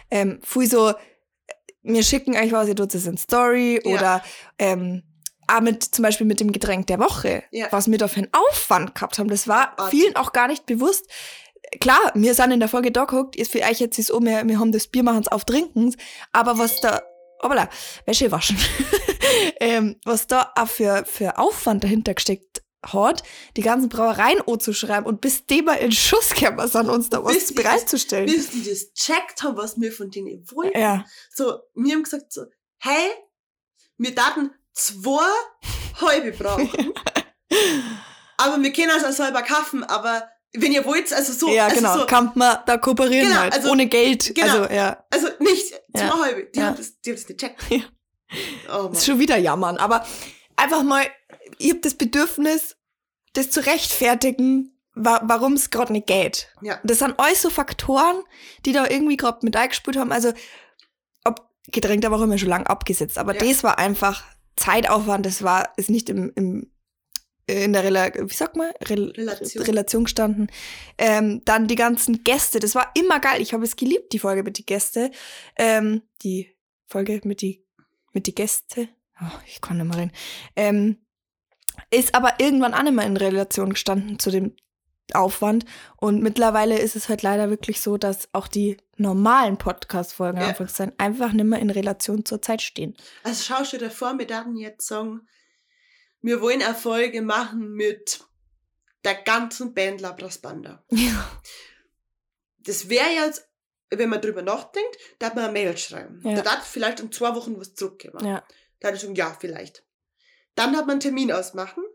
ähm, 0.09 0.39
viel 0.43 0.65
so, 0.69 0.89
äh, 0.89 0.93
wir 1.83 2.03
schicken 2.03 2.35
euch 2.35 2.51
was, 2.53 2.69
ihr 2.69 2.75
tut 2.75 2.95
es 2.95 3.05
in 3.05 3.17
Story 3.17 3.81
Ja. 3.83 3.91
oder 3.93 4.23
ähm, 4.57 5.03
auch 5.47 5.61
mit, 5.61 5.83
zum 5.83 6.03
Beispiel 6.03 6.25
mit 6.25 6.39
dem 6.39 6.51
Getränk 6.51 6.87
der 6.87 6.99
Woche, 6.99 7.43
Ja. 7.51 7.67
was 7.71 7.91
wir 7.91 7.97
da 7.97 8.07
für 8.07 8.21
einen 8.21 8.33
Aufwand 8.33 8.95
gehabt 8.95 9.19
haben. 9.19 9.29
Das 9.29 9.47
war 9.47 9.75
vielen 9.89 10.15
auch 10.15 10.31
gar 10.33 10.47
nicht 10.47 10.65
bewusst. 10.65 11.05
Klar, 11.81 12.11
wir 12.15 12.33
sind 12.33 12.51
in 12.51 12.59
der 12.59 12.69
Folge 12.69 12.91
da 12.91 13.05
geguckt, 13.05 13.35
ist 13.35 13.51
für 13.51 13.61
euch 13.61 13.79
jetzt 13.79 13.99
ist 13.99 14.09
um, 14.11 14.25
wir, 14.25 14.47
wir 14.47 14.59
haben 14.59 14.71
das 14.71 14.87
Bier 14.87 15.03
machen's 15.03 15.27
auf 15.27 15.43
Trinkens, 15.45 15.95
aber 16.31 16.57
was 16.57 16.79
da, 16.79 17.01
hoppala, 17.43 17.69
Wäsche 18.05 18.31
waschen, 18.31 18.57
ähm, 19.59 19.99
was 20.05 20.27
da 20.27 20.51
auch 20.55 20.67
für, 20.69 21.03
für 21.05 21.37
Aufwand 21.37 21.83
dahinter 21.83 22.13
gesteckt 22.13 22.63
hat, 22.85 23.23
die 23.57 23.61
ganzen 23.61 23.89
Brauereien 23.89 24.39
anzuschreiben 24.47 25.05
und 25.05 25.19
bis 25.19 25.45
die 25.45 25.61
mal 25.61 25.73
in 25.75 25.91
Schuss 25.91 26.29
kämen, 26.29 26.65
sind 26.67 26.89
uns 26.89 27.09
da 27.09 27.23
was 27.23 27.33
das- 27.33 27.53
bereitzustellen. 27.53 28.27
Bis 28.27 28.49
die 28.51 28.63
das 28.63 28.93
checkt 28.93 29.43
haben, 29.43 29.57
was 29.57 29.79
wir 29.79 29.91
von 29.91 30.09
denen 30.09 30.45
wollen. 30.51 30.71
Ja, 30.73 31.03
So, 31.33 31.59
wir 31.75 31.93
haben 31.95 32.03
gesagt 32.03 32.31
so, 32.31 32.45
hey, 32.77 33.09
wir 33.97 34.15
daten 34.15 34.51
zwei 34.73 35.27
halbe 35.99 36.31
brauchen. 36.31 36.93
aber 38.37 38.61
wir 38.61 38.71
können 38.71 38.91
es 38.95 39.03
als 39.03 39.19
halber 39.19 39.41
kaufen, 39.41 39.83
aber 39.83 40.29
wenn 40.53 40.71
ihr 40.71 40.85
wollt, 40.85 41.11
also 41.13 41.33
so, 41.33 41.53
ja, 41.53 41.65
also 41.65 41.75
genau, 41.77 41.97
so, 41.99 42.05
kann 42.05 42.31
man 42.35 42.57
da 42.65 42.77
kooperieren 42.77 43.27
Genau, 43.27 43.39
halt, 43.41 43.53
also- 43.53 43.71
ohne 43.71 43.87
Geld. 43.87 44.33
genau. 44.33 44.61
Also, 44.61 44.73
ja, 44.73 45.03
also 45.11 45.27
nicht 45.39 45.73
Ja. 45.95 46.19
halbe, 46.21 46.45
die 46.53 46.59
Ja. 46.59 46.65
haben 46.67 46.77
das, 46.77 46.99
die 47.01 47.09
haben 47.11 47.17
das 47.17 47.27
nicht 47.27 47.39
checkt. 47.39 47.61
Ja. 47.69 47.81
Oh 48.69 48.83
Mann. 48.83 48.91
ist 48.93 49.05
schon 49.05 49.19
wieder 49.19 49.37
jammern, 49.37 49.77
aber 49.77 50.05
einfach 50.57 50.83
mal, 50.83 51.05
ich 51.59 51.71
hab 51.71 51.81
das 51.81 51.93
Bedürfnis, 51.93 52.75
das 53.33 53.49
zu 53.51 53.65
rechtfertigen, 53.65 54.77
wa 54.95 55.21
warum 55.23 55.53
es 55.53 55.69
gerade 55.69 55.93
nicht 55.93 56.07
geht. 56.07 56.49
Ja. 56.61 56.79
Das 56.83 56.99
sind 56.99 57.17
alles 57.19 57.41
so 57.41 57.49
Faktoren, 57.49 58.21
die 58.65 58.73
da 58.73 58.87
irgendwie 58.89 59.15
gerade 59.15 59.39
mit 59.43 59.55
eingespielt 59.55 59.95
haben. 59.95 60.11
Also, 60.11 60.33
ob 61.23 61.47
der 61.71 62.11
Woche 62.11 62.21
haben 62.21 62.31
wir 62.31 62.37
schon 62.37 62.49
lange 62.49 62.69
abgesetzt, 62.69 63.17
aber 63.17 63.33
Ja. 63.35 63.39
das 63.45 63.63
war 63.63 63.77
einfach 63.77 64.23
Zeitaufwand, 64.57 65.25
das 65.25 65.43
war, 65.43 65.71
ist 65.77 65.89
nicht 65.89 66.09
im, 66.09 66.31
im 66.35 66.71
in 67.47 67.73
der 67.73 67.83
Rela 67.83 68.11
wie 68.13 68.33
sagt 68.33 68.57
man? 68.57 68.71
Rel 68.87 69.11
Relation. 69.11 69.63
Relation 69.63 70.03
gestanden. 70.03 70.47
Ähm, 70.97 71.41
dann 71.45 71.67
die 71.67 71.75
ganzen 71.75 72.23
Gäste. 72.23 72.59
Das 72.59 72.75
war 72.75 72.91
immer 72.93 73.19
geil. 73.19 73.41
Ich 73.41 73.53
habe 73.53 73.63
es 73.63 73.75
geliebt, 73.75 74.11
die 74.13 74.19
Folge 74.19 74.43
mit 74.43 74.57
die 74.57 74.65
Gäste. 74.65 75.11
Ähm, 75.55 76.01
die 76.23 76.53
Folge 76.85 77.21
mit 77.23 77.41
die, 77.41 77.65
mit 78.11 78.27
die 78.27 78.35
Gäste. 78.35 78.89
Oh, 79.21 79.39
ich 79.47 79.61
kann 79.61 79.77
nicht 79.77 79.87
mehr 79.87 79.97
rein. 79.97 80.11
Ähm, 80.55 80.97
ist 81.89 82.15
aber 82.15 82.33
irgendwann 82.39 82.73
auch 82.73 82.83
nicht 82.83 82.93
mehr 82.93 83.05
in 83.05 83.17
Relation 83.17 83.71
gestanden 83.71 84.19
zu 84.19 84.29
dem 84.29 84.55
Aufwand. 85.13 85.65
Und 85.97 86.21
mittlerweile 86.21 86.77
ist 86.77 86.97
es 86.97 87.07
halt 87.07 87.21
leider 87.21 87.49
wirklich 87.49 87.79
so, 87.79 87.97
dass 87.97 88.27
auch 88.33 88.47
die 88.47 88.77
normalen 88.97 89.57
Podcast-Folgen 89.57 90.41
Ja. 90.41 90.55
Einfach 90.97 91.31
nicht 91.31 91.45
mehr 91.45 91.59
in 91.59 91.69
Relation 91.69 92.25
zur 92.25 92.41
Zeit 92.41 92.61
stehen. 92.61 92.95
Also 93.23 93.43
schaust 93.43 93.73
du 93.73 93.77
dir 93.77 93.91
vor, 93.91 94.17
wir 94.17 94.27
dachten 94.27 94.57
jetzt 94.57 94.87
sagen, 94.87 95.21
wir 96.21 96.41
wollen 96.41 96.61
eine 96.61 96.75
Folge 96.75 97.21
machen 97.21 97.73
mit 97.73 98.21
der 99.03 99.15
ganzen 99.15 99.73
Band 99.73 100.01
Labras 100.01 100.39
Banda. 100.39 100.83
Ja. 100.91 101.41
Das 102.59 102.89
wäre 102.89 103.09
jetzt, 103.09 103.47
wenn 103.91 104.09
man 104.09 104.19
drüber 104.19 104.41
nachdenkt, 104.41 104.97
da 105.19 105.27
hat 105.27 105.35
man 105.35 105.45
eine 105.45 105.53
Mail 105.53 105.77
schreiben. 105.77 106.21
Ja. 106.25 106.41
Da 106.41 106.57
hat 106.57 106.65
vielleicht 106.65 106.99
in 106.99 107.13
zwei 107.13 107.33
Wochen 107.33 107.57
was 107.57 107.75
zurückgeben. 107.75 108.25
Ja. 108.25 108.43
Da 108.81 108.89
hat 108.89 108.95
ich 108.95 109.01
sagen, 109.01 109.15
ja, 109.15 109.35
vielleicht. 109.39 109.85
Dann 110.55 110.75
hat 110.75 110.85
man 110.85 110.95
einen 110.95 110.99
Termin 110.99 111.31
ausmachen, 111.31 111.85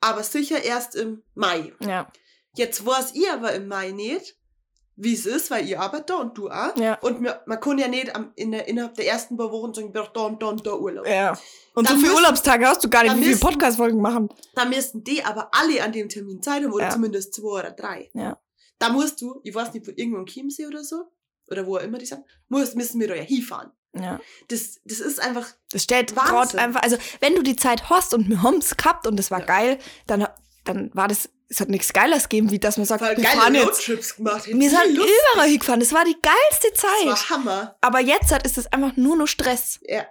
aber 0.00 0.22
sicher 0.22 0.62
erst 0.62 0.94
im 0.94 1.24
Mai. 1.34 1.72
Ja. 1.80 2.12
Jetzt 2.54 2.86
weiß 2.86 3.14
ich 3.14 3.28
aber 3.28 3.52
im 3.54 3.66
Mai 3.66 3.90
nicht, 3.90 4.38
wie 5.02 5.14
es 5.14 5.26
ist, 5.26 5.50
weil 5.50 5.66
ihr 5.68 5.80
arbeitet 5.80 6.10
da 6.10 6.16
und 6.16 6.36
du 6.36 6.48
auch. 6.50 6.76
Ja. 6.76 6.98
Und 7.00 7.20
mir, 7.20 7.40
man 7.46 7.58
kann 7.60 7.78
ja 7.78 7.88
nicht 7.88 8.14
am, 8.14 8.32
in 8.36 8.52
der, 8.52 8.68
innerhalb 8.68 8.94
der 8.94 9.06
ersten 9.06 9.36
paar 9.36 9.50
Wochen 9.50 9.72
sagen, 9.72 9.88
ich 9.88 9.92
brauche 9.92 10.12
da 10.12 10.20
und 10.22 10.42
da 10.42 10.46
und 10.48 10.66
da 10.66 10.74
Urlaub. 10.74 11.06
Ja. 11.06 11.38
Und 11.74 11.86
Dann 11.88 11.94
so 11.96 12.00
viele 12.00 12.12
müssen- 12.12 12.24
Urlaubstage 12.24 12.66
hast 12.66 12.84
du 12.84 12.88
gar 12.90 13.02
nicht, 13.04 13.16
wie 13.16 13.24
viele 13.24 13.36
Podcast-Folgen 13.38 14.00
machen. 14.00 14.28
Da 14.54 14.64
müssten 14.64 15.02
die 15.04 15.24
aber 15.24 15.50
alle 15.52 15.82
an 15.82 15.92
dem 15.92 16.08
Termin 16.08 16.42
Zeit 16.42 16.62
haben, 16.62 16.72
oder 16.72 16.84
Ja. 16.84 16.90
zumindest 16.90 17.34
zwei 17.34 17.60
oder 17.60 17.70
drei. 17.70 18.10
Ja. 18.14 18.38
Da 18.78 18.88
musst 18.90 19.20
du, 19.20 19.40
ich 19.44 19.54
weiß 19.54 19.72
nicht, 19.74 19.86
wo 19.86 19.90
irgendwo 19.94 20.18
im 20.18 20.26
Chiemsee 20.26 20.66
oder 20.66 20.82
so, 20.84 21.04
oder 21.48 21.66
wo 21.66 21.76
auch 21.76 21.82
immer 21.82 21.98
die 21.98 22.06
sind, 22.06 22.24
musst, 22.48 22.76
müssen 22.76 23.00
wir 23.00 23.08
da 23.08 23.14
ja 23.14 23.22
hinfahren. 23.22 23.70
Ja. 23.94 24.20
Das, 24.48 24.80
das 24.84 25.00
ist 25.00 25.20
einfach, 25.20 25.48
Das 25.72 25.82
stellt 25.82 26.14
Wahnsinn. 26.14 26.60
einfach, 26.60 26.82
also 26.82 26.96
wenn 27.20 27.34
du 27.34 27.42
die 27.42 27.56
Zeit 27.56 27.90
hast 27.90 28.14
und 28.14 28.28
wir 28.28 28.42
haben's 28.42 28.76
gehabt 28.76 29.06
und 29.06 29.16
das 29.18 29.30
war 29.30 29.40
Ja. 29.40 29.46
geil, 29.46 29.78
dann, 30.06 30.26
dann 30.64 30.90
war 30.94 31.08
das, 31.08 31.28
es 31.52 31.60
hat 31.60 31.68
nichts 31.68 31.92
Geiles 31.92 32.28
gegeben, 32.28 32.50
wie 32.52 32.60
dass 32.60 32.76
man 32.76 32.86
sagt, 32.86 33.04
voll 33.04 33.16
wir 33.16 33.24
fahren 33.24 33.54
jetzt. 33.54 33.66
Roadtrips 33.66 34.16
gemacht. 34.16 34.46
Wir 34.46 34.70
sind 34.70 34.96
Lust. 34.96 35.08
überall 35.32 35.48
hingefahren, 35.48 35.80
das 35.80 35.92
war 35.92 36.04
die 36.04 36.16
geilste 36.22 36.70
Das 36.70 36.80
Zeit. 36.80 37.06
war 37.06 37.28
Hammer. 37.30 37.76
Aber 37.80 38.00
jetzt 38.00 38.30
ist 38.44 38.56
es 38.56 38.72
einfach 38.72 38.96
nur 38.96 39.16
noch 39.16 39.26
Stress. 39.26 39.80
Ja, 39.82 40.06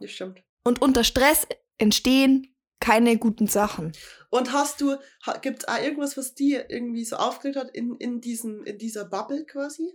das 0.00 0.10
stimmt. 0.10 0.42
Und 0.64 0.82
unter 0.82 1.04
Stress 1.04 1.46
entstehen 1.78 2.54
keine 2.80 3.16
guten 3.18 3.46
Sachen. 3.46 3.92
Und 4.30 4.52
hast 4.52 4.80
du, 4.80 4.96
ha, 5.24 5.36
gibt's 5.38 5.64
auch 5.66 5.78
irgendwas, 5.80 6.16
was 6.16 6.34
dir 6.34 6.68
irgendwie 6.68 7.04
so 7.04 7.16
aufgeregt 7.16 7.56
hat 7.56 7.70
in, 7.70 7.94
in, 7.96 8.20
diesem, 8.20 8.64
in 8.64 8.76
dieser 8.78 9.04
Bubble 9.04 9.44
quasi? 9.46 9.94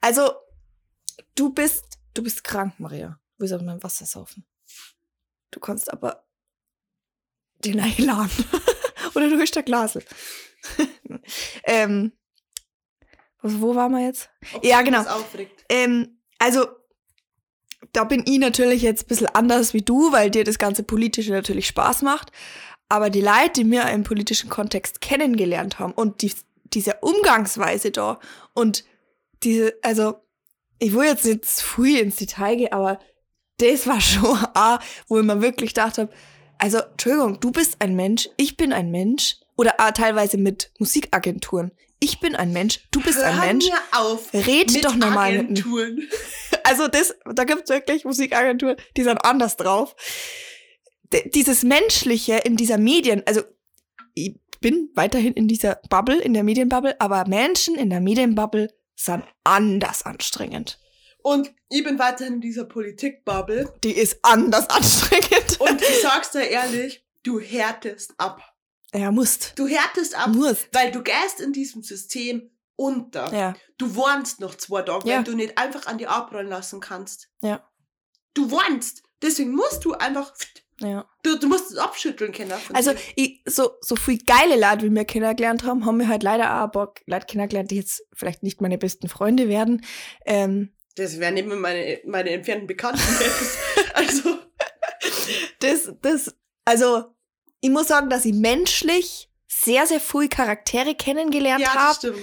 Also, 0.00 0.32
du 1.34 1.50
bist, 1.50 1.98
du 2.14 2.22
bist 2.22 2.44
krank, 2.44 2.74
Maria. 2.78 3.20
Du 3.36 3.42
willst 3.42 3.54
aber 3.54 3.64
mein 3.64 3.82
Wasser 3.82 4.06
saufen. 4.06 4.44
Du 5.50 5.60
kannst 5.60 5.92
aber 5.92 6.27
den 7.64 7.80
einladen. 7.80 8.30
Oder 9.14 9.28
du 9.28 9.44
der 9.44 9.62
Glasel. 9.62 10.04
ähm, 11.64 12.12
wo 13.42 13.74
waren 13.74 13.92
wir 13.92 14.04
jetzt? 14.04 14.30
Ob 14.54 14.64
Ja, 14.64 14.82
genau. 14.82 15.04
Ähm, 15.68 16.18
also, 16.38 16.66
da 17.92 18.04
bin 18.04 18.24
ich 18.26 18.38
natürlich 18.38 18.82
jetzt 18.82 19.04
ein 19.04 19.08
bisschen 19.08 19.28
anders 19.28 19.74
wie 19.74 19.82
du, 19.82 20.12
weil 20.12 20.30
dir 20.30 20.44
das 20.44 20.58
ganze 20.58 20.82
Politische 20.82 21.32
natürlich 21.32 21.68
Spaß 21.68 22.02
macht. 22.02 22.32
Aber 22.88 23.10
die 23.10 23.20
Leute, 23.20 23.52
die 23.56 23.64
mir 23.64 23.88
im 23.90 24.02
politischen 24.02 24.48
Kontext 24.48 25.00
kennengelernt 25.00 25.78
haben 25.78 25.92
und 25.92 26.22
die, 26.22 26.32
diese 26.64 26.94
Umgangsweise 27.00 27.90
da 27.90 28.18
und 28.54 28.84
diese, 29.42 29.74
also, 29.82 30.16
ich 30.78 30.94
will 30.94 31.06
jetzt 31.06 31.24
nicht 31.24 31.44
zu 31.44 31.64
viel 31.64 32.00
ins 32.00 32.16
Detail 32.16 32.56
gehen, 32.56 32.72
aber 32.72 32.98
das 33.58 33.86
war 33.86 34.00
schon 34.00 34.38
auch, 34.54 34.78
wo 35.06 35.18
ich 35.18 35.24
mir 35.24 35.42
wirklich 35.42 35.74
gedacht 35.74 35.98
habe, 35.98 36.12
also, 36.58 36.78
Entschuldigung, 36.78 37.40
du 37.40 37.50
bist 37.50 37.76
ein 37.80 37.94
Mensch, 37.96 38.28
ich 38.36 38.56
bin 38.56 38.72
ein 38.72 38.90
Mensch. 38.90 39.36
Oder 39.56 39.74
auch 39.78 39.90
teilweise 39.90 40.38
mit 40.38 40.70
Musikagenturen. 40.78 41.72
Ich 41.98 42.20
bin 42.20 42.36
ein 42.36 42.52
Mensch, 42.52 42.86
du 42.92 43.00
bist 43.00 43.18
ein 43.18 43.34
Hör 43.34 43.46
Mensch. 43.46 43.66
mir 43.66 43.98
auf. 43.98 44.32
Red 44.32 44.72
mit 44.72 44.84
doch 44.84 44.94
normal 44.94 45.32
mit. 45.32 45.40
Agenturen. 45.42 46.08
Also 46.64 46.86
das, 46.86 47.14
da 47.34 47.44
gibt's 47.44 47.70
wirklich 47.70 48.04
Musikagenturen, 48.04 48.76
die 48.96 49.02
sind 49.02 49.24
anders 49.24 49.56
drauf. 49.56 49.96
D 51.12 51.30
dieses 51.34 51.62
Menschliche 51.62 52.36
in 52.44 52.56
dieser 52.56 52.76
Medien, 52.76 53.22
also 53.24 53.40
ich 54.12 54.38
bin 54.60 54.90
weiterhin 54.94 55.32
in 55.32 55.48
dieser 55.48 55.80
Bubble, 55.88 56.20
in 56.20 56.34
der 56.34 56.44
Medienbubble, 56.44 57.00
aber 57.00 57.26
Menschen 57.26 57.74
in 57.74 57.88
der 57.88 58.00
Medienbubble 58.00 58.70
sind 58.96 59.24
anders 59.44 60.04
anstrengend. 60.04 60.78
Und 61.22 61.50
ich 61.70 61.84
bin 61.84 61.98
weiterhin 61.98 62.34
in 62.34 62.40
dieser 62.42 62.64
Politikbubble. 62.64 63.72
Die 63.82 63.92
ist 63.92 64.18
anders 64.22 64.68
anstrengend. 64.70 65.47
Und 65.58 65.82
ich 65.82 66.00
sag's 66.02 66.30
dir 66.30 66.42
ehrlich, 66.48 67.04
du 67.22 67.40
härtest 67.40 68.14
ab. 68.18 68.42
Ja, 68.94 69.10
musst. 69.10 69.52
Du 69.58 69.66
härtest 69.66 70.16
ab, 70.16 70.28
Musst. 70.30 70.68
weil 70.72 70.90
du 70.90 71.02
gehst 71.02 71.40
in 71.40 71.52
diesem 71.52 71.82
System 71.82 72.50
unter. 72.76 73.32
Ja. 73.34 73.56
Du 73.76 73.96
warnst 73.96 74.40
noch 74.40 74.54
zwei 74.54 74.82
Tage, 74.82 75.08
Ja. 75.08 75.16
weil 75.18 75.24
du 75.24 75.34
nicht 75.34 75.58
einfach 75.58 75.86
an 75.86 75.98
die 75.98 76.06
abrollen 76.06 76.48
lassen 76.48 76.80
kannst. 76.80 77.28
Ja. 77.42 77.68
Du 78.34 78.50
warnst. 78.50 79.02
Deswegen 79.20 79.50
musst 79.52 79.84
du 79.84 79.92
einfach, 79.94 80.32
Ja. 80.80 81.06
du, 81.24 81.38
du 81.38 81.48
musst 81.48 81.70
es 81.72 81.76
abschütteln 81.76 82.32
können. 82.32 82.52
von 82.52 82.76
Also, 82.76 82.94
ich, 83.16 83.42
so, 83.46 83.72
so 83.80 83.96
viel 83.96 84.18
geile 84.24 84.54
Leute, 84.58 84.86
wie 84.86 84.94
wir 84.94 85.04
kennengelernt 85.04 85.64
haben, 85.64 85.84
haben 85.84 85.98
wir 85.98 86.08
halt 86.08 86.22
leider 86.22 86.60
auch 86.60 86.64
ein 86.66 86.70
paar 86.70 86.94
Leute 87.06 87.26
kennengelernt, 87.26 87.70
die 87.72 87.76
jetzt 87.76 88.04
vielleicht 88.14 88.42
nicht 88.42 88.60
meine 88.62 88.78
besten 88.78 89.08
Freunde 89.08 89.48
werden. 89.48 89.84
Ähm, 90.24 90.72
das 90.94 91.18
wären 91.20 91.36
eben 91.36 91.60
meine, 91.60 92.00
meine 92.06 92.30
entfernten 92.30 92.66
Bekannten. 92.68 93.02
also, 93.94 94.37
das, 95.60 95.92
das, 96.02 96.34
also, 96.64 97.04
ich 97.60 97.70
muss 97.70 97.88
sagen, 97.88 98.08
dass 98.10 98.24
ich 98.24 98.34
menschlich 98.34 99.28
sehr, 99.46 99.86
sehr 99.86 100.00
viel 100.00 100.28
Charaktere 100.28 100.94
kennengelernt 100.94 101.62
ja, 101.62 101.74
habe, 101.74 102.14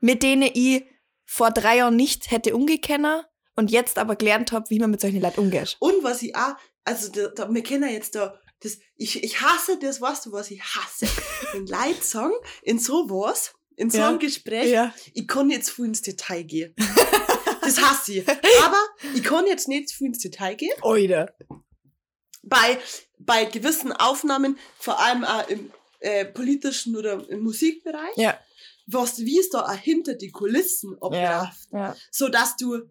mit 0.00 0.22
denen 0.22 0.50
ich 0.52 0.84
vor 1.24 1.50
drei 1.50 1.78
Jahren 1.78 1.96
nicht 1.96 2.30
hätte 2.30 2.54
umgekennen 2.54 3.22
und 3.56 3.70
jetzt 3.70 3.98
aber 3.98 4.16
gelernt 4.16 4.52
habe, 4.52 4.68
wie 4.70 4.78
man 4.78 4.90
mit 4.90 5.00
solchen 5.00 5.20
Leuten 5.22 5.40
umgeht. 5.40 5.76
Und 5.80 6.02
was 6.02 6.22
ich 6.22 6.34
auch, 6.36 6.54
also 6.84 7.10
da, 7.10 7.28
da, 7.28 7.52
wir 7.52 7.62
kennen 7.62 7.84
ja 7.84 7.90
jetzt 7.94 8.14
da, 8.14 8.38
das, 8.60 8.78
ich, 8.96 9.22
ich 9.22 9.40
hasse 9.40 9.78
das, 9.78 10.00
weißt 10.00 10.26
du, 10.26 10.32
was 10.32 10.50
ich 10.50 10.62
hasse? 10.62 11.06
Wenn 11.52 11.66
Leute 11.66 12.02
sagen, 12.02 12.34
in 12.62 12.78
sowas, 12.78 13.54
in 13.76 13.88
so 13.90 13.98
Ja. 13.98 14.08
einem 14.08 14.18
Gespräch, 14.18 14.70
Ja. 14.70 14.92
ich 15.14 15.26
kann 15.26 15.48
jetzt 15.50 15.70
viel 15.70 15.86
ins 15.86 16.02
Detail 16.02 16.42
gehen. 16.44 16.74
Das 17.64 17.80
hasse 17.80 18.14
ich. 18.14 18.28
Aber 18.28 18.76
ich 19.14 19.22
kann 19.22 19.46
jetzt 19.46 19.68
nicht 19.68 19.92
viel 19.92 20.08
ins 20.08 20.18
Detail 20.18 20.56
gehen. 20.56 20.72
Oide. 20.82 21.32
Bei, 22.52 22.78
bei 23.18 23.44
gewissen 23.46 23.92
Aufnahmen, 23.92 24.58
vor 24.78 25.00
allem 25.00 25.24
auch 25.24 25.48
im 25.48 25.70
äh, 26.00 26.24
politischen 26.24 26.96
oder 26.96 27.28
im 27.28 27.40
Musikbereich, 27.42 28.16
Ja. 28.16 28.38
was, 28.86 29.18
wie 29.18 29.38
es 29.38 29.50
da 29.50 29.60
auch 29.66 29.72
hinter 29.74 30.14
die 30.14 30.30
Kulissen 30.30 30.92
Ja. 31.12 31.42
abläuft. 31.42 31.68
Ja. 31.72 31.96
So 32.10 32.28
dass 32.28 32.56
du, 32.56 32.82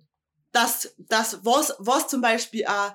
dass, 0.51 0.93
dass 0.97 1.39
was, 1.45 1.75
was 1.79 2.07
zum 2.07 2.21
Beispiel 2.21 2.65
auch 2.65 2.93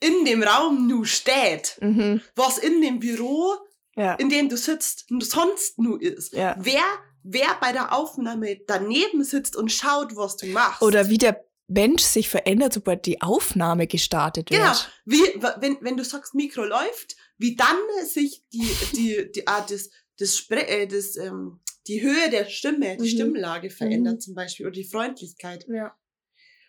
in 0.00 0.24
dem 0.24 0.42
Raum 0.42 0.86
nu 0.86 1.04
steht, 1.04 1.76
Mhm. 1.80 2.20
was 2.36 2.58
in 2.58 2.80
dem 2.82 2.98
Büro, 3.00 3.54
Ja. 3.96 4.14
in 4.14 4.28
dem 4.28 4.48
du 4.48 4.56
sitzt, 4.56 5.06
sonst 5.20 5.78
nu 5.78 5.96
ist. 5.96 6.32
Ja. 6.32 6.56
Wer, 6.58 6.82
wer 7.22 7.56
bei 7.60 7.72
der 7.72 7.92
Aufnahme 7.92 8.58
daneben 8.66 9.22
sitzt 9.24 9.54
und 9.56 9.70
schaut, 9.72 10.16
was 10.16 10.36
du 10.36 10.46
machst. 10.46 10.82
Oder 10.82 11.08
wie 11.08 11.18
der 11.18 11.44
Mensch 11.72 12.02
sich 12.02 12.28
verändert, 12.28 12.72
sobald 12.72 13.06
die 13.06 13.20
Aufnahme 13.22 13.86
gestartet 13.86 14.50
wird. 14.50 14.60
Genau. 14.60 14.74
Wie, 15.04 15.42
wenn, 15.60 15.78
wenn 15.80 15.96
du 15.96 16.04
sagst, 16.04 16.34
Mikro 16.34 16.64
läuft, 16.64 17.16
wie 17.38 17.56
dann 17.56 17.76
sich 18.06 18.44
die, 18.52 18.68
die, 18.94 19.32
die 19.32 19.46
Art 19.46 19.70
des, 19.70 19.90
des, 20.20 20.36
Spre 20.38 20.66
äh, 20.68 20.86
des 20.86 21.16
ähm, 21.16 21.60
die 21.88 22.00
Höhe 22.02 22.30
der 22.30 22.44
Stimme, 22.46 22.96
die 22.96 23.02
Mhm. 23.02 23.08
Stimmlage 23.08 23.70
verändert 23.70 24.14
Mhm. 24.16 24.20
zum 24.20 24.34
Beispiel 24.34 24.66
oder 24.66 24.74
die 24.74 24.84
Freundlichkeit. 24.88 25.66
Ja. 25.68 25.96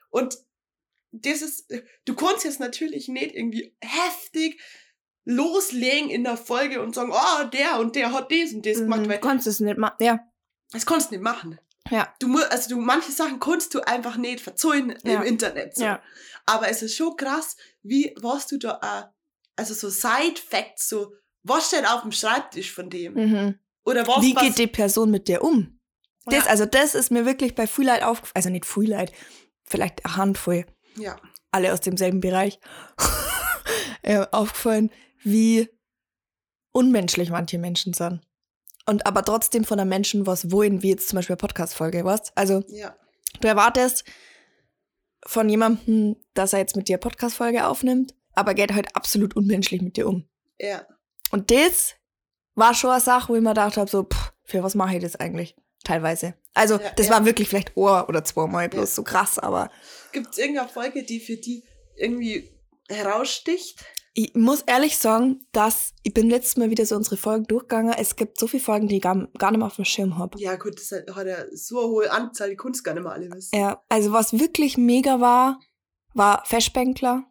Und 0.09 0.37
das 1.11 1.41
ist, 1.43 1.71
du 2.05 2.15
kannst 2.15 2.43
jetzt 2.45 2.59
natürlich 2.59 3.07
nicht 3.07 3.35
irgendwie 3.35 3.75
heftig 3.81 4.59
loslegen 5.25 6.09
in 6.09 6.23
der 6.23 6.37
Folge 6.37 6.81
und 6.81 6.95
sagen, 6.95 7.11
oh, 7.13 7.43
der 7.45 7.79
und 7.79 7.95
der 7.95 8.11
hat 8.11 8.31
das 8.31 8.53
und 8.53 8.65
das 8.65 8.79
gemacht, 8.79 9.01
Mhm. 9.01 9.09
weil 9.09 9.19
Kannst 9.19 9.47
es 9.47 9.59
nicht 9.59 9.77
machen. 9.77 9.95
Ja. 9.99 10.19
das 10.71 10.85
kannst 10.85 11.11
du 11.11 11.15
nicht 11.15 11.23
machen. 11.23 11.59
Ja. 11.89 12.13
Du 12.19 12.27
musst, 12.27 12.51
also 12.51 12.69
du, 12.75 12.81
manche 12.81 13.11
Sachen 13.11 13.39
kannst 13.39 13.73
du 13.73 13.81
einfach 13.81 14.15
nicht 14.17 14.39
verzeihen 14.41 14.95
Ja. 15.03 15.15
im 15.15 15.23
Internet. 15.23 15.75
So. 15.75 15.83
Ja. 15.83 16.01
Aber 16.45 16.69
es 16.69 16.81
ist 16.81 16.95
schon 16.95 17.15
krass, 17.17 17.55
wie, 17.81 18.13
was 18.19 18.47
du 18.47 18.57
da, 18.57 18.79
äh, 18.81 19.11
also 19.55 19.73
so 19.73 19.89
Side-Facts, 19.89 20.89
so, 20.89 21.13
was 21.43 21.67
steht 21.67 21.85
auf 21.87 22.01
dem 22.01 22.11
Schreibtisch 22.11 22.71
von 22.71 22.89
dem? 22.89 23.13
Mhm. 23.13 23.59
Oder 23.85 24.07
was, 24.07 24.21
Wie 24.21 24.35
was, 24.35 24.43
geht 24.43 24.57
die 24.57 24.67
Person 24.67 25.11
mit 25.11 25.27
dir 25.27 25.41
um? 25.43 25.79
Das, 26.25 26.45
Ja. 26.45 26.51
also 26.51 26.65
das 26.65 26.95
ist 26.95 27.11
mir 27.11 27.25
wirklich 27.25 27.53
bei 27.53 27.67
Frühlight 27.67 28.01
aufgefallen. 28.03 28.35
Also 28.35 28.49
nicht 28.49 28.65
Frühlight, 28.65 29.11
vielleicht 29.65 30.05
eine 30.05 30.15
Handvoll. 30.15 30.65
ja. 30.95 31.17
Alle 31.51 31.71
aus 31.71 31.81
demselben 31.81 32.19
Bereich. 32.19 32.59
äh, 34.01 34.25
aufgefallen, 34.31 34.89
wie 35.23 35.69
unmenschlich 36.71 37.29
manche 37.29 37.59
Menschen 37.59 37.93
sind. 37.93 38.21
Und 38.85 39.05
aber 39.05 39.23
trotzdem 39.23 39.63
von 39.63 39.79
einem 39.79 39.89
Menschen 39.89 40.27
was 40.27 40.51
wollen, 40.51 40.81
wie 40.83 40.89
jetzt 40.89 41.07
zum 41.09 41.17
Beispiel 41.17 41.33
eine 41.33 41.37
Podcast-Folge, 41.37 42.03
weißt? 42.03 42.33
Also, 42.35 42.63
Ja. 42.67 42.95
du 43.39 43.47
erwartest 43.47 44.03
von 45.25 45.47
jemandem, 45.47 46.17
dass 46.33 46.53
er 46.53 46.59
jetzt 46.59 46.75
mit 46.75 46.87
dir 46.89 46.95
eine 46.95 46.99
Podcast-Folge 46.99 47.65
aufnimmt, 47.65 48.13
aber 48.33 48.53
geht 48.53 48.73
halt 48.73 48.95
absolut 48.95 49.35
unmenschlich 49.35 49.81
mit 49.81 49.95
dir 49.95 50.07
um. 50.07 50.27
Ja. 50.59 50.85
Und 51.31 51.49
das 51.49 51.93
war 52.55 52.73
schon 52.73 52.89
eine 52.91 52.99
Sache, 52.99 53.29
wo 53.29 53.35
ich 53.35 53.41
mir 53.41 53.49
gedacht 53.49 53.77
habe, 53.77 53.89
so, 53.89 54.03
pff, 54.03 54.33
für 54.43 54.63
was 54.63 54.75
mache 54.75 54.95
ich 54.97 55.01
das 55.01 55.15
eigentlich? 55.15 55.55
Teilweise. 55.85 56.33
Also, 56.53 56.75
Ja, 56.79 56.91
das 56.95 57.07
ja. 57.07 57.13
war 57.13 57.25
wirklich 57.25 57.47
vielleicht 57.49 57.75
Ohr 57.77 58.07
oder 58.09 58.23
zweimal 58.23 58.67
bloß 58.69 58.81
Ja. 58.89 58.95
so 58.95 59.03
krass, 59.03 59.39
aber 59.39 59.71
Gibt 60.11 60.31
es 60.31 60.37
irgendeine 60.37 60.67
Folge, 60.69 61.03
die 61.03 61.19
für 61.21 61.37
die 61.37 61.63
irgendwie 61.95 62.51
heraussticht? 62.89 63.83
Ich 64.15 64.35
muss 64.35 64.61
ehrlich 64.61 64.97
sagen, 64.97 65.45
dass 65.51 65.93
ich 66.03 66.13
bin 66.13 66.29
letztes 66.29 66.57
Mal 66.57 66.69
wieder 66.69 66.85
so 66.85 66.95
unsere 66.95 67.17
Folgen 67.17 67.45
durchgegangen. 67.45 67.93
Es 67.97 68.15
gibt 68.15 68.39
so 68.39 68.45
viele 68.47 68.61
Folgen, 68.61 68.87
die 68.87 68.97
ich 68.97 69.01
gar, 69.01 69.27
gar 69.39 69.49
nicht 69.51 69.57
mehr 69.57 69.67
auf 69.67 69.75
dem 69.75 69.85
Schirm 69.85 70.17
habe. 70.19 70.39
Ja, 70.39 70.55
gut, 70.55 70.79
das 70.79 70.91
hat 71.15 71.25
ja 71.27 71.37
so 71.51 71.79
eine 71.79 71.87
hohe 71.89 72.11
Anzahl, 72.11 72.49
die 72.51 72.55
Kunst 72.55 72.83
gar 72.83 72.93
nicht 72.93 73.03
mehr 73.03 73.11
alle 73.11 73.31
wissen. 73.31 73.57
Ja, 73.57 73.83
also 73.89 74.11
was 74.11 74.33
wirklich 74.33 74.77
mega 74.77 75.19
war, 75.19 75.59
war 76.13 76.43
Feschbänkler. 76.45 77.25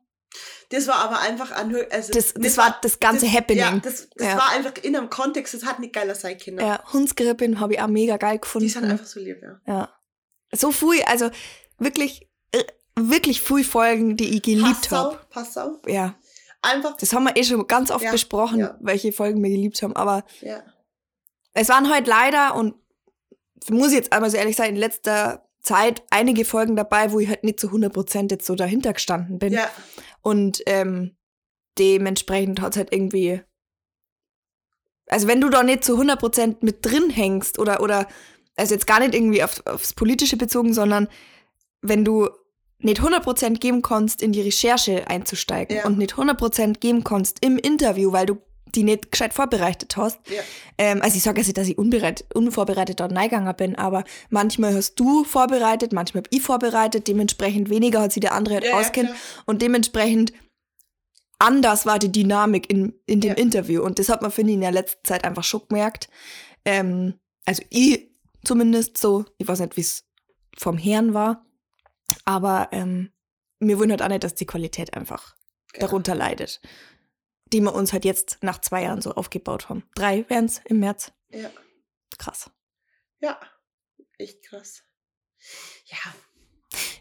Das 0.71 0.89
war 0.89 0.97
aber 0.97 1.21
einfach 1.21 1.53
an 1.53 1.77
also 1.91 2.13
Das, 2.13 2.35
das 2.35 2.57
war 2.57 2.77
das 2.83 2.99
ganze 2.99 3.27
das, 3.27 3.35
Happening. 3.35 3.61
Ja, 3.61 3.79
das, 3.79 4.09
das 4.17 4.27
Ja. 4.27 4.37
war 4.39 4.51
einfach 4.51 4.73
in 4.83 4.97
einem 4.97 5.11
Kontext, 5.11 5.55
das 5.55 5.65
hat 5.65 5.79
nicht 5.79 5.93
geiler 5.93 6.15
sein 6.15 6.39
können. 6.39 6.59
Ja, 6.59 6.83
Hundsgrippin 6.93 7.61
habe 7.61 7.75
ich 7.75 7.81
auch 7.81 7.89
mega 7.89 8.17
geil 8.17 8.39
gefunden. 8.39 8.67
Die 8.67 8.73
sind 8.73 8.85
einfach 8.85 9.07
so 9.07 9.21
lieb, 9.21 9.41
ja. 9.43 9.61
ja. 9.67 9.93
So 10.53 10.73
viel, 10.73 11.03
also 11.05 11.31
wirklich, 11.79 12.29
äh, 12.53 12.65
wirklich 12.97 13.43
viel 13.43 13.63
Folgen, 13.65 14.17
die 14.17 14.37
ich 14.37 14.43
geliebt 14.43 14.89
Passau, 14.89 14.97
habe. 14.97 15.21
Passau. 15.31 15.83
Ja, 15.87 16.15
Einfach, 16.63 16.97
das 16.97 17.13
haben 17.13 17.25
wir 17.25 17.37
eh 17.37 17.43
schon 17.43 17.67
ganz 17.67 17.91
oft 17.91 18.05
Ja, 18.05 18.13
besprochen, 18.13 18.61
ja. 18.61 18.79
welche 18.81 19.13
Folgen 19.13 19.43
wir 19.43 19.51
geliebt 19.51 19.83
haben. 19.83 19.97
Aber 19.97 20.25
ja. 20.41 20.63
es 21.55 21.69
waren 21.69 21.93
heute 21.93 22.09
leider, 22.09 22.55
und 22.55 22.77
muss 23.69 23.89
ich 23.89 23.95
jetzt 23.95 24.13
einmal 24.13 24.31
so 24.31 24.37
ehrlich 24.37 24.57
sein, 24.57 24.71
in 24.71 24.77
letzter 24.77 25.49
Zeit 25.61 26.03
einige 26.11 26.45
Folgen 26.45 26.77
dabei, 26.77 27.13
wo 27.13 27.21
ich 27.21 27.29
halt 27.29 27.45
nicht 27.45 27.61
zu 27.61 27.69
100% 27.69 28.31
jetzt 28.31 28.47
so 28.47 28.55
dahinter 28.55 28.93
gestanden 28.93 29.39
bin. 29.39 29.53
Ja, 29.53 29.69
Und 30.21 30.63
ähm, 30.67 31.17
dementsprechend 31.79 32.61
hat 32.61 32.73
es 32.73 32.77
halt 32.79 32.93
irgendwie. 32.93 33.43
Also, 35.09 35.27
wenn 35.27 35.41
du 35.41 35.49
da 35.51 35.63
nicht 35.63 35.85
zu 35.85 35.99
100% 36.01 36.59
mit 36.61 36.85
drin 36.85 37.11
hängst 37.11 37.59
oder, 37.59 37.81
oder, 37.81 38.07
also 38.57 38.75
jetzt 38.75 38.87
gar 38.87 39.01
nicht 39.01 39.15
irgendwie 39.15 39.43
auf, 39.43 39.65
aufs 39.67 39.95
Politische 39.95 40.37
bezogen, 40.37 40.75
sondern 40.75 41.09
wenn 41.81 42.05
du 42.05 42.29
nicht 42.85 43.01
100% 43.01 43.59
geben 43.59 43.83
kannst, 43.83 44.23
in 44.23 44.33
die 44.33 44.41
Recherche 44.43 45.07
einzusteigen 45.09 45.77
Ja. 45.79 45.87
und 45.87 45.99
nicht 45.99 46.15
100% 46.17 46.81
geben 46.81 47.05
kannst 47.05 47.39
im 47.45 47.59
Interview, 47.59 48.13
weil 48.13 48.27
du 48.27 48.39
die 48.75 48.85
nicht 48.85 49.11
gescheit 49.13 49.35
vorbereitet 49.35 49.99
hast. 49.99 50.19
ja. 50.31 50.41
Ähm, 50.79 51.03
also 51.03 51.17
ich 51.19 51.23
sage 51.23 51.39
jetzt 51.41 51.47
nicht, 51.49 51.59
dass 51.59 51.69
ich 51.69 51.77
unbereit, 51.77 52.25
unvorbereitet 52.35 53.01
dort 53.01 53.13
reingegangen 53.15 53.55
bin, 53.55 53.75
aber 53.77 54.03
manchmal 54.31 54.75
hast 54.75 54.95
du 54.95 55.25
vorbereitet, 55.25 55.93
manchmal 55.93 56.23
hab 56.23 56.29
ich 56.35 56.41
vorbereitet, 56.41 57.07
dementsprechend 57.07 57.69
weniger 57.69 58.01
hat 58.01 58.13
sich 58.13 58.23
der 58.23 58.33
andere 58.33 58.55
halt 58.55 58.65
Ja, 58.65 58.71
ja, 58.71 58.77
auskennt 58.81 59.09
klar. 59.11 59.19
und 59.45 59.61
dementsprechend 59.61 60.33
anders 61.39 61.87
war 61.87 61.99
die 61.99 62.11
Dynamik 62.13 62.71
in, 62.71 62.95
in 63.07 63.21
dem 63.21 63.33
Ja. 63.33 63.37
Interview 63.37 63.83
und 63.83 63.99
das 63.99 64.09
hat 64.09 64.23
man, 64.23 64.31
finde 64.31 64.53
ich, 64.53 64.55
in 64.55 64.61
der 64.63 64.73
letzten 64.73 65.05
Zeit 65.07 65.25
einfach 65.25 65.45
schon 65.45 65.63
gemerkt. 65.69 66.09
Ähm, 66.65 67.15
also 67.45 67.63
ich 67.71 68.11
zumindest 68.45 68.97
so, 68.99 69.25
ich 69.39 69.47
weiß 69.49 69.61
nicht, 69.61 69.77
wie 69.77 69.81
es 69.83 70.05
vom 70.57 70.79
Herrn 70.79 71.13
war, 71.15 71.45
aber 72.25 72.69
ähm, 72.73 73.13
mir 73.59 73.79
wundert 73.79 74.03
auch 74.03 74.09
nicht, 74.09 74.25
dass 74.25 74.35
die 74.35 74.47
Qualität 74.47 74.95
einfach 74.95 75.37
Genau. 75.73 75.87
darunter 75.87 76.15
leidet, 76.15 76.61
die 77.47 77.61
wir 77.63 77.75
uns 77.75 77.93
halt 77.95 78.05
jetzt 78.05 78.39
nach 78.43 78.61
zwei 78.61 78.83
Jahren 78.83 79.01
so 79.01 79.13
aufgebaut 79.15 79.69
haben. 79.71 79.85
Drei 79.95 80.29
wären 80.29 80.45
es 80.45 80.59
im 80.67 80.81
März. 80.81 81.13
Ja. 81.31 81.51
Krass. 82.19 82.51
ja, 83.21 83.41
echt 84.19 84.43
krass. 84.45 84.83
Ja, 85.87 85.97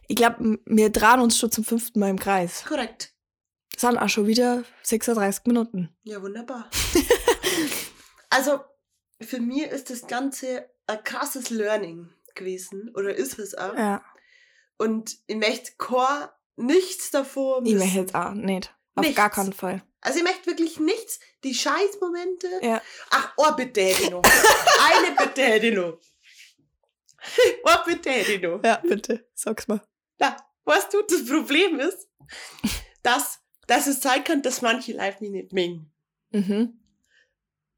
Ich 0.07 0.15
glaube, 0.15 0.59
wir 0.65 0.89
drehen 0.89 1.19
uns 1.19 1.37
schon 1.37 1.51
zum 1.51 1.63
fünften 1.65 1.99
Mal 1.99 2.09
im 2.09 2.17
Kreis. 2.19 2.63
korrekt. 2.63 3.13
Das 3.73 3.81
sind 3.81 3.97
auch 3.97 4.09
schon 4.09 4.27
wieder 4.27 4.63
36 4.83 5.45
Minuten. 5.47 5.89
Ja, 6.03 6.21
wunderbar. 6.21 6.69
also, 8.29 8.59
für 9.21 9.39
mich 9.39 9.63
ist 9.63 9.89
das 9.89 10.07
Ganze 10.07 10.69
ein 10.87 11.03
krasses 11.03 11.49
Learning 11.49 12.09
gewesen. 12.35 12.89
Oder 12.95 13.15
ist 13.15 13.37
es 13.39 13.53
auch. 13.55 13.75
Ja. 13.75 14.03
Und 14.81 15.17
ich 15.27 15.35
möchte 15.35 15.71
kein, 15.77 16.27
nichts 16.55 17.11
davon 17.11 17.65
Ich 17.65 17.73
missen. 17.73 17.85
möchte 17.85 17.99
jetzt 17.99 18.15
auch 18.15 18.33
nicht. 18.33 18.73
Auf 18.95 19.01
Nichts. 19.05 19.15
gar 19.15 19.29
keinen 19.29 19.53
Fall. 19.53 19.83
Also 20.01 20.17
ich 20.17 20.23
möchte 20.23 20.47
wirklich 20.47 20.79
nichts. 20.79 21.19
Die 21.43 21.53
Scheißmomente. 21.53 22.47
Ja. 22.63 22.81
Ach, 23.11 23.33
oh, 23.37 23.51
ich. 23.55 24.23
Eine 24.23 25.15
bitte 25.15 25.43
hätte 25.43 25.67
ich 25.67 25.75
noch. 25.75 25.99
Oh, 27.63 27.75
bitte 27.85 28.09
hätte 28.09 28.31
ich 28.33 28.41
noch. 28.41 28.63
Ja, 28.63 28.77
bitte. 28.77 29.29
Sag's 29.35 29.67
mal. 29.67 29.81
Na, 30.17 30.35
weißt 30.65 30.91
du, 30.93 31.03
das 31.03 31.25
Problem 31.25 31.79
ist, 31.79 32.09
dass, 33.03 33.39
dass 33.67 33.85
es 33.85 34.01
sein 34.01 34.23
kann, 34.23 34.41
dass 34.41 34.63
manche 34.63 34.93
live 34.93 35.21
nicht 35.21 35.53
mengen. 35.53 35.93
Mhm. 36.31 36.80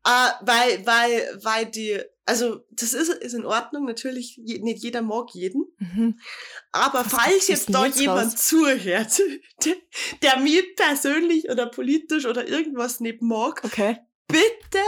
Ah, 0.03 0.33
weil, 0.41 0.85
weil, 0.85 1.39
weil 1.43 1.65
die, 1.67 1.99
also 2.25 2.59
das 2.71 2.93
ist, 2.93 3.09
ist 3.09 3.33
in 3.33 3.45
Ordnung, 3.45 3.85
natürlich, 3.85 4.37
je, 4.43 4.59
nicht 4.59 4.83
jeder 4.83 5.01
mag 5.01 5.29
jeden, 5.33 5.65
Mhm. 5.79 6.19
aber 6.71 7.05
Was 7.05 7.13
falls 7.13 7.47
jetzt 7.47 7.73
da 7.73 7.85
jetzt 7.85 7.99
jemand 7.99 8.33
raus? 8.33 8.35
zuhört, 8.47 9.21
der, 9.63 9.75
der 10.21 10.39
mir 10.39 10.63
persönlich 10.75 11.49
oder 11.49 11.67
politisch 11.67 12.25
oder 12.25 12.47
irgendwas 12.47 12.99
nicht 12.99 13.21
mag, 13.21 13.61
Okay. 13.63 13.97
bitte 14.27 14.79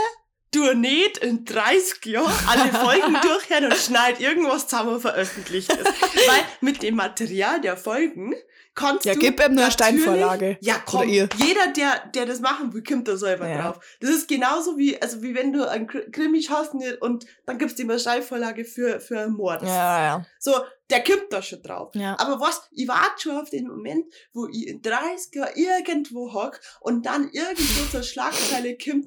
du 0.52 0.74
nicht 0.74 1.18
in 1.18 1.44
30 1.44 2.06
Jahren 2.06 2.32
alle 2.48 2.72
Folgen 2.72 3.14
durchhören 3.22 3.64
und 3.66 3.74
schneid 3.76 4.20
irgendwas 4.20 4.68
zusammen 4.68 5.00
veröffentlicht. 5.00 5.70
Weil 5.70 6.44
mit 6.62 6.82
dem 6.82 6.94
Material 6.96 7.60
der 7.60 7.76
Folgen 7.76 8.34
kannst 8.76 9.04
Ja, 9.04 9.14
du 9.14 9.18
gib 9.18 9.40
ihm 9.40 9.58
eine 9.58 9.70
Steinvorlage. 9.70 10.58
Ja, 10.60 10.76
komm, 10.86 11.08
jeder, 11.08 11.28
der, 11.76 12.06
der 12.14 12.26
das 12.26 12.38
machen 12.40 12.72
will, 12.72 12.84
kommt 12.84 13.08
da 13.08 13.16
selber 13.16 13.48
Ja. 13.48 13.62
drauf. 13.72 13.84
Das 14.00 14.10
ist 14.10 14.28
genauso 14.28 14.76
wie, 14.78 15.00
also 15.02 15.22
wie 15.22 15.34
wenn 15.34 15.52
du 15.52 15.68
einen 15.68 15.88
Kr- 15.88 16.08
Krimi 16.12 16.40
hast 16.42 16.74
und- 17.00 17.26
dann 17.46 17.58
gibst 17.58 17.78
du 17.78 17.82
ihm 17.82 17.90
eine 17.90 17.98
Steilvorlage 17.98 18.64
für, 18.64 19.00
für 19.00 19.18
einen 19.20 19.32
Mord. 19.32 19.62
Ja, 19.62 20.02
ja. 20.02 20.26
So, 20.38 20.52
der 20.90 21.02
kommt 21.02 21.26
da 21.32 21.42
schon 21.42 21.62
drauf. 21.62 21.90
Ja. 21.94 22.16
Aber 22.20 22.38
was, 22.40 22.68
ich 22.70 22.86
warte 22.86 23.20
schon 23.22 23.36
auf 23.40 23.50
den 23.50 23.66
Moment, 23.66 24.04
wo 24.32 24.46
ich 24.46 24.68
in 24.68 24.82
30 24.82 25.34
Jahren 25.34 25.56
irgendwo 25.56 26.32
hock 26.32 26.60
und 26.80 27.06
dann 27.06 27.28
irgendwo 27.32 27.84
zur 27.90 28.02
Schlagzeile 28.04 28.76
kommt, 28.78 29.06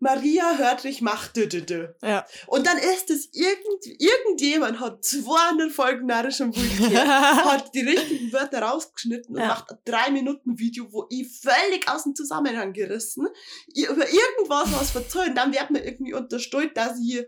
Maria 0.00 0.56
Hörtrich 0.56 1.02
macht 1.02 1.36
dü, 1.36 1.46
dü, 1.46 1.60
dü. 1.62 1.88
Ja. 2.02 2.26
Und 2.46 2.66
dann 2.66 2.78
ist 2.78 3.10
es 3.10 3.28
irgend, 3.32 3.86
irgendjemand 4.00 4.80
hat 4.80 5.04
200 5.04 5.70
Folgen 5.70 6.06
narrisch 6.06 6.40
und 6.40 6.56
Vulgär, 6.56 7.06
hat 7.44 7.74
die 7.74 7.80
richtigen 7.80 8.32
Wörter 8.32 8.62
rausgeschnitten 8.62 9.34
und 9.36 9.40
Ja. 9.42 9.48
macht 9.48 9.70
ein 9.70 9.78
3 9.84 10.10
Minuten 10.10 10.58
Video, 10.58 10.90
wo 10.90 11.06
ich 11.10 11.28
völlig 11.40 11.86
aus 11.88 12.04
dem 12.04 12.14
Zusammenhang 12.14 12.72
gerissen, 12.72 13.28
über 13.76 14.06
irgendwas 14.08 14.72
was 14.72 14.90
verzeihen, 14.90 15.34
dann 15.34 15.52
wird 15.52 15.70
mir 15.70 15.84
irgendwie 15.84 16.14
unterstellt, 16.14 16.76
dass 16.76 16.98
ich 16.98 17.24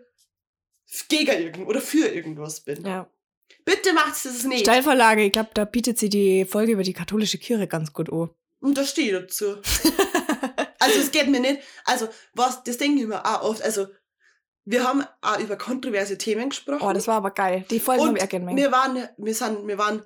gegen 1.08 1.30
irgend 1.30 1.68
oder 1.68 1.80
für 1.80 2.08
irgendwas 2.08 2.60
bin. 2.62 2.84
ja. 2.84 3.08
Bitte 3.66 3.92
macht 3.92 4.24
es 4.24 4.44
nicht. 4.44 4.60
Steilvorlage, 4.62 5.22
ich 5.24 5.30
glaube, 5.32 5.50
da 5.54 5.64
bietet 5.66 5.98
sie 5.98 6.08
die 6.08 6.46
Folge 6.46 6.72
über 6.72 6.82
die 6.82 6.94
katholische 6.94 7.38
Kirche 7.38 7.68
ganz 7.68 7.92
gut 7.92 8.10
an. 8.10 8.30
Und 8.60 8.76
da 8.78 8.84
stehe 8.84 9.08
ich 9.14 9.20
dazu. 9.22 9.56
also 10.93 11.07
es 11.07 11.11
geht 11.11 11.28
mir 11.28 11.40
nicht, 11.40 11.61
also 11.84 12.09
was, 12.34 12.62
das 12.64 12.78
denke 12.78 13.01
ich 13.01 13.07
mir 13.07 13.24
auch 13.24 13.43
oft, 13.43 13.62
also 13.62 13.86
wir 14.64 14.86
haben 14.86 15.05
auch 15.20 15.40
über 15.40 15.57
kontroverse 15.57 16.18
Themen 16.18 16.51
gesprochen. 16.51 16.82
Oh, 16.82 16.93
das 16.93 17.09
war 17.09 17.16
aber 17.16 17.32
geil. 17.32 17.64
Die 17.70 17.80
Folge 17.80 18.03
habe 18.03 18.11
und 18.11 18.16
ich 18.16 18.22
auch 18.22 18.28
gerne 18.28 18.55
wir 18.57 18.70
waren, 18.70 19.09
wir 19.16 19.34
sind, 19.34 19.66
wir 19.66 19.78
waren 19.78 20.03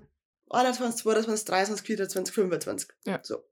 21, 0.50 1.02
22, 1.02 1.44
23, 1.44 1.86
24, 1.86 2.34
25. 2.34 2.88
Ja. 3.04 3.20
So. 3.22 3.44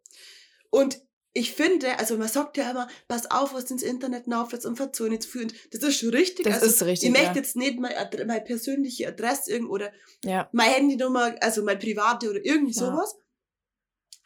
Und 0.70 1.01
ich 1.37 1.53
finde, 1.53 1.99
also 1.99 2.16
man 2.16 2.28
sagt 2.28 2.57
ja 2.57 2.70
immer, 2.70 2.89
pass 3.09 3.28
auf, 3.30 3.55
was 3.55 3.66
du 3.66 3.74
ins 3.74 3.82
Internet 3.82 4.32
auflädst 4.32 4.64
und 4.66 4.76
verzögern 4.76 5.12
nicht 5.14 5.24
führen. 5.24 5.53
Das 5.72 5.82
ist 5.82 5.99
schon 5.99 6.11
richtig. 6.11 6.45
Das 6.45 6.62
also, 6.62 6.66
ist 6.66 6.82
richtig, 6.85 7.09
Ich 7.09 7.12
möchte 7.12 7.30
ja. 7.30 7.35
jetzt 7.35 7.57
nicht 7.57 7.78
meine, 7.80 7.99
Adre 7.99 8.24
meine 8.24 8.41
persönliche 8.41 9.09
Adresse 9.09 9.51
irgend 9.51 9.68
oder 9.68 9.93
Ja. 10.24 10.49
meine 10.53 10.74
Handynummer, 10.74 11.35
also 11.41 11.64
meine 11.64 11.80
private 11.80 12.30
oder 12.30 12.45
irgendwie 12.45 12.72
Ja. 12.72 12.87
sowas. 12.87 13.16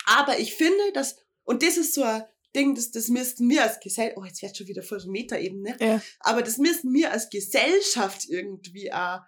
Aber 0.05 0.39
ich 0.39 0.55
finde, 0.55 0.93
dass, 0.93 1.17
und 1.45 1.63
das 1.63 1.79
ist 1.79 1.95
so 1.95 2.03
ein 2.03 2.25
Ding, 2.57 2.75
das, 2.75 2.91
das 2.91 3.09
müssten 3.09 3.49
wir 3.49 3.63
als 3.63 3.79
Gesellschaft, 3.81 4.17
oh, 4.19 4.25
jetzt 4.25 4.43
wird 4.43 4.57
schon 4.57 4.67
wieder 4.69 4.83
voll 4.83 5.03
Metaebene, 5.07 5.77
Ja. 5.81 6.01
aber 6.21 6.43
das 6.43 6.59
müssen 6.59 6.93
wir 6.95 7.13
als 7.13 7.29
Gesellschaft 7.31 8.27
irgendwie 8.29 8.93
auch, 8.93 9.21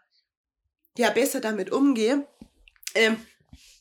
ja, 0.97 1.11
besser 1.11 1.41
damit 1.41 1.71
umgehen. 1.71 2.25
Ähm, 2.95 3.17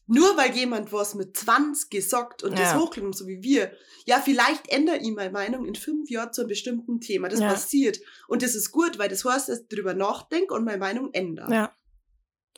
nur 0.07 0.35
weil 0.37 0.55
jemand 0.55 0.91
was 0.91 1.13
mit 1.15 1.37
20 1.37 1.89
gesagt 1.89 2.43
und 2.43 2.53
das 2.53 2.71
Ja. 2.73 2.79
hochklimmt, 2.79 3.15
so 3.15 3.27
wie 3.27 3.41
wir, 3.43 3.71
ja, 4.05 4.19
vielleicht 4.19 4.67
ändere 4.69 4.97
ich 4.97 5.11
meine 5.11 5.31
Meinung 5.31 5.65
in 5.65 5.75
fünf 5.75 6.09
Jahren 6.09 6.33
zu 6.33 6.41
einem 6.41 6.49
bestimmten 6.49 6.99
Thema. 6.99 7.29
Das 7.29 7.39
Ja. 7.39 7.49
passiert. 7.49 7.99
Und 8.27 8.41
das 8.41 8.55
ist 8.55 8.71
gut, 8.71 8.97
weil 8.97 9.07
das 9.09 9.23
heißt, 9.23 9.49
dass 9.49 9.61
ich 9.61 9.67
drüber 9.67 9.93
nachdenke 9.93 10.53
und 10.55 10.65
meine 10.65 10.79
Meinung 10.79 11.13
ändere. 11.13 11.53
Ja. 11.53 11.75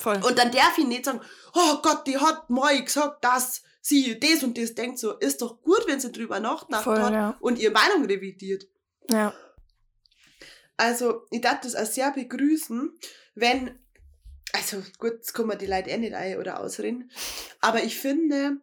Voll. 0.01 0.19
Und 0.23 0.37
dann 0.39 0.51
darf 0.51 0.77
ich 0.77 0.87
nicht 0.87 1.05
sagen, 1.05 1.21
oh 1.53 1.77
Gott, 1.83 2.07
die 2.07 2.17
hat 2.17 2.49
mal 2.49 2.83
gesagt, 2.83 3.23
dass 3.23 3.61
sie 3.81 4.19
das 4.19 4.43
und 4.43 4.57
das 4.57 4.73
denkt. 4.73 4.97
So, 4.97 5.17
ist 5.17 5.41
doch 5.41 5.61
gut, 5.61 5.83
wenn 5.85 5.99
sie 5.99 6.11
drüber 6.11 6.39
nachgedacht 6.39 6.83
Voll, 6.83 6.99
hat 6.99 7.13
ja. 7.13 7.37
und 7.39 7.59
ihre 7.59 7.73
Meinung 7.73 8.05
revidiert. 8.05 8.67
ja. 9.09 9.33
Also, 10.77 11.27
ich 11.29 11.41
darf 11.41 11.61
das 11.61 11.75
auch 11.75 11.85
sehr 11.85 12.11
begrüßen, 12.11 12.97
wenn, 13.35 13.77
also 14.51 14.81
gut, 14.97 15.11
jetzt 15.17 15.33
kann 15.33 15.45
man 15.45 15.59
die 15.59 15.67
Leute 15.67 15.91
eh 15.91 15.97
nicht 15.99 16.15
ein 16.15 16.39
oder 16.39 16.59
ausreden, 16.59 17.11
aber 17.59 17.83
ich 17.83 17.99
finde, 17.99 18.57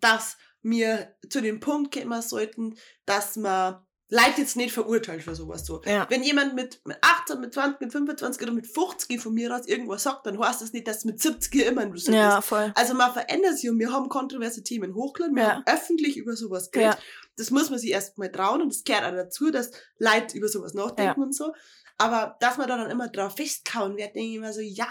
dass 0.00 0.36
wir 0.62 1.16
zu 1.28 1.42
dem 1.42 1.58
Punkt 1.58 1.92
kommen 1.92 2.22
sollten, 2.22 2.78
dass 3.04 3.34
man 3.34 3.84
Leute 4.14 4.42
jetzt 4.42 4.56
nicht 4.56 4.72
verurteilt 4.72 5.22
für 5.22 5.34
sowas 5.34 5.66
so. 5.66 5.82
Ja. 5.84 6.06
Wenn 6.08 6.22
jemand 6.22 6.54
mit, 6.54 6.80
mit 6.86 6.96
18, 7.00 7.40
mit 7.40 7.52
20, 7.52 7.80
mit 7.80 7.92
25 7.92 8.42
oder 8.42 8.52
mit 8.52 8.66
50 8.66 9.20
von 9.20 9.34
mir 9.34 9.54
aus 9.54 9.66
irgendwas 9.66 10.04
sagt, 10.04 10.26
dann 10.26 10.38
heißt 10.38 10.62
das 10.62 10.72
nicht, 10.72 10.86
dass 10.86 10.98
es 10.98 11.04
mit 11.04 11.20
70 11.20 11.66
immer 11.66 11.84
nur 11.84 11.98
so 11.98 12.12
Ja, 12.12 12.38
ist. 12.38 12.44
voll. 12.46 12.72
Also 12.76 12.94
man 12.94 13.12
verändert 13.12 13.58
sich 13.58 13.68
und 13.68 13.78
wir 13.78 13.92
haben 13.92 14.08
kontroverse 14.08 14.62
Themen 14.62 14.94
hochgeladen, 14.94 15.34
wir 15.36 15.42
Ja. 15.42 15.54
haben 15.56 15.64
öffentlich 15.66 16.16
über 16.16 16.36
sowas 16.36 16.70
geredet. 16.70 16.94
Ja. 16.94 16.98
Das 17.36 17.50
muss 17.50 17.70
man 17.70 17.78
sich 17.80 17.90
erstmal 17.90 18.30
trauen 18.30 18.62
und 18.62 18.72
das 18.72 18.84
gehört 18.84 19.04
auch 19.04 19.10
dazu, 19.16 19.50
dass 19.50 19.72
Leute 19.98 20.38
über 20.38 20.46
sowas 20.48 20.72
nachdenken 20.74 21.20
und 21.22 21.34
so. 21.34 21.52
Aber 21.98 22.36
dass 22.40 22.56
man 22.56 22.68
da 22.68 22.76
dann 22.76 22.90
immer 22.90 23.08
drauf 23.08 23.34
festkauen 23.36 23.96
wird, 23.96 24.14
denke 24.14 24.28
ich 24.30 24.34
immer 24.36 24.52
so, 24.52 24.60
ja, 24.60 24.86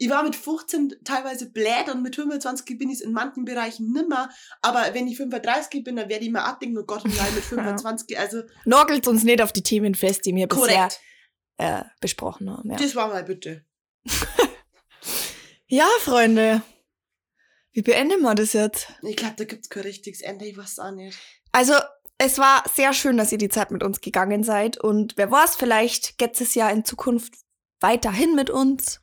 ich 0.00 0.08
war 0.08 0.22
mit 0.22 0.34
15 0.34 0.94
teilweise 1.04 1.50
blöd 1.50 1.90
und 1.92 2.02
mit 2.02 2.16
25 2.16 2.78
bin 2.78 2.88
ich 2.88 3.04
in 3.04 3.12
manchen 3.12 3.44
Bereichen 3.44 3.92
nimmer. 3.92 4.30
Aber 4.62 4.94
wenn 4.94 5.06
ich 5.06 5.18
35 5.18 5.84
bin, 5.84 5.96
dann 5.96 6.08
werde 6.08 6.24
ich 6.24 6.30
mir 6.30 6.42
auch 6.50 6.58
denken, 6.58 6.78
oh 6.78 6.84
Gott, 6.84 7.04
nein, 7.04 7.34
mit 7.34 7.44
25, 7.44 8.18
also 8.18 8.42
Nagelt 8.64 9.06
uns 9.06 9.24
nicht 9.24 9.42
auf 9.42 9.52
die 9.52 9.62
Themen 9.62 9.94
fest, 9.94 10.24
die 10.24 10.34
wir 10.34 10.48
bisher 10.48 10.88
äh, 11.58 11.82
besprochen 12.00 12.50
haben. 12.50 12.70
Ja. 12.70 12.76
Das 12.78 12.96
war 12.96 13.08
mal 13.08 13.24
bitte. 13.24 13.66
ja, 15.66 15.86
Freunde. 16.00 16.62
Wie 17.72 17.82
beenden 17.82 18.22
wir 18.22 18.34
das 18.34 18.54
jetzt? 18.54 18.88
Ich 19.02 19.16
glaube, 19.16 19.34
da 19.36 19.44
gibt's 19.44 19.68
kein 19.68 19.82
richtiges 19.82 20.22
Ende, 20.22 20.46
ich 20.46 20.56
weiß 20.56 20.78
auch 20.78 20.92
nicht. 20.92 21.18
Also, 21.52 21.74
es 22.16 22.38
war 22.38 22.64
sehr 22.74 22.94
schön, 22.94 23.18
dass 23.18 23.32
ihr 23.32 23.38
die 23.38 23.50
Zeit 23.50 23.70
mit 23.70 23.82
uns 23.82 24.00
gegangen 24.00 24.44
seid. 24.44 24.78
Und 24.78 25.18
wer 25.18 25.30
weiß, 25.30 25.56
vielleicht 25.56 26.16
geht 26.16 26.40
es 26.40 26.54
ja 26.54 26.70
in 26.70 26.86
Zukunft 26.86 27.34
weiterhin 27.80 28.34
mit 28.34 28.50
uns. 28.50 29.00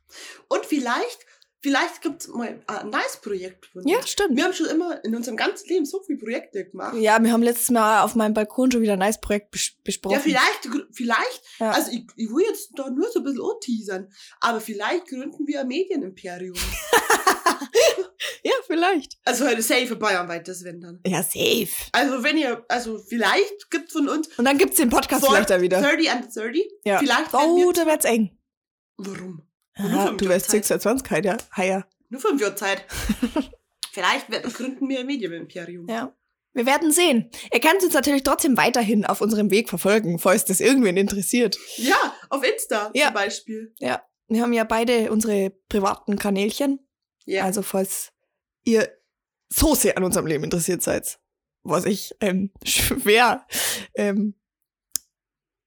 Und 0.47 0.65
vielleicht, 0.65 1.19
vielleicht 1.59 2.01
gibt's 2.01 2.27
mal 2.27 2.61
ein 2.67 2.89
neues 2.89 3.17
Projekt 3.21 3.65
von 3.67 3.81
uns. 3.83 3.91
Ja, 3.91 4.05
stimmt. 4.05 4.35
Wir 4.37 4.43
haben 4.45 4.53
schon 4.53 4.67
immer 4.67 5.03
in 5.03 5.15
unserem 5.15 5.35
ganzen 5.37 5.67
Leben 5.69 5.85
so 5.85 6.01
viele 6.03 6.19
Projekte 6.19 6.65
gemacht. 6.69 6.95
Ja, 6.97 7.21
wir 7.21 7.31
haben 7.31 7.43
letztes 7.43 7.69
Mal 7.71 8.01
auf 8.03 8.15
meinem 8.15 8.33
Balkon 8.33 8.71
schon 8.71 8.81
wieder 8.81 8.93
ein 8.93 8.99
neues 8.99 9.19
Projekt 9.19 9.51
bes 9.51 9.71
besprochen. 9.83 10.13
Ja, 10.15 10.19
vielleicht, 10.19 10.69
vielleicht, 10.93 11.41
Ja. 11.59 11.71
also 11.71 11.91
ich, 11.91 12.05
ich 12.15 12.29
will 12.29 12.45
jetzt 12.45 12.71
da 12.75 12.89
nur 12.89 13.09
so 13.11 13.19
ein 13.19 13.23
bisschen 13.25 13.41
anteasern, 13.41 14.11
aber 14.39 14.61
vielleicht 14.61 15.07
gründen 15.07 15.47
wir 15.47 15.61
ein 15.61 15.67
Medienimperium. 15.67 16.55
ja, 18.43 18.53
vielleicht. 18.65 19.17
Also 19.25 19.45
heute 19.47 19.61
safe 19.61 19.95
bayernweit 19.95 20.47
das 20.47 20.63
wenn 20.63 20.81
dann. 20.81 20.99
Ja, 21.05 21.23
safe. 21.23 21.67
Also 21.91 22.23
wenn 22.23 22.37
ihr, 22.37 22.63
also 22.67 22.99
vielleicht 22.99 23.69
gibt's 23.69 23.93
von 23.93 24.07
uns 24.09 24.27
Und 24.37 24.45
dann 24.45 24.57
gibt's 24.57 24.77
den 24.77 24.89
Podcast 24.89 25.25
vielleicht 25.25 25.49
da 25.49 25.61
wieder. 25.61 25.81
30 25.81 26.11
and 26.11 26.35
30. 26.35 26.63
Ja. 26.85 26.99
Vielleicht 26.99 27.33
Oh, 27.33 27.71
da 27.71 27.85
wird's 27.85 28.05
eng. 28.05 28.36
Warum? 28.97 29.41
Aha, 29.75 30.11
du 30.11 30.27
wärst 30.27 30.47
Jahre 30.51 30.63
26, 30.63 31.23
ja. 31.23 31.37
Heuer. 31.55 31.87
Nur 32.09 32.21
fünf 32.21 32.41
Jahre 32.41 32.55
Zeit. 32.55 32.85
vielleicht 33.91 34.29
gründen 34.53 34.87
wir 34.89 34.99
ein 34.99 35.05
Medienimperium. 35.05 35.87
Ja. 35.87 36.15
Wir 36.53 36.65
werden 36.65 36.91
sehen. 36.91 37.29
Ihr 37.53 37.59
könnt 37.59 37.83
uns 37.83 37.93
natürlich 37.93 38.23
trotzdem 38.23 38.57
weiterhin 38.57 39.05
auf 39.05 39.21
unserem 39.21 39.51
Weg 39.51 39.69
verfolgen, 39.69 40.17
falls 40.17 40.43
das 40.45 40.59
irgendwen 40.59 40.97
interessiert. 40.97 41.57
Ja, 41.75 42.15
auf 42.29 42.43
Insta 42.43 42.89
Ja. 42.95 43.07
zum 43.07 43.13
Beispiel. 43.13 43.75
Wir 43.79 44.41
haben 44.41 44.53
ja 44.53 44.63
beide 44.63 45.11
unsere 45.11 45.51
privaten 45.69 46.17
Kanälchen. 46.17 46.79
Ja. 47.25 47.43
Also 47.43 47.61
falls 47.61 48.11
ihr 48.63 48.91
so 49.49 49.75
sehr 49.75 49.97
an 49.97 50.03
unserem 50.03 50.25
Leben 50.25 50.43
interessiert 50.43 50.81
seid, 50.81 51.19
was 51.63 51.85
ich 51.85 52.15
ähm, 52.21 52.51
schwer 52.63 53.45
ähm, 53.93 54.33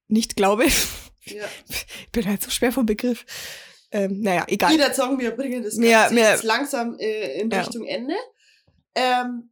nicht 0.09 0.35
glaube. 0.35 0.64
Ja. 1.35 1.45
Ich 1.68 1.87
bin 2.12 2.26
halt 2.26 2.43
so 2.43 2.51
schwer 2.51 2.72
vom 2.72 2.87
Begriff. 2.87 3.24
Ähm, 3.93 4.20
naja, 4.20 4.45
egal. 4.49 4.70
Würde 4.78 4.95
sagen, 4.95 5.18
wir 5.18 5.33
bringen 5.33 5.62
das 5.62 5.76
Ganze 5.78 6.14
wir- 6.14 6.31
jetzt 6.31 6.45
langsam 6.45 6.97
äh, 6.99 7.41
in 7.41 7.51
Ja. 7.51 7.61
Richtung 7.61 7.85
Ende. 7.87 8.14
Ähm, 8.95 9.51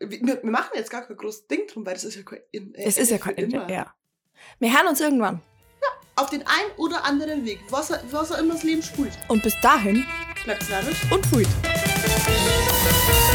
wir, 0.00 0.42
wir 0.42 0.50
machen 0.50 0.70
jetzt 0.74 0.90
gar 0.90 1.06
kein 1.06 1.16
großes 1.16 1.46
Ding 1.48 1.66
drum, 1.68 1.84
weil 1.86 1.94
das 1.94 2.04
ist 2.04 2.16
ja 2.16 2.22
kein 2.22 2.40
äh, 2.52 2.84
Es 2.84 2.96
ist 2.98 3.10
ja 3.10 3.18
kein 3.18 3.36
Ende. 3.36 3.56
immer. 3.56 3.70
Ja. 3.70 3.94
Wir 4.58 4.72
hören 4.76 4.88
uns 4.88 5.00
irgendwann. 5.00 5.40
Auf 6.14 6.28
den 6.28 6.42
einen 6.46 6.70
oder 6.76 7.04
anderen 7.04 7.44
Weg, 7.46 7.60
was, 7.70 7.90
was 8.10 8.30
er 8.30 8.38
immer 8.40 8.52
das 8.54 8.64
Leben 8.64 8.82
spult. 8.82 9.12
Und 9.28 9.42
bis 9.42 9.54
dahin 9.62 10.04
Bleibt 10.44 10.68
narrisch. 10.68 10.98
und 11.10 11.24
Fui. 11.26 11.44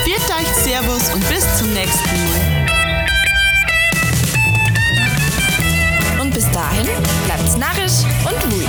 Viert 0.05 0.21
euch 0.29 0.47
Servus 0.63 1.11
und 1.13 1.27
bis 1.27 1.57
zum 1.57 1.73
nächsten 1.73 2.05
Mal. 2.05 2.36
Und 8.23 8.51
wut. 8.51 8.67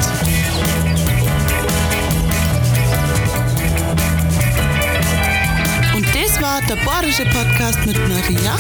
Und 5.95 6.07
das 6.15 6.41
war 6.41 6.61
der 6.63 6.77
Bayerische 6.85 7.25
Podcast 7.25 7.85
mit 7.87 7.97
Maria 8.09 8.57